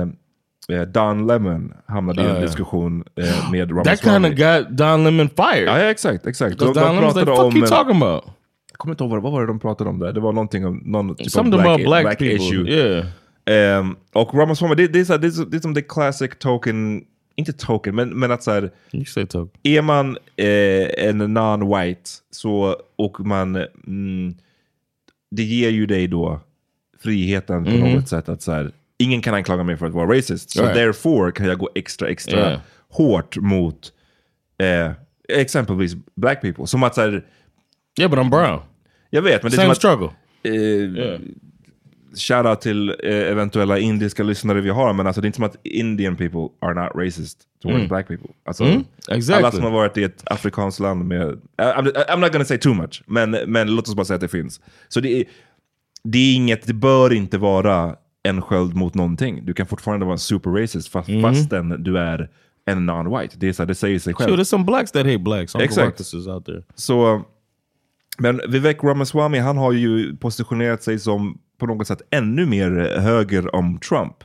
eh, 0.70 0.82
Don 0.82 1.28
Lemon 1.28 1.74
hamnade 1.86 2.22
i 2.22 2.26
en 2.26 2.36
ja. 2.36 2.42
diskussion 2.42 3.04
eh, 3.16 3.52
med 3.52 3.72
Ramaswamy. 3.72 3.98
That 3.98 4.04
kind 4.04 4.26
of 4.26 4.32
got 4.32 4.78
Don 4.78 5.04
Lemon 5.04 5.30
fired. 5.30 5.68
Ja, 5.68 5.80
ja 5.80 5.90
exakt, 5.90 6.28
exakt. 6.28 6.58
Because 6.58 6.80
Don 6.80 6.96
Lemon 6.96 7.04
was 7.04 7.16
like, 7.16 7.26
fuck 7.26 7.56
you 7.56 7.68
talking 7.68 7.96
about? 7.96 8.24
Jag 8.72 8.78
kommer 8.78 8.94
inte 8.94 9.04
ihåg 9.04 9.12
vad, 9.12 9.22
vad 9.22 9.32
var 9.32 9.42
det 9.42 9.48
de 9.48 9.60
pratade 9.60 9.90
om 9.90 10.00
där. 10.00 10.14
Det 10.14 10.20
var 10.20 10.34
någonting 10.34 10.66
om 10.66 10.82
någon 10.86 11.16
typ 11.16 11.32
Something 11.32 11.54
av 11.54 11.62
black, 11.62 11.76
about 11.76 11.86
black, 11.86 12.04
black 12.04 12.20
people. 12.20 12.36
issue. 12.36 12.72
Yeah. 12.72 13.06
Ehm, 13.50 13.96
och 14.14 14.34
Ramaswamy, 14.34 14.76
det, 14.76 14.88
det, 14.88 15.00
är 15.00 15.06
så 15.06 15.14
här, 15.14 15.20
det, 15.20 15.28
är, 15.28 15.46
det 15.46 15.58
är 15.58 15.62
som 15.62 15.76
the 15.76 15.82
classic 15.82 16.32
token, 16.40 17.04
inte 17.36 17.54
token, 17.54 17.96
men, 17.96 18.10
men 18.10 18.32
att 18.32 18.44
så 18.44 18.52
här, 18.52 18.72
You 18.92 19.06
say 19.06 19.26
token. 19.26 19.62
är 19.64 19.82
man 19.82 20.18
eh, 20.36 21.06
en 21.08 21.38
non-white 21.38 22.10
så, 22.32 22.76
och 22.96 23.20
man, 23.20 23.56
mm, 23.88 24.36
det 25.32 25.44
ger 25.44 25.70
ju 25.70 25.86
dig 25.86 26.08
då 26.08 26.40
friheten 27.04 27.64
på 27.66 27.72
Mhm. 27.72 27.94
något 27.94 28.08
sätt 28.10 28.30
att 28.30 28.42
så 28.42 28.52
här, 28.52 28.72
ingen 28.98 29.22
kan 29.22 29.34
anklaga 29.34 29.64
mig 29.64 29.78
för 29.78 29.86
att 29.86 29.94
vara 29.94 30.18
racist. 30.18 30.50
Så 30.50 30.62
Right. 30.62 30.74
therefore 30.76 31.32
kan 31.32 31.46
jag 31.46 31.58
gå 31.58 31.70
extra, 31.76 32.08
extra 32.10 32.40
Yeah. 32.40 32.60
hårt 32.90 33.38
mot 33.38 33.94
eh, 34.58 34.92
exempelvis 35.30 35.94
black 36.16 36.42
people. 36.42 36.68
Som 36.68 36.84
att 36.84 36.96
så 36.96 37.02
här, 37.02 37.26
Yeah, 38.00 38.12
but 38.12 38.20
I'm 38.20 38.30
brown. 38.30 38.60
jag 39.10 39.22
vet, 39.22 39.44
men 39.44 39.52
det 39.52 39.58
är 39.58 39.62
som 39.62 39.72
att, 39.72 39.78
struggle. 39.78 40.10
Eh, 40.44 40.54
Yeah. 40.54 41.20
Shoutout 42.16 42.62
till 42.62 42.90
eh, 42.90 42.96
eventuella 43.14 43.80
indiska 43.80 44.24
lyssnare 44.24 44.62
vi 44.62 44.70
har, 44.70 44.94
men 44.94 45.08
alltså 45.08 45.22
det 45.22 45.26
är 45.26 45.28
inte 45.28 45.36
som 45.36 45.46
att 45.46 45.58
Indian 45.64 46.16
people 46.16 46.48
are 46.62 46.84
not 46.84 46.92
racist 46.96 47.38
towards 47.62 47.78
Mm. 47.78 47.88
black 47.88 48.08
people. 48.08 48.30
Alltså, 48.46 48.64
Mm, 48.64 48.84
exactly. 49.10 49.44
Alla 49.46 49.52
som 49.52 49.64
har 49.64 49.72
varit 49.72 49.98
i 49.98 50.04
ett 50.04 50.24
afrikanskt 50.26 50.80
land 50.80 51.06
med... 51.06 51.42
I'm, 51.58 51.94
I'm 52.10 52.20
not 52.20 52.32
gonna 52.32 52.46
say 52.46 52.58
too 52.58 52.74
much, 52.74 53.04
men, 53.06 53.32
men 53.32 53.76
låt 53.76 53.88
oss 53.88 53.96
bara 53.96 54.06
säga 54.06 54.16
att 54.16 54.22
det 54.22 54.28
finns. 54.28 54.62
Så 54.88 55.00
det 55.00 55.10
är, 55.20 55.24
det 56.04 56.18
är 56.18 56.36
inget, 56.36 56.68
det 56.68 56.74
bör 56.74 57.14
inte 57.14 57.38
vara 57.38 57.96
en 58.24 58.42
sköld 58.42 58.76
mot 58.76 58.94
någonting. 58.94 59.46
Du 59.46 59.54
kan 59.54 59.66
fortfarande 59.66 60.06
vara 60.06 60.18
super 60.18 60.50
racist 60.50 60.88
fast, 60.90 61.10
Mhm. 61.10 61.22
fastän 61.22 61.84
du 61.84 61.98
är 61.98 62.30
en 62.66 62.90
non-white. 62.90 63.34
Det, 63.38 63.48
är 63.48 63.54
så 63.54 63.62
här, 63.64 63.68
det 63.68 63.76
säger 63.76 64.00
sig 64.00 64.14
själv. 64.14 64.30
Sure, 64.30 64.42
there's 64.42 64.46
some 64.46 64.64
blacks 64.64 64.92
that 64.92 65.06
hate 65.06 65.18
blacks. 65.20 65.56
Exakt. 65.56 65.76
Caracas 65.98 66.14
out 66.28 66.46
there. 66.46 66.64
Så, 66.76 67.22
men 68.18 68.42
Vivek 68.48 68.84
Ramaswamy, 68.84 69.38
han 69.38 69.58
har 69.58 69.72
ju 69.72 70.16
positionerat 70.18 70.84
sig 70.84 71.00
som 71.00 71.38
på 71.60 71.66
något 71.66 71.88
sätt 71.88 72.02
ännu 72.10 72.46
mer 72.46 73.00
höger 73.00 73.56
om 73.56 73.80
Trump. 73.80 74.16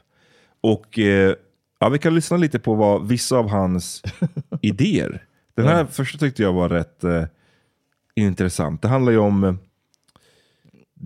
Och 0.60 0.98
eh, 0.98 1.34
ja, 1.80 1.88
vi 1.88 1.98
kan 1.98 2.14
lyssna 2.14 2.36
lite 2.36 2.58
på 2.58 2.74
vad 2.74 3.08
vissa 3.08 3.36
av 3.36 3.48
hans 3.48 4.02
idéer. 4.60 5.24
Den 5.54 5.66
här 5.66 5.84
första 5.84 6.18
tyckte 6.18 6.42
jag 6.42 6.52
var 6.52 6.68
rätt 6.68 7.04
eh, 7.04 7.24
intressant. 8.14 8.82
Det 8.82 8.88
handlar 8.88 9.12
ju 9.12 9.18
om 9.18 9.44
eh, 9.44 9.54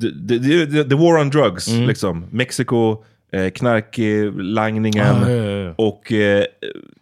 the, 0.01 0.39
the, 0.39 0.67
the, 0.67 0.85
the 0.85 0.95
war 0.95 1.21
on 1.21 1.31
drugs. 1.31 1.69
Mm. 1.69 1.89
Liksom. 1.89 2.27
Mexiko, 2.31 3.05
eh, 3.33 3.51
knarklangningen. 3.51 5.17
Ah, 5.17 5.31
yeah, 5.31 5.47
yeah. 5.47 5.75
Och 5.77 6.13
eh, 6.13 6.45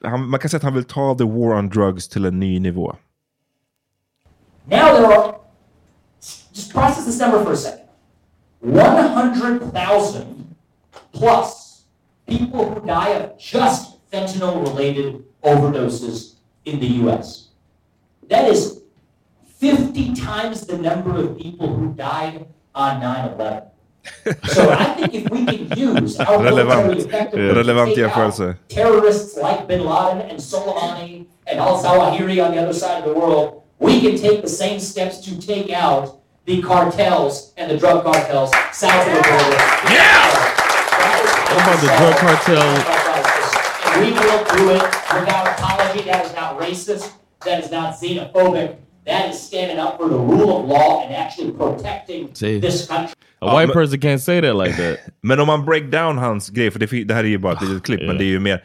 han, 0.02 0.28
man 0.28 0.40
kan 0.40 0.50
säga 0.50 0.58
att 0.58 0.64
han 0.64 0.74
vill 0.74 0.84
ta 0.84 1.14
the 1.14 1.24
war 1.24 1.58
on 1.58 1.68
drugs 1.68 2.08
till 2.08 2.24
en 2.24 2.40
ny 2.40 2.60
nivå. 2.60 2.96
Now 4.64 4.78
there 4.78 5.06
are, 5.06 5.34
just 6.52 6.72
process 6.72 7.04
this 7.04 7.20
number 7.20 7.44
for 7.44 7.52
a 7.52 7.56
second 7.56 7.85
100,000 8.66 10.56
plus 11.12 11.84
people 12.26 12.74
who 12.74 12.86
die 12.86 13.10
of 13.10 13.38
just 13.38 14.10
fentanyl 14.10 14.60
related 14.62 15.22
overdoses 15.44 16.34
in 16.64 16.80
the 16.80 16.86
US. 17.06 17.48
That 18.28 18.48
is 18.48 18.82
50 19.58 20.14
times 20.14 20.66
the 20.66 20.78
number 20.78 21.16
of 21.16 21.38
people 21.38 21.68
who 21.74 21.94
died 21.94 22.46
on 22.74 23.00
9 23.00 23.34
11. 23.34 23.62
So 24.44 24.70
I 24.70 24.84
think 24.94 25.14
if 25.14 25.30
we 25.30 25.46
can 25.46 25.78
use 25.78 26.18
our 26.18 26.42
military 26.42 26.68
Relevant, 26.68 27.00
effectively 27.00 27.40
to 27.40 27.54
relevant 27.54 27.94
take 27.96 28.16
out 28.16 28.56
terrorists 28.68 29.36
like 29.36 29.66
bin 29.66 29.84
Laden 29.84 30.22
and 30.22 30.38
Soleimani 30.38 31.26
and 31.46 31.58
al 31.58 31.82
Zawahiri 31.82 32.44
on 32.44 32.54
the 32.54 32.62
other 32.62 32.72
side 32.72 32.98
of 33.02 33.04
the 33.08 33.18
world, 33.18 33.62
we 33.78 34.00
can 34.00 34.16
take 34.16 34.42
the 34.42 34.48
same 34.48 34.78
steps 34.78 35.18
to 35.20 35.40
take 35.40 35.70
out 35.72 36.20
the 36.46 36.62
cartels 36.62 37.52
and 37.56 37.70
the 37.70 37.76
drug 37.76 38.02
cartels 38.04 38.50
south 38.72 39.06
of 39.06 39.12
the 39.14 39.22
border. 39.28 39.56
Yeah! 39.90 40.30
What 41.50 41.62
about 41.62 41.80
the 41.80 41.86
drug 41.98 42.16
cartel? 42.16 42.62
And 43.92 44.00
we 44.04 44.10
will 44.12 44.44
do 44.56 44.62
it 44.70 44.82
without 45.14 45.46
apology. 45.58 46.02
That 46.10 46.24
is 46.26 46.32
not 46.34 46.58
racist. 46.60 47.10
That 47.44 47.58
is 47.64 47.70
not 47.70 47.94
xenophobic. 48.00 48.76
That 49.06 49.30
is 49.30 49.40
standing 49.40 49.78
up 49.78 49.96
for 49.98 50.08
the 50.08 50.18
rule 50.18 50.56
of 50.60 50.66
law 50.68 51.02
and 51.04 51.14
actually 51.14 51.52
protecting 51.52 52.30
See. 52.34 52.60
this 52.60 52.86
country. 52.88 53.14
A 53.42 53.54
white 53.54 53.72
person 53.72 54.00
can't 54.00 54.20
say 54.20 54.40
that 54.40 54.54
like 54.56 54.76
that. 54.76 54.98
Men 55.22 55.40
om 55.40 55.46
man 55.46 55.64
break 55.64 55.90
down 55.90 56.18
hans 56.18 56.50
grej, 56.50 56.70
för 56.70 56.78
det, 56.78 56.86
fi- 56.86 57.04
det 57.04 57.14
här 57.14 57.24
är 57.24 57.28
ju 57.28 57.38
bara 57.38 57.52
ett 57.52 57.62
litet 57.62 57.82
klipp, 57.84 58.00
men 58.06 58.18
det 58.18 58.24
är 58.24 58.26
ju 58.26 58.40
mer... 58.40 58.64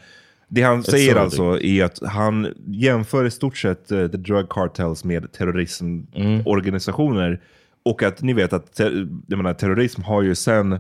Det 0.53 0.61
han 0.61 0.81
It's 0.81 0.91
säger 0.91 1.13
so 1.13 1.19
alltså 1.19 1.59
är 1.61 1.83
att 1.83 1.99
han 2.11 2.53
jämför 2.67 3.25
i 3.25 3.31
stort 3.31 3.57
sett 3.57 3.91
eh, 3.91 4.07
the 4.07 4.17
drug 4.17 4.49
cartels 4.49 5.03
med 5.03 5.31
terrorismorganisationer. 5.33 7.39
Och 7.85 8.03
att 8.03 8.21
ni 8.21 8.33
vet 8.33 8.53
att 8.53 8.79
jag 9.27 9.37
menar, 9.37 9.53
terrorism 9.53 10.01
har 10.01 10.21
ju 10.21 10.35
sen, 10.35 10.79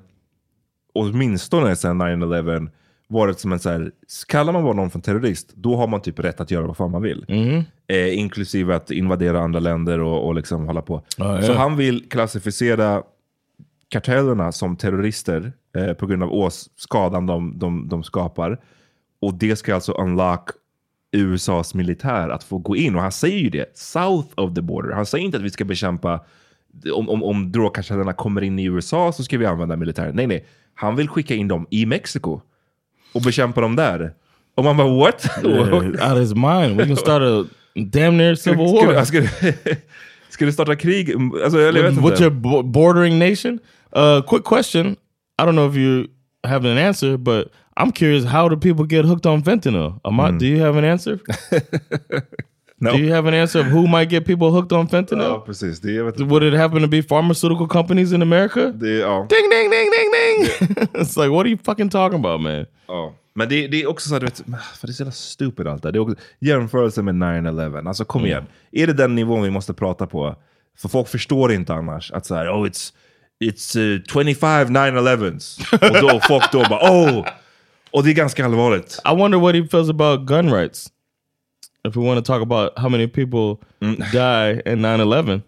åtminstone 0.93 1.75
sen 1.75 2.01
9-11, 2.01 2.69
varit 3.07 3.39
som 3.39 3.51
en 3.51 3.59
så 3.59 3.69
här, 3.69 3.91
kallar 4.27 4.53
man 4.53 4.63
bara 4.63 4.73
någon 4.73 4.89
för 4.89 4.99
terrorist, 4.99 5.53
då 5.55 5.75
har 5.75 5.87
man 5.87 6.01
typ 6.01 6.19
rätt 6.19 6.41
att 6.41 6.51
göra 6.51 6.67
vad 6.67 6.77
fan 6.77 6.91
man 6.91 7.01
vill. 7.01 7.25
Eh, 7.87 8.19
inklusive 8.19 8.75
att 8.75 8.91
invadera 8.91 9.39
andra 9.39 9.59
länder 9.59 9.99
och, 9.99 10.27
och 10.27 10.35
liksom 10.35 10.67
hålla 10.67 10.81
på. 10.81 11.01
Ja, 11.17 11.41
Så 11.41 11.53
han 11.53 11.77
vill 11.77 12.09
klassificera 12.09 13.03
kartellerna 13.89 14.51
som 14.51 14.75
terrorister 14.75 15.53
eh, 15.77 15.93
på 15.93 16.05
grund 16.07 16.23
av 16.23 16.33
ås 16.33 16.69
skadan 16.75 17.25
de, 17.25 17.59
de, 17.59 17.87
de 17.89 18.03
skapar. 18.03 18.59
Och 19.21 19.33
det 19.33 19.55
ska 19.55 19.75
alltså 19.75 19.91
unlock 19.91 20.49
USAs 21.11 21.73
militär 21.73 22.29
att 22.29 22.43
få 22.43 22.57
gå 22.57 22.75
in. 22.75 22.95
Och 22.95 23.01
han 23.01 23.11
säger 23.11 23.37
ju 23.37 23.49
det, 23.49 23.77
south 23.77 24.27
of 24.35 24.53
the 24.53 24.61
border. 24.61 24.91
Han 24.91 25.05
säger 25.05 25.25
inte 25.25 25.37
att 25.37 25.43
vi 25.43 25.49
ska 25.49 25.65
bekämpa, 25.65 26.19
om, 26.93 27.09
om, 27.09 27.23
om 27.23 27.51
drogkartellerna 27.51 28.13
kommer 28.13 28.41
in 28.41 28.59
i 28.59 28.65
USA 28.65 29.11
så 29.11 29.23
ska 29.23 29.37
vi 29.37 29.45
använda 29.45 29.75
militär. 29.75 30.11
Nej, 30.13 30.27
nej. 30.27 30.45
Han 30.73 30.95
vill 30.95 31.07
skicka 31.07 31.35
in 31.35 31.47
dem 31.47 31.67
i 31.69 31.85
Mexiko 31.85 32.41
och 33.13 33.21
bekämpa 33.21 33.61
dem 33.61 33.75
där. 33.75 34.13
Och 34.55 34.63
man 34.63 34.77
bara 34.77 34.87
what? 34.97 35.25
Out 35.43 36.01
of 36.13 36.19
his 36.19 36.35
mind. 36.35 36.77
We 36.77 36.85
can 36.85 36.97
start 36.97 37.21
a 37.21 37.45
damn 37.75 38.17
near 38.17 38.35
civil 38.35 38.57
war. 38.57 39.05
ska, 39.05 39.21
ska, 39.27 39.53
ska 40.29 40.45
du 40.45 40.51
starta 40.51 40.75
krig? 40.75 41.13
Alltså, 41.43 41.57
vet 41.57 41.75
with, 41.75 42.05
with 42.05 42.21
your 42.21 42.31
bo- 42.31 42.63
bordering 42.63 43.19
nation. 43.19 43.59
Uh, 43.95 44.21
quick 44.21 44.43
question. 44.43 44.95
I 45.41 45.45
don't 45.45 45.55
know 45.55 45.69
if 45.69 45.75
you 45.75 46.07
have 46.43 46.71
an 46.71 46.77
answer, 46.77 47.17
but 47.17 47.51
I'm 47.79 47.91
curious. 47.91 48.25
How 48.25 48.49
do 48.49 48.57
people 48.57 48.85
get 48.85 49.05
hooked 49.05 49.25
on 49.25 49.43
fentanyl? 49.43 49.99
Amat, 50.03 50.39
do 50.39 50.45
you 50.45 50.59
have 50.59 50.77
an 50.77 50.85
answer? 50.85 51.19
No. 52.81 52.91
Do 52.91 52.97
you 52.97 53.13
have 53.13 53.27
an 53.27 53.33
answer 53.33 53.59
of 53.59 53.67
who 53.67 53.87
might 53.87 54.09
get 54.09 54.25
people 54.25 54.49
hooked 54.49 54.71
on 54.71 54.87
fentanyl? 54.87 55.23
Ja, 55.23 55.43
precis. 55.45 55.79
Det, 55.79 56.03
vet. 56.03 56.19
Would 56.19 56.43
it 56.43 56.53
happen 56.53 56.81
to 56.81 56.87
be 56.87 57.03
pharmaceutical 57.03 57.67
companies 57.67 58.11
in 58.11 58.21
America? 58.21 58.71
Det, 58.71 58.89
ja. 58.89 59.27
Ding, 59.29 59.49
ding, 59.49 59.69
ding, 59.69 59.91
ding, 59.91 60.11
ding. 60.11 60.87
it's 61.01 61.17
like, 61.17 61.29
what 61.29 61.45
are 61.45 61.49
you 61.49 61.57
fucking 61.63 61.89
talking 61.89 62.19
about, 62.19 62.41
man? 62.41 62.65
Ja. 62.87 63.13
Men 63.35 63.49
det, 63.49 63.67
det 63.67 63.81
är 63.81 63.89
också 63.89 64.09
så 64.09 64.15
här, 64.15 64.19
du 64.19 64.25
vet, 64.25 64.37
för 64.79 64.87
det 64.87 64.91
är 64.91 64.93
så 64.93 65.03
jävla 65.03 65.11
stupid 65.11 65.67
allt 65.67 65.83
det 65.83 65.89
här. 65.89 66.15
Jämförelse 66.39 67.01
med 67.01 67.15
9-11, 67.15 67.87
alltså 67.87 68.05
kom 68.05 68.25
igen. 68.25 68.43
Är 68.71 68.87
det 68.87 68.93
den 68.93 69.15
nivån 69.15 69.43
vi 69.43 69.49
måste 69.49 69.73
prata 69.73 70.07
på? 70.07 70.35
För 70.77 70.89
folk 70.89 71.07
förstår 71.07 71.51
inte 71.51 71.73
annars 71.73 72.11
att 72.11 72.25
så 72.25 72.35
här, 72.35 72.47
oh 72.47 72.65
it's, 72.67 72.93
it's 73.43 73.79
uh, 73.79 74.01
25 74.25 74.67
9-11s. 74.67 75.59
Och 75.73 76.09
då 76.09 76.19
folk 76.19 76.51
då 76.51 76.63
bara, 76.69 76.91
oh! 76.91 77.25
Och 77.91 78.03
det 78.03 78.09
är 78.09 78.13
ganska 78.13 78.45
allvarligt. 78.45 78.99
I 79.11 79.15
wonder 79.15 79.39
what 79.39 79.55
he 79.55 79.67
feels 79.67 79.89
about 79.89 80.27
gun 80.27 80.53
rights. 80.53 80.87
If 81.83 81.95
we 81.95 82.03
want 82.03 82.25
to 82.25 82.33
talk 82.33 82.41
about 82.41 82.77
how 82.77 82.89
many 82.89 83.07
people 83.07 83.59
die 84.13 84.61
in 84.65 84.81
9-11. 84.81 85.41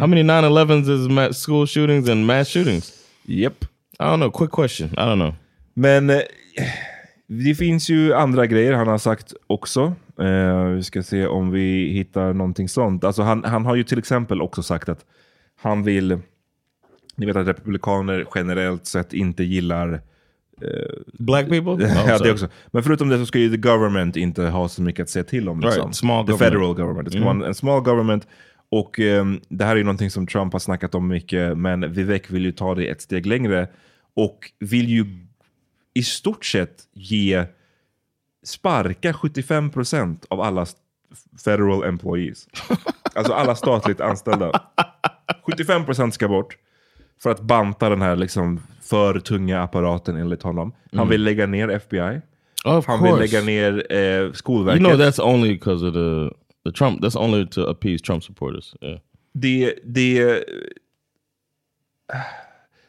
How 0.00 0.06
many 0.06 0.22
9-11s 0.22 0.88
is 0.88 1.08
mass 1.08 1.38
school 1.38 1.66
shootings 1.66 2.08
and 2.08 2.26
mass 2.26 2.48
shootings? 2.48 3.04
Yep. 3.26 3.64
I 4.00 4.04
don't 4.04 4.20
know. 4.20 4.30
Quick 4.30 4.50
question. 4.50 4.90
I 4.96 5.04
don't 5.04 5.18
know. 5.18 5.34
Men 5.74 6.10
eh, 6.10 6.22
det 7.26 7.54
finns 7.54 7.90
ju 7.90 8.14
andra 8.14 8.46
grejer 8.46 8.72
han 8.72 8.88
har 8.88 8.98
sagt 8.98 9.34
också. 9.46 9.94
Eh, 10.20 10.64
vi 10.64 10.82
ska 10.82 11.02
se 11.02 11.26
om 11.26 11.50
vi 11.50 11.92
hittar 11.92 12.32
någonting 12.32 12.68
sånt. 12.68 13.04
Alltså 13.04 13.22
han, 13.22 13.44
han 13.44 13.66
har 13.66 13.74
ju 13.76 13.84
till 13.84 13.98
exempel 13.98 14.42
också 14.42 14.62
sagt 14.62 14.88
att 14.88 15.04
han 15.60 15.82
vill... 15.82 16.18
Ni 17.16 17.26
vet 17.26 17.36
att 17.36 17.48
republikaner 17.48 18.26
generellt 18.34 18.86
sett 18.86 19.12
inte 19.12 19.44
gillar... 19.44 20.00
Black 21.12 21.48
people? 21.48 21.86
ja, 21.88 22.02
Oh, 22.02 22.06
det 22.08 22.18
sorry. 22.18 22.30
också. 22.32 22.48
Men 22.66 22.82
förutom 22.82 23.08
det 23.08 23.18
så 23.18 23.26
ska 23.26 23.38
ju 23.38 23.50
the 23.50 23.56
government 23.56 24.16
inte 24.16 24.42
ha 24.42 24.68
så 24.68 24.82
mycket 24.82 25.02
att 25.02 25.10
säga 25.10 25.24
till 25.24 25.48
om. 25.48 25.60
Liksom. 25.60 25.82
Right, 25.82 25.96
small 25.96 26.26
the 26.26 26.32
government. 26.32 26.52
federal 26.54 26.74
government. 26.74 27.04
Det 27.04 27.10
ska 27.10 27.20
Mm. 27.22 27.38
vara 27.38 27.48
en, 27.48 27.54
small 27.54 27.80
government. 27.82 28.26
Och 28.70 29.00
ehm, 29.00 29.40
det 29.48 29.64
här 29.64 29.72
är 29.72 29.76
ju 29.76 29.84
någonting 29.84 30.10
som 30.10 30.26
Trump 30.26 30.52
har 30.52 30.60
snackat 30.60 30.94
om 30.94 31.08
mycket, 31.08 31.58
men 31.58 31.92
Vivek 31.92 32.30
vill 32.30 32.44
ju 32.44 32.52
ta 32.52 32.74
det 32.74 32.86
ett 32.88 33.02
steg 33.02 33.26
längre. 33.26 33.68
Och 34.14 34.38
vill 34.58 34.88
ju 34.88 35.06
i 35.94 36.02
stort 36.02 36.44
sett 36.44 36.82
ge 36.94 37.44
sparka 38.44 39.12
75% 39.12 40.24
av 40.30 40.40
alla 40.40 40.66
federal 41.44 41.84
employees. 41.84 42.46
alltså 43.14 43.32
alla 43.32 43.54
statligt 43.54 44.00
anställda. 44.00 44.60
75% 45.46 46.10
ska 46.10 46.28
bort. 46.28 46.56
För 47.22 47.30
att 47.30 47.40
banta 47.40 47.88
den 47.88 48.02
här 48.02 48.16
liksom 48.16 48.60
för 48.90 49.20
tunga 49.20 49.62
apparaten 49.62 50.16
enligt 50.16 50.42
honom. 50.42 50.72
Han 50.92 50.98
Mm. 51.00 51.08
vill 51.08 51.22
lägga 51.24 51.46
ner 51.46 51.68
FBI. 51.68 52.20
Of 52.64 52.86
Han 52.86 52.98
course. 52.98 53.12
vill 53.12 53.20
lägga 53.20 53.40
ner 53.46 53.92
eh, 53.92 54.32
Skolverket. 54.32 54.82
You 54.82 54.90
know 54.96 55.06
that's 55.06 55.20
only 55.34 55.48
because 55.52 55.86
of 55.86 55.94
the 55.94 56.34
the 56.64 56.72
Trump. 56.78 57.00
That's 57.02 57.18
only 57.18 57.46
to 57.46 57.60
appease 57.70 58.04
Trump 58.04 58.24
supporters. 58.24 58.74
Yeah. 58.80 58.98
det, 59.34 59.74
det, 59.84 60.44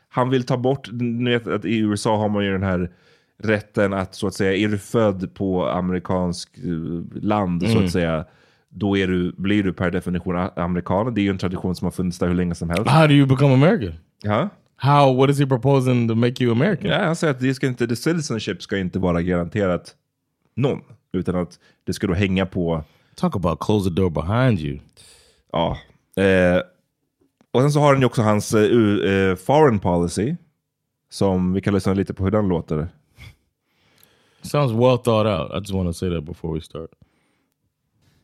han 0.09 0.29
vill 0.29 0.43
ta 0.45 0.57
bort, 0.57 0.89
ni 0.91 1.29
vet 1.29 1.47
att 1.47 1.65
i 1.65 1.77
USA 1.77 2.17
har 2.17 2.29
man 2.29 2.45
ju 2.45 2.51
den 2.51 2.63
här 2.63 2.91
rätten 3.43 3.93
att 3.93 4.15
så 4.15 4.27
att 4.27 4.33
säga, 4.33 4.53
är 4.53 4.67
du 4.67 4.77
född 4.77 5.33
på 5.35 5.67
amerikansk 5.69 6.57
eh, 6.57 7.21
land 7.23 7.61
så 7.63 7.71
Mm. 7.71 7.85
att 7.85 7.91
säga, 7.91 8.25
då 8.69 8.97
är 8.97 9.07
du, 9.07 9.33
blir 9.37 9.63
du 9.63 9.73
per 9.73 9.91
definition 9.91 10.35
amerikan. 10.55 11.13
Det 11.13 11.21
är 11.21 11.23
ju 11.23 11.29
en 11.29 11.37
tradition 11.37 11.75
som 11.75 11.85
har 11.85 11.91
funnits 11.91 12.19
där 12.19 12.27
hur 12.27 12.35
länge 12.35 12.55
som 12.55 12.69
helst. 12.69 12.87
How 12.87 13.07
do 13.07 13.13
you 13.13 13.25
become 13.27 13.53
American? 13.53 13.93
Ja. 14.23 14.49
How? 14.81 15.13
What 15.17 15.29
is 15.29 15.39
he 15.39 15.45
proposing 15.47 16.07
to 16.07 16.15
make 16.15 16.43
you 16.43 16.51
American? 16.51 16.91
Ja, 16.91 17.05
han 17.05 17.15
säger 17.15 17.33
att 17.33 17.39
det 17.39 17.53
ska 17.53 17.67
inte, 17.67 17.87
the 17.87 17.95
citizenship 17.95 18.61
ska 18.63 18.77
inte 18.77 18.99
vara 18.99 19.21
garanterat 19.21 19.95
någon, 20.55 20.81
utan 21.11 21.35
att 21.35 21.59
det 21.83 21.93
ska 21.93 22.07
då 22.07 22.13
hänga 22.13 22.45
på... 22.45 22.83
Talk 23.15 23.35
about 23.35 23.59
close 23.59 23.89
the 23.89 23.95
door 23.95 24.09
behind 24.09 24.59
you. 24.59 24.79
Ja. 25.51 25.77
Eh, 26.23 26.61
och 27.51 27.61
sen 27.61 27.71
så 27.71 27.79
har 27.79 27.91
han 27.93 27.99
ju 27.99 28.05
också 28.05 28.21
hans 28.21 28.53
eh, 28.53 28.61
u- 28.61 29.29
eh, 29.31 29.35
foreign 29.35 29.79
policy, 29.79 30.35
som 31.09 31.53
vi 31.53 31.61
kan 31.61 31.73
lyssna 31.73 31.93
lite 31.93 32.13
på 32.13 32.23
hur 32.23 32.31
den 32.31 32.47
låter. 32.47 32.87
Sounds 34.41 34.71
well 34.73 34.97
thought 34.97 35.25
out. 35.27 35.51
I 35.51 35.59
just 35.59 35.71
want 35.73 35.89
to 35.89 35.93
say 35.93 36.09
that 36.09 36.23
before 36.23 36.53
we 36.55 36.61
start. 36.61 36.89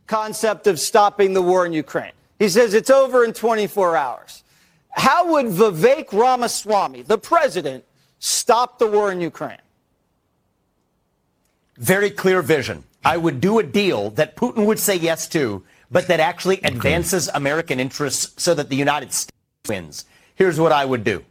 concept 0.07 0.67
of 0.67 0.79
stopping 0.79 1.33
the 1.33 1.41
war 1.41 1.65
in 1.65 1.73
Ukraine. 1.73 2.13
He 2.39 2.49
says 2.49 2.73
it's 2.73 2.89
over 2.89 3.25
in 3.25 3.33
24 3.33 3.97
hours. 3.97 4.43
How 4.95 5.33
would 5.33 5.47
Vivek 5.47 6.11
Ramaswamy, 6.11 7.03
the 7.03 7.17
president, 7.17 7.83
stop 8.19 8.79
the 8.79 8.87
war 8.87 9.11
in 9.11 9.21
Ukraine? 9.21 9.59
very 11.77 12.09
clear 12.09 12.41
vision. 12.41 12.83
I 13.03 13.17
would 13.17 13.39
do 13.41 13.59
a 13.59 13.63
deal 13.63 14.09
that 14.11 14.35
Putin 14.35 14.65
would 14.65 14.79
say 14.79 14.95
yes 14.95 15.27
to, 15.29 15.63
but 15.91 16.07
that 16.07 16.19
actually 16.19 16.59
advances 16.63 17.27
American 17.29 17.79
interests 17.79 18.41
so 18.41 18.53
that 18.55 18.69
the 18.69 18.75
United 18.75 19.13
States 19.13 19.37
wins. 19.67 20.05
Here's 20.35 20.59
what 20.59 20.71
I 20.71 20.85
would 20.85 21.03
do 21.03 21.23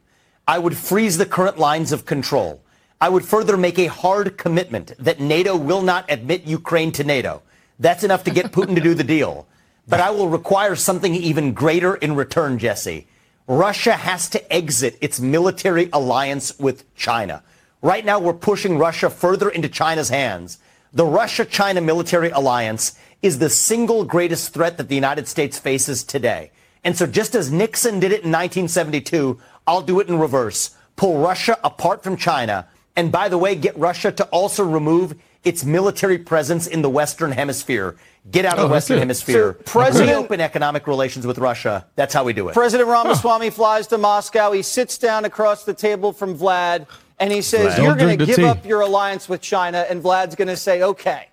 I 0.47 0.59
would 0.59 0.77
freeze 0.77 1.19
the 1.19 1.27
current 1.27 1.59
lines 1.59 1.93
of 1.93 2.05
control. 2.05 2.61
I 3.01 3.09
would 3.09 3.25
further 3.25 3.57
make 3.57 3.79
a 3.79 3.87
hard 3.87 4.39
commitment 4.39 4.93
that 4.99 5.21
NATO 5.21 5.57
will 5.57 5.83
not 5.83 6.11
admit 6.11 6.45
Ukraine 6.45 6.93
to 6.93 7.05
NATO. 7.05 7.43
That's 7.79 8.05
enough 8.05 8.25
to 8.25 8.31
get 8.31 8.53
Putin 8.53 8.77
to 8.77 8.81
do 8.81 8.95
the 8.95 9.05
deal. 9.05 9.47
But 9.87 10.01
I 10.01 10.11
will 10.11 10.29
require 10.29 10.77
something 10.77 11.15
even 11.15 11.53
greater 11.53 11.97
in 11.97 12.15
return, 12.15 12.59
Jesse. 12.59 13.07
Russia 13.47 13.93
has 13.93 14.29
to 14.31 14.53
exit 14.53 14.97
its 15.03 15.21
military 15.21 15.91
alliance 15.93 16.59
with 16.59 16.93
China. 16.95 17.43
Right 17.83 18.05
now, 18.05 18.19
we're 18.19 18.33
pushing 18.33 18.79
Russia 18.79 19.11
further 19.11 19.51
into 19.51 19.69
China's 19.69 20.09
hands. 20.09 20.59
The 20.95 21.05
Russia 21.05 21.45
China 21.45 21.83
military 21.83 22.31
alliance 22.31 22.99
is 23.21 23.39
the 23.39 23.51
single 23.51 24.05
greatest 24.05 24.55
threat 24.55 24.79
that 24.79 24.89
the 24.89 24.95
United 24.95 25.29
States 25.29 25.59
faces 25.59 26.05
today. 26.05 26.53
And 26.85 26.97
so, 26.97 27.07
just 27.07 27.35
as 27.35 27.53
Nixon 27.53 28.01
did 28.01 28.13
it 28.13 28.25
in 28.25 28.33
1972, 28.33 29.39
I'll 29.67 29.83
do 29.83 30.01
it 30.01 30.09
in 30.09 30.19
reverse. 30.19 30.75
Pull 30.97 31.19
Russia 31.19 31.59
apart 31.63 32.03
from 32.03 32.17
China. 32.17 32.67
And 32.97 33.13
by 33.13 33.29
the 33.29 33.39
way, 33.39 33.55
get 33.57 33.77
Russia 33.77 34.11
to 34.13 34.25
also 34.27 34.65
remove 34.65 35.17
its 35.45 35.65
military 35.65 36.19
presence 36.19 36.67
in 36.67 36.83
the 36.83 36.91
Western 36.91 37.33
Hemisphere. 37.33 37.97
Get 38.31 38.45
out 38.47 38.55
of 38.55 38.61
Oh, 38.65 38.69
the 38.69 38.73
Western. 38.73 38.99
Hemisphere. 38.99 39.57
So, 39.59 39.63
President- 39.65 40.11
Reopen 40.11 40.41
economic 40.41 40.87
relations 40.87 41.27
with 41.27 41.39
Russia. 41.39 41.85
That's 41.97 42.15
how 42.15 42.25
we 42.25 42.33
do 42.33 42.49
it. 42.49 42.55
President 42.55 42.89
Ramaswamy 42.89 43.51
flies 43.51 43.87
to 43.89 43.99
Moscow. 43.99 44.53
He 44.53 44.63
sits 44.63 44.97
down 44.97 45.25
across 45.27 45.65
the 45.65 45.75
table 45.75 46.13
from 46.13 46.37
Vlad, 46.39 46.87
and 47.19 47.31
he 47.31 47.43
says, 47.43 47.75
Vlad. 47.75 47.83
You're 47.83 47.95
going 47.97 48.19
to 48.19 48.25
give 48.27 48.37
tea. 48.37 48.45
up 48.45 48.65
your 48.65 48.81
alliance 48.81 49.29
with 49.29 49.43
China. 49.43 49.85
And 49.91 50.03
Vlad's 50.03 50.35
going 50.35 50.49
to 50.49 50.57
say, 50.57 50.83
Okay. 50.83 51.29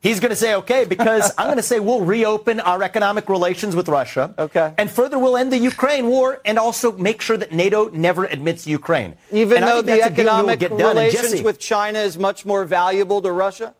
He's 0.00 0.20
going 0.20 0.30
to 0.30 0.36
say, 0.36 0.54
okay, 0.54 0.84
because 0.84 1.32
I'm 1.38 1.46
going 1.46 1.56
to 1.56 1.62
say 1.62 1.80
we'll 1.80 2.04
reopen 2.04 2.60
our 2.60 2.82
economic 2.82 3.28
relations 3.28 3.74
with 3.74 3.88
Russia. 3.88 4.32
Okay. 4.38 4.72
And 4.78 4.88
further, 4.90 5.18
we'll 5.18 5.36
end 5.36 5.52
the 5.52 5.58
Ukraine 5.58 6.06
war 6.06 6.40
and 6.44 6.58
also 6.58 6.92
make 6.92 7.20
sure 7.20 7.36
that 7.36 7.50
NATO 7.50 7.88
never 7.88 8.24
admits 8.24 8.66
Ukraine. 8.66 9.16
Even 9.32 9.58
And 9.58 9.66
though 9.66 9.82
the 9.82 9.98
that's 9.98 10.06
a 10.06 10.10
deal 10.10 10.24
that 10.26 10.42
will 10.42 10.50
economic 10.50 10.60
get 10.60 10.78
done. 10.78 10.96
Relations 10.96 11.42
with 11.42 11.58
China 11.58 11.98
is 11.98 12.16
much 12.16 12.46
more 12.46 12.64
valuable 12.64 13.20
to 13.22 13.32
Russia? 13.32 13.74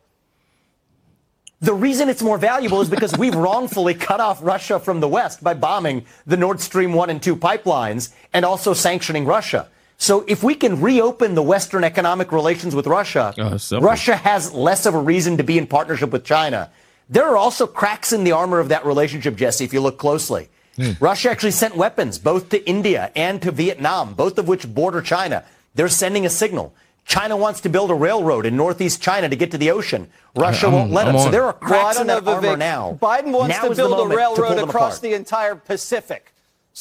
The 1.60 1.74
reason 1.74 2.08
it's 2.08 2.22
more 2.22 2.38
valuable 2.38 2.80
is 2.80 2.88
because 2.88 3.16
we've 3.16 3.34
wrongfully 3.34 3.94
cut 3.94 4.20
off 4.20 4.40
Russia 4.42 4.78
from 4.78 5.00
the 5.00 5.08
West 5.08 5.42
by 5.42 5.54
bombing 5.54 6.04
the 6.24 6.36
Nord 6.36 6.60
Stream 6.60 6.92
1 6.92 7.10
and 7.10 7.20
2 7.20 7.34
pipelines 7.34 8.12
and 8.32 8.44
also 8.44 8.74
sanctioning 8.74 9.24
Russia. 9.24 9.68
So 10.00 10.24
if 10.28 10.44
we 10.44 10.54
can 10.54 10.80
reopen 10.80 11.34
the 11.34 11.42
Western 11.42 11.82
economic 11.82 12.30
relations 12.30 12.74
with 12.74 12.86
Russia, 12.86 13.34
oh, 13.36 13.54
it's 13.54 13.64
simple. 13.64 13.86
Russia 13.88 14.14
has 14.16 14.52
less 14.54 14.86
of 14.86 14.94
a 14.94 14.98
reason 14.98 15.36
to 15.38 15.42
be 15.42 15.58
in 15.58 15.66
partnership 15.66 16.10
with 16.10 16.24
China. 16.24 16.70
There 17.10 17.26
are 17.26 17.36
also 17.36 17.66
cracks 17.66 18.12
in 18.12 18.22
the 18.22 18.32
armor 18.32 18.60
of 18.60 18.68
that 18.68 18.86
relationship, 18.86 19.34
Jesse, 19.34 19.64
if 19.64 19.72
you 19.72 19.80
look 19.80 19.98
closely. 19.98 20.48
Hmm. 20.76 20.92
Russia 21.00 21.30
actually 21.30 21.50
sent 21.50 21.76
weapons 21.76 22.16
both 22.18 22.48
to 22.50 22.64
India 22.68 23.10
and 23.16 23.42
to 23.42 23.50
Vietnam, 23.50 24.14
both 24.14 24.38
of 24.38 24.46
which 24.46 24.72
border 24.72 25.02
China. 25.02 25.44
They're 25.74 25.88
sending 25.88 26.24
a 26.24 26.30
signal. 26.30 26.72
China 27.04 27.36
wants 27.36 27.60
to 27.62 27.68
build 27.68 27.90
a 27.90 27.94
railroad 27.94 28.46
in 28.46 28.54
northeast 28.56 29.02
China 29.02 29.28
to 29.28 29.34
get 29.34 29.50
to 29.50 29.58
the 29.58 29.70
ocean. 29.72 30.08
Russia 30.36 30.66
I'm- 30.66 30.74
won't 30.74 30.92
let 30.92 31.08
I'm 31.08 31.14
them. 31.14 31.22
So 31.24 31.30
there 31.30 31.44
are 31.44 31.54
cracks 31.54 31.96
don't 31.96 32.02
in 32.02 32.06
know, 32.08 32.20
that 32.20 32.34
armor 32.34 32.56
now. 32.56 32.98
Biden 33.02 33.32
wants 33.32 33.56
Now 33.56 33.68
to 33.68 33.74
build 33.74 34.12
a 34.12 34.14
railroad 34.14 34.58
across 34.58 34.98
apart. 34.98 35.02
the 35.02 35.14
entire 35.14 35.56
Pacific. 35.56 36.32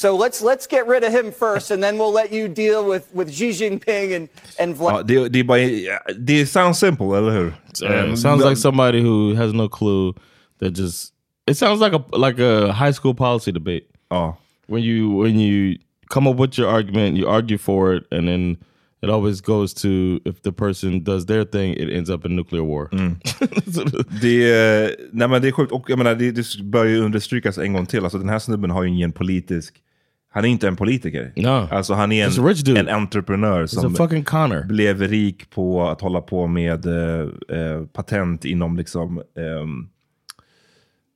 So 0.01 0.15
let's 0.15 0.43
let's 0.43 0.67
get 0.67 0.87
rid 0.87 1.03
of 1.03 1.11
him 1.11 1.31
first, 1.31 1.71
and 1.71 1.81
then 1.83 1.97
we'll 1.97 2.13
let 2.13 2.31
you 2.31 2.47
deal 2.47 2.85
with, 2.91 3.03
with 3.13 3.31
Xi 3.33 3.49
Jinping 3.49 4.15
and 4.15 4.29
and 4.59 4.75
Ja, 4.75 5.01
Vladimir. 5.01 5.23
det, 5.23 5.29
det 5.29 5.39
är 5.39 5.43
bara, 5.43 6.13
det 6.19 6.45
sounds 6.45 6.79
simple, 6.79 7.17
eller 7.17 7.31
hur? 7.31 7.53
Um, 7.83 8.15
sounds 8.15 8.43
like 8.45 8.57
somebody 8.57 9.01
who 9.01 9.33
has 9.35 9.53
no 9.53 9.67
clue 9.67 10.13
that 10.59 10.77
just 10.77 11.13
it 11.47 11.57
sounds 11.57 11.81
like 11.81 11.93
a 11.95 12.03
like 12.27 12.39
a 12.43 12.71
high 12.73 12.91
school 12.93 13.15
policy 13.15 13.51
debate. 13.51 13.83
Ja. 14.11 14.35
When 14.67 14.83
you 14.83 15.23
when 15.23 15.39
you 15.39 15.77
come 16.13 16.29
up 16.29 16.37
with 16.39 16.59
your 16.59 16.69
argument, 16.69 17.17
you 17.17 17.27
argue 17.27 17.57
for 17.57 17.95
it, 17.95 18.03
and 18.11 18.27
then 18.27 18.57
it 19.01 19.09
always 19.09 19.41
goes 19.41 19.73
to 19.73 20.19
if 20.25 20.41
the 20.43 20.51
person 20.51 21.03
does 21.03 21.25
their 21.25 21.43
thing, 21.45 21.73
it 21.73 21.89
ends 21.89 22.09
up 22.09 22.23
in 22.25 22.35
nuclear 22.35 22.63
war. 22.63 22.89
Det, 24.21 24.43
är- 24.51 24.95
nej 25.11 25.27
men 25.27 25.41
det 25.41 25.47
är 25.47 25.51
sjukt, 25.51 25.71
och 25.71 25.89
jag 25.89 25.97
menar, 25.97 26.15
det, 26.15 26.31
det 26.31 26.63
bör 26.63 26.85
ju 26.85 26.99
understrykas 26.99 27.57
en 27.57 27.73
gång 27.73 27.85
till. 27.85 28.03
Alltså, 28.03 28.17
den 28.17 28.29
här 28.29 28.39
snubben 28.39 28.71
har 28.71 28.83
ju 28.83 28.89
ingen 28.89 29.11
politisk... 29.11 29.81
Han 30.29 30.45
är 30.45 30.49
inte 30.49 30.67
en 30.67 30.75
politiker. 30.75 31.33
No. 31.35 31.67
Alltså 31.71 31.93
han 31.93 32.11
är 32.11 32.27
a 32.27 32.29
rich 32.29 32.59
en, 32.59 32.65
dude. 32.65 32.79
en 32.79 32.89
entreprenör 32.89 33.65
som 33.65 33.95
fucking 33.95 34.23
Connor. 34.23 34.63
blev 34.63 35.01
rik 35.01 35.49
på 35.49 35.89
att 35.89 36.01
hålla 36.01 36.21
på 36.21 36.47
med 36.47 36.85
eh, 36.85 37.27
eh, 37.57 37.85
patent 37.85 38.45
inom 38.45 38.77
liksom, 38.77 39.17
ehm, 39.17 39.89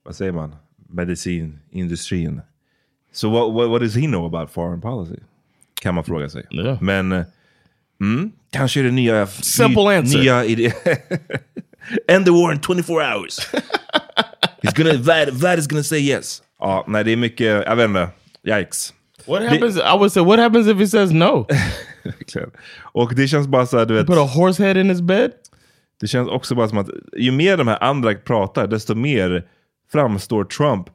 vad 0.05 0.15
säger 0.15 0.31
man, 0.31 0.55
medicinindustrin. 0.89 2.41
Så 3.13 3.29
what, 3.29 3.53
what, 3.53 3.69
what 3.69 3.81
does 3.81 3.95
he 3.95 4.07
know 4.07 4.35
about 4.35 4.51
foreign 4.51 4.81
policy? 4.81 5.19
Kan 5.81 5.95
man 5.95 6.03
fråga 6.03 6.29
sig. 6.29 6.45
Men 6.81 7.11
eh, 7.11 7.23
mm, 8.01 8.31
kanske 8.51 8.79
är 8.79 8.83
det 8.83 8.91
nya... 8.91 9.27
Simple 9.27 9.83
ny, 9.83 9.95
answer. 9.95 10.19
Nya. 10.19 10.43
End 12.07 12.25
the 12.25 12.31
war 12.31 12.53
in 12.53 12.59
24 12.59 13.15
hours. 13.15 13.39
He's 14.61 14.73
gonna, 14.75 14.93
Vlad, 14.93 15.29
Vlad 15.29 15.59
is 15.59 15.67
gonna 15.67 15.83
say 15.83 15.99
yes. 15.99 16.41
Ja, 16.59 16.85
nej 16.87 17.03
det 17.03 17.11
är 17.11 17.15
mycket, 17.15 17.63
jag 17.65 17.75
vet 17.75 17.89
inte. 17.89 18.09
Yikes. 18.43 18.93
What 19.27 19.43
happens? 19.43 19.77
I 19.77 19.97
would 19.97 20.11
say, 20.11 20.23
what 20.23 20.39
happens 20.39 20.67
if 20.67 20.77
he 20.77 20.87
says 20.87 21.11
no? 21.11 21.47
Och 22.93 23.15
det 23.15 23.27
känns 23.27 23.47
bara 23.47 23.65
så 23.65 23.77
här, 23.77 23.85
du 23.85 23.93
vet. 23.93 24.07
Put 24.07 24.17
a 24.17 24.29
horse 24.35 24.63
head 24.63 24.79
in 24.81 24.89
his 24.89 25.01
bed? 25.01 25.31
Det 25.99 26.07
känns 26.07 26.29
också 26.29 26.55
bara 26.55 26.67
som 26.67 26.77
att 26.77 26.89
ju 27.17 27.31
mer 27.31 27.57
de 27.57 27.67
här 27.67 27.83
andra 27.83 28.13
pratar, 28.13 28.67
desto 28.67 28.95
mer 28.95 29.47
framstår 29.91 30.43
Trump 30.43 30.89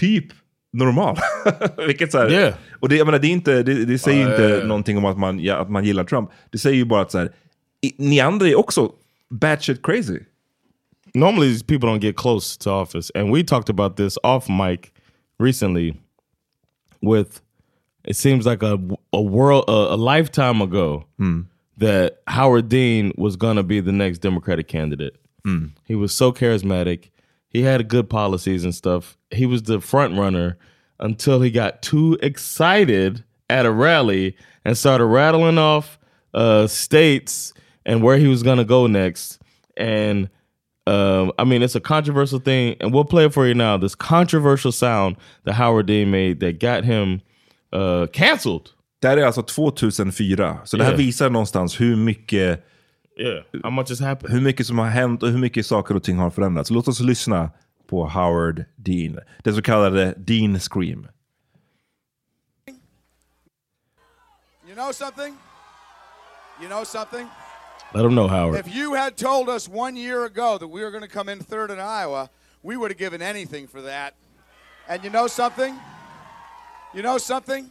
typ 0.00 0.26
normal. 0.72 1.16
Vilket 1.86 2.12
så 2.12 2.18
här, 2.18 2.30
Yeah. 2.30 2.54
Och 2.80 2.88
det, 2.88 2.96
jag 2.96 3.06
menar, 3.06 3.18
det, 3.18 3.26
är 3.26 3.32
inte, 3.32 3.62
det, 3.62 3.84
det 3.84 3.98
säger 3.98 4.22
Ja, 4.22 4.30
inte 4.30 4.42
ja, 4.42 4.48
ja. 4.48 4.66
någonting 4.66 4.98
om 4.98 5.04
att 5.04 5.18
man, 5.18 5.40
ja, 5.40 5.56
att 5.56 5.70
man 5.70 5.84
gillar 5.84 6.04
Trump. 6.04 6.30
Det 6.50 6.58
säger 6.58 6.76
ju 6.76 6.84
bara 6.84 7.02
att 7.02 7.10
så 7.10 7.18
här, 7.18 7.32
i, 7.82 7.94
ni 7.98 8.20
andra 8.20 8.48
är 8.48 8.58
också 8.58 8.92
batshit 9.30 9.82
crazy. 9.82 10.18
normally 11.14 11.48
these 11.48 11.64
people 11.64 11.88
don't 11.88 12.00
get 12.00 12.16
close 12.16 12.56
to 12.58 12.70
office 12.70 13.10
and 13.14 13.32
we 13.32 13.42
talked 13.42 13.70
about 13.70 13.96
this 13.96 14.18
off 14.22 14.48
mic 14.48 14.92
recently 15.38 15.94
with 17.00 17.40
it 18.08 18.16
seems 18.16 18.46
like 18.46 18.62
a 18.62 18.78
a 19.12 19.20
world 19.20 19.64
a, 19.68 19.94
a 19.94 19.96
lifetime 19.96 20.60
ago 20.62 21.04
that 21.76 22.20
Howard 22.26 22.68
Dean 22.68 23.12
was 23.16 23.36
going 23.36 23.56
to 23.56 23.62
be 23.62 23.78
the 23.80 23.92
next 23.92 24.18
democratic 24.18 24.66
candidate. 24.66 25.14
He 25.84 25.94
was 25.94 26.12
so 26.12 26.32
charismatic. 26.32 27.10
He 27.50 27.62
had 27.62 27.86
good 27.86 28.10
policies 28.10 28.64
and 28.64 28.74
stuff. 28.74 29.16
He 29.30 29.46
was 29.46 29.62
the 29.62 29.80
front 29.80 30.18
runner 30.18 30.58
until 30.98 31.40
he 31.40 31.50
got 31.50 31.82
too 31.82 32.18
excited 32.22 33.22
at 33.48 33.64
a 33.66 33.70
rally 33.70 34.36
and 34.64 34.76
started 34.76 35.06
rattling 35.06 35.58
off 35.58 35.98
uh, 36.34 36.66
states 36.66 37.54
and 37.86 38.02
where 38.02 38.18
he 38.18 38.26
was 38.26 38.42
going 38.42 38.58
to 38.58 38.64
go 38.64 38.86
next. 38.86 39.38
And 39.76 40.28
um, 40.86 41.32
I 41.38 41.44
mean, 41.44 41.62
it's 41.62 41.74
a 41.74 41.80
controversial 41.80 42.38
thing, 42.38 42.76
and 42.80 42.92
we'll 42.92 43.04
play 43.04 43.26
it 43.26 43.34
for 43.34 43.46
you 43.46 43.54
now. 43.54 43.76
This 43.76 43.94
controversial 43.94 44.72
sound 44.72 45.16
that 45.44 45.52
Howard 45.54 45.86
Dean 45.86 46.10
made 46.10 46.40
that 46.40 46.58
got 46.58 46.84
him 46.84 47.20
uh, 47.76 48.06
canceled. 48.06 48.62
Det 49.00 49.08
här 49.08 49.16
är 49.16 49.26
alltså 49.26 49.42
2004. 49.42 50.58
Så 50.64 50.76
det 50.76 50.84
här 50.84 50.90
Yeah. 50.90 50.98
visar 50.98 51.30
någonstans 51.30 51.80
hur 51.80 51.96
mycket, 51.96 52.64
Yeah, 53.20 53.44
how 53.62 53.70
much 53.70 53.88
has 53.88 54.00
happened? 54.00 54.34
hur 54.34 54.40
mycket 54.40 54.66
som 54.66 54.78
har 54.78 54.86
hänt 54.86 55.22
och 55.22 55.28
hur 55.28 55.38
mycket 55.38 55.66
saker 55.66 55.94
och 55.96 56.02
ting 56.02 56.18
har 56.18 56.30
förändrats. 56.30 56.70
Låt 56.70 56.88
oss 56.88 57.00
lyssna 57.00 57.50
på 57.86 58.08
Howard 58.08 58.64
Dean. 58.76 59.18
Den 59.44 59.54
så 59.54 59.62
kallade 59.62 60.14
Dean 60.16 60.60
Scream. 60.60 61.06
You 64.66 64.74
know 64.74 64.92
something? 64.92 65.36
You 66.60 66.68
know 66.68 66.84
something? 66.84 67.26
Let 67.94 68.04
him 68.04 68.10
know, 68.14 68.28
Howard. 68.28 68.60
If 68.66 68.74
you 68.74 68.94
had 68.94 69.16
told 69.16 69.48
us 69.48 69.68
one 69.68 69.96
year 69.96 70.24
ago 70.26 70.58
that 70.58 70.68
we 70.68 70.82
were 70.82 70.90
going 70.90 71.08
to 71.08 71.14
come 71.18 71.32
in 71.32 71.38
third 71.44 71.70
in 71.70 71.78
Iowa, 71.80 72.28
we 72.62 72.76
would 72.76 72.90
have 72.90 72.98
given 72.98 73.22
anything 73.22 73.66
for 73.68 73.80
that. 73.82 74.14
And 74.88 75.02
you 75.04 75.10
know 75.10 75.26
something? 75.28 75.74
You 76.94 77.02
know 77.02 77.18
something? 77.18 77.70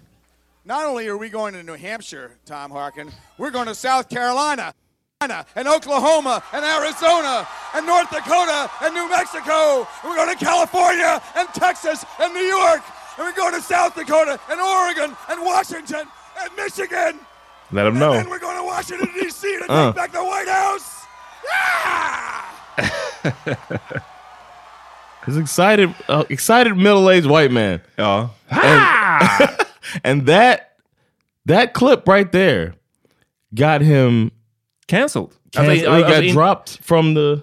Not 0.66 0.86
only 0.86 1.08
are 1.08 1.18
we 1.18 1.30
going 1.30 1.54
to 1.54 1.64
New 1.64 1.74
Hampshire, 1.76 2.32
Tom 2.46 2.72
Harkin, 2.72 3.12
we're 3.38 3.52
going 3.52 3.68
to 3.68 3.76
South 3.76 4.10
Carolina, 4.10 4.74
and 5.22 5.68
Oklahoma, 5.68 6.44
and 6.54 6.64
Arizona, 6.64 7.48
and 7.74 7.86
North 7.86 8.10
Dakota, 8.12 8.70
and 8.84 8.94
New 8.94 9.10
Mexico. 9.10 9.80
And 10.04 10.10
we're 10.12 10.16
going 10.16 10.38
to 10.38 10.44
California, 10.46 11.22
and 11.36 11.48
Texas, 11.50 12.06
and 12.20 12.34
New 12.34 12.42
York. 12.42 12.82
And 13.18 13.26
we're 13.26 13.34
going 13.34 13.56
to 13.56 13.62
South 13.62 13.96
Dakota, 13.96 14.40
and 14.50 14.60
Oregon, 14.62 15.16
and 15.30 15.42
Washington, 15.44 16.06
and 16.40 16.56
Michigan. 16.56 17.20
Let 17.72 17.84
them 17.86 17.98
know. 17.98 18.14
And 18.14 18.30
we're 18.30 18.40
going 18.40 18.58
to 18.58 18.64
Washington, 18.64 19.10
D.C. 19.14 19.58
to 19.60 19.66
Uh. 19.72 19.88
take 19.88 19.96
back 19.96 20.12
the 20.12 20.24
White 20.24 20.48
House. 20.48 20.94
Yeah! 22.78 23.56
He's 25.26 25.38
excited, 25.38 25.94
uh, 26.08 26.24
excited 26.30 26.76
middle-aged 26.78 27.26
white 27.28 27.52
man. 27.52 27.82
Ja. 27.98 28.30
And, 29.08 29.50
and 30.04 30.28
that 30.28 30.60
that 31.48 31.74
clip 31.74 32.08
right 32.08 32.32
there 32.32 32.74
got 33.52 33.82
him 33.82 34.32
cancelled. 34.88 35.34
Canceled. 35.52 35.86
Alltså, 35.86 35.94
he 35.94 36.16
got 36.16 36.24
in- 36.24 36.36
dropped 36.36 36.80
from 36.84 37.16
the. 37.16 37.42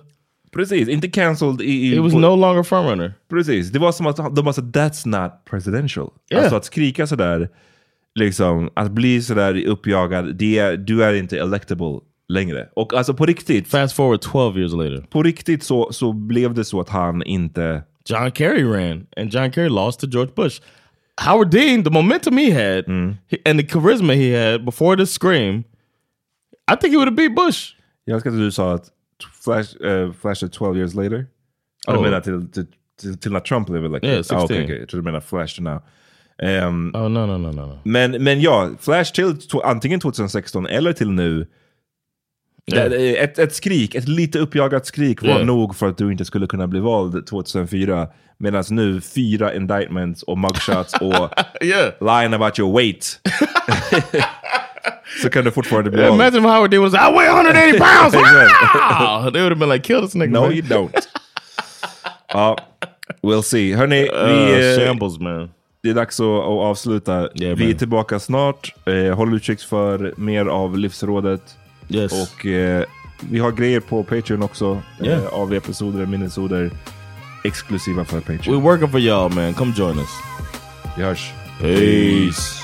Precis, 0.52 0.88
inte 0.88 1.08
cancelled 1.08 1.60
i... 1.60 1.64
i 1.64 1.94
He 1.94 2.00
was 2.00 2.14
no 2.14 2.36
longer 2.36 2.62
frontrunner. 2.62 3.14
Precis, 3.30 3.70
det 3.70 3.78
var 3.78 3.92
som 3.92 4.06
att 4.06 4.16
de 4.16 4.44
bara 4.44 4.52
sa 4.52 4.62
that's 4.62 5.06
not 5.06 5.44
presidential. 5.44 6.10
Yeah. 6.30 6.42
Alltså 6.42 6.56
att 6.56 6.64
skrika 6.64 7.06
sådär, 7.06 7.48
liksom, 8.14 8.70
att 8.74 8.90
bli 8.90 9.22
sådär 9.22 9.66
uppjagad, 9.66 10.36
det, 10.36 10.76
du 10.76 11.04
är 11.04 11.14
inte 11.14 11.38
electable 11.38 12.00
längre. 12.28 12.68
Och 12.74 12.94
alltså 12.94 13.14
på 13.14 13.26
riktigt. 13.26 13.68
Fast 13.68 13.96
forward 13.96 14.20
12 14.20 14.58
years 14.58 14.72
later. 14.72 15.06
På 15.10 15.22
riktigt 15.22 15.62
så, 15.62 15.92
så 15.92 16.12
blev 16.12 16.54
det 16.54 16.64
så 16.64 16.80
att 16.80 16.88
han 16.88 17.22
inte... 17.22 17.82
John 18.06 18.30
Kerry 18.30 18.64
ran, 18.64 19.06
and 19.16 19.34
John 19.34 19.52
Kerry 19.52 19.68
lost 19.68 20.00
to 20.00 20.06
George 20.06 20.32
Bush. 20.36 20.60
Howard 21.16 21.50
Dean, 21.50 21.84
the 21.84 21.90
momentum 21.90 22.36
he 22.38 22.50
had 22.50 22.84
he- 23.28 23.38
and 23.46 23.58
the 23.60 23.66
charisma 23.66 24.14
he 24.14 24.32
had 24.32 24.64
before 24.64 24.96
the 24.96 25.06
scream, 25.06 25.64
I 26.72 26.76
think 26.76 26.92
he 26.92 26.96
would 26.96 27.08
have 27.08 27.16
beat 27.16 27.34
Bush. 27.34 27.74
Jag 28.04 28.14
älskar 28.14 28.30
att 28.30 28.36
du 28.36 28.50
sa 28.52 28.74
att 28.74 28.90
Flash, 29.44 29.76
uh, 29.84 30.12
Flash 30.12 30.44
är 30.44 30.48
12 30.48 30.76
years 30.78 30.94
later. 30.94 31.26
Oh. 31.88 31.94
Du 31.94 32.00
menar 32.00 32.20
till, 32.20 32.50
till, 32.52 32.66
till, 33.00 33.18
till 33.18 33.32
när 33.32 33.40
Trump 33.40 33.68
lever 33.68 33.88
like 33.88 34.06
Yeah, 34.06 34.22
that. 34.22 34.32
Ah, 34.32 34.40
16. 34.40 34.44
okay, 34.44 34.64
okay. 34.64 34.78
Jag 34.78 34.88
trodde 34.88 35.02
du 35.02 35.04
menade 35.04 35.24
Flash 35.24 35.60
now. 35.60 35.80
Um, 36.42 36.92
oh 36.94 37.08
no, 37.08 37.26
no, 37.26 37.38
no, 37.38 37.52
no, 37.52 37.66
no. 37.66 37.78
Men, 37.84 38.10
men 38.24 38.40
ja, 38.40 38.70
Flash 38.80 39.12
till 39.12 39.36
antingen 39.64 40.00
2016 40.00 40.66
eller 40.66 40.92
till 40.92 41.10
nu. 41.10 41.46
Yeah. 42.72 42.90
Det- 42.90 43.16
Ett, 43.16 43.38
ett 43.38 43.54
skrik, 43.54 43.94
ett 43.94 44.08
lite 44.08 44.38
uppjagat 44.38 44.86
skrik 44.86 45.22
var 45.22 45.28
Yeah. 45.28 45.44
nog 45.44 45.76
för 45.76 45.88
att 45.88 45.98
du 45.98 46.12
inte 46.12 46.24
skulle 46.24 46.46
kunna 46.46 46.66
bli 46.66 46.80
vald 46.80 47.26
2004. 47.26 48.08
Medan 48.38 48.64
nu 48.70 49.00
fyra 49.00 49.54
indictments 49.54 50.22
och 50.22 50.38
mugshots 50.38 50.94
och 51.00 51.14
yeah. 51.64 51.92
lying 52.20 52.34
about 52.34 52.58
your 52.58 52.76
weight. 52.76 53.20
så 55.22 55.30
kan 55.30 55.44
du 55.44 55.50
fortfarande 55.50 55.90
bli 55.90 56.00
Yeah, 56.00 56.16
vald. 56.16 56.22
imagine 56.34 56.48
Howard 56.54 56.70
Dean 56.70 56.82
was, 56.82 56.94
I 56.94 57.12
weigh 57.18 57.30
180 57.36 57.78
pounds. 57.78 58.14
Wow! 58.14 59.30
They 59.32 59.40
would 59.42 59.52
have 59.52 59.56
been 59.56 59.68
like, 59.68 59.84
kill 59.84 60.00
this 60.02 60.14
nigga. 60.14 60.30
No 60.32 60.40
man. 60.40 60.52
you 60.52 60.62
don't. 60.62 60.90
ja, 62.32 62.58
we'll 63.22 63.42
see. 63.42 63.72
Hörni, 63.74 64.08
Uh, 64.08 64.26
vi, 64.26 64.72
eh, 64.74 64.86
shambles 64.86 65.18
man. 65.18 65.50
det 65.82 65.90
är 65.90 65.94
dags 65.94 66.20
att, 66.20 66.26
att 66.26 66.44
avsluta. 66.46 67.28
vi 67.34 67.46
är 67.46 67.56
man. 67.56 67.74
tillbaka 67.74 68.18
snart. 68.18 68.74
Eh, 68.86 69.16
håll 69.16 69.34
utkik 69.34 69.60
för 69.60 70.14
mer 70.16 70.46
av 70.46 70.78
Livsrådet. 70.78 71.42
Yes. 71.88 72.12
Och 72.12 72.46
eh, 72.46 72.84
vi 73.20 73.38
har 73.38 73.52
grejer 73.52 73.80
på 73.80 74.04
Patreon 74.04 74.42
också. 74.42 74.82
Yeah. 75.02 75.22
Eh, 75.22 75.28
av 75.28 75.54
episoder, 75.54 76.06
minisoder. 76.06 76.70
Exklusiva 77.44 78.04
för 78.04 78.20
Patreon. 78.20 78.56
We're 78.56 78.62
working 78.62 78.88
for 78.88 79.00
y'all, 79.00 79.34
man. 79.34 79.54
Come 79.54 79.72
join 79.76 79.98
us. 79.98 80.10
Vi 80.96 81.02
hörs. 81.02 81.32
Peace. 81.60 82.63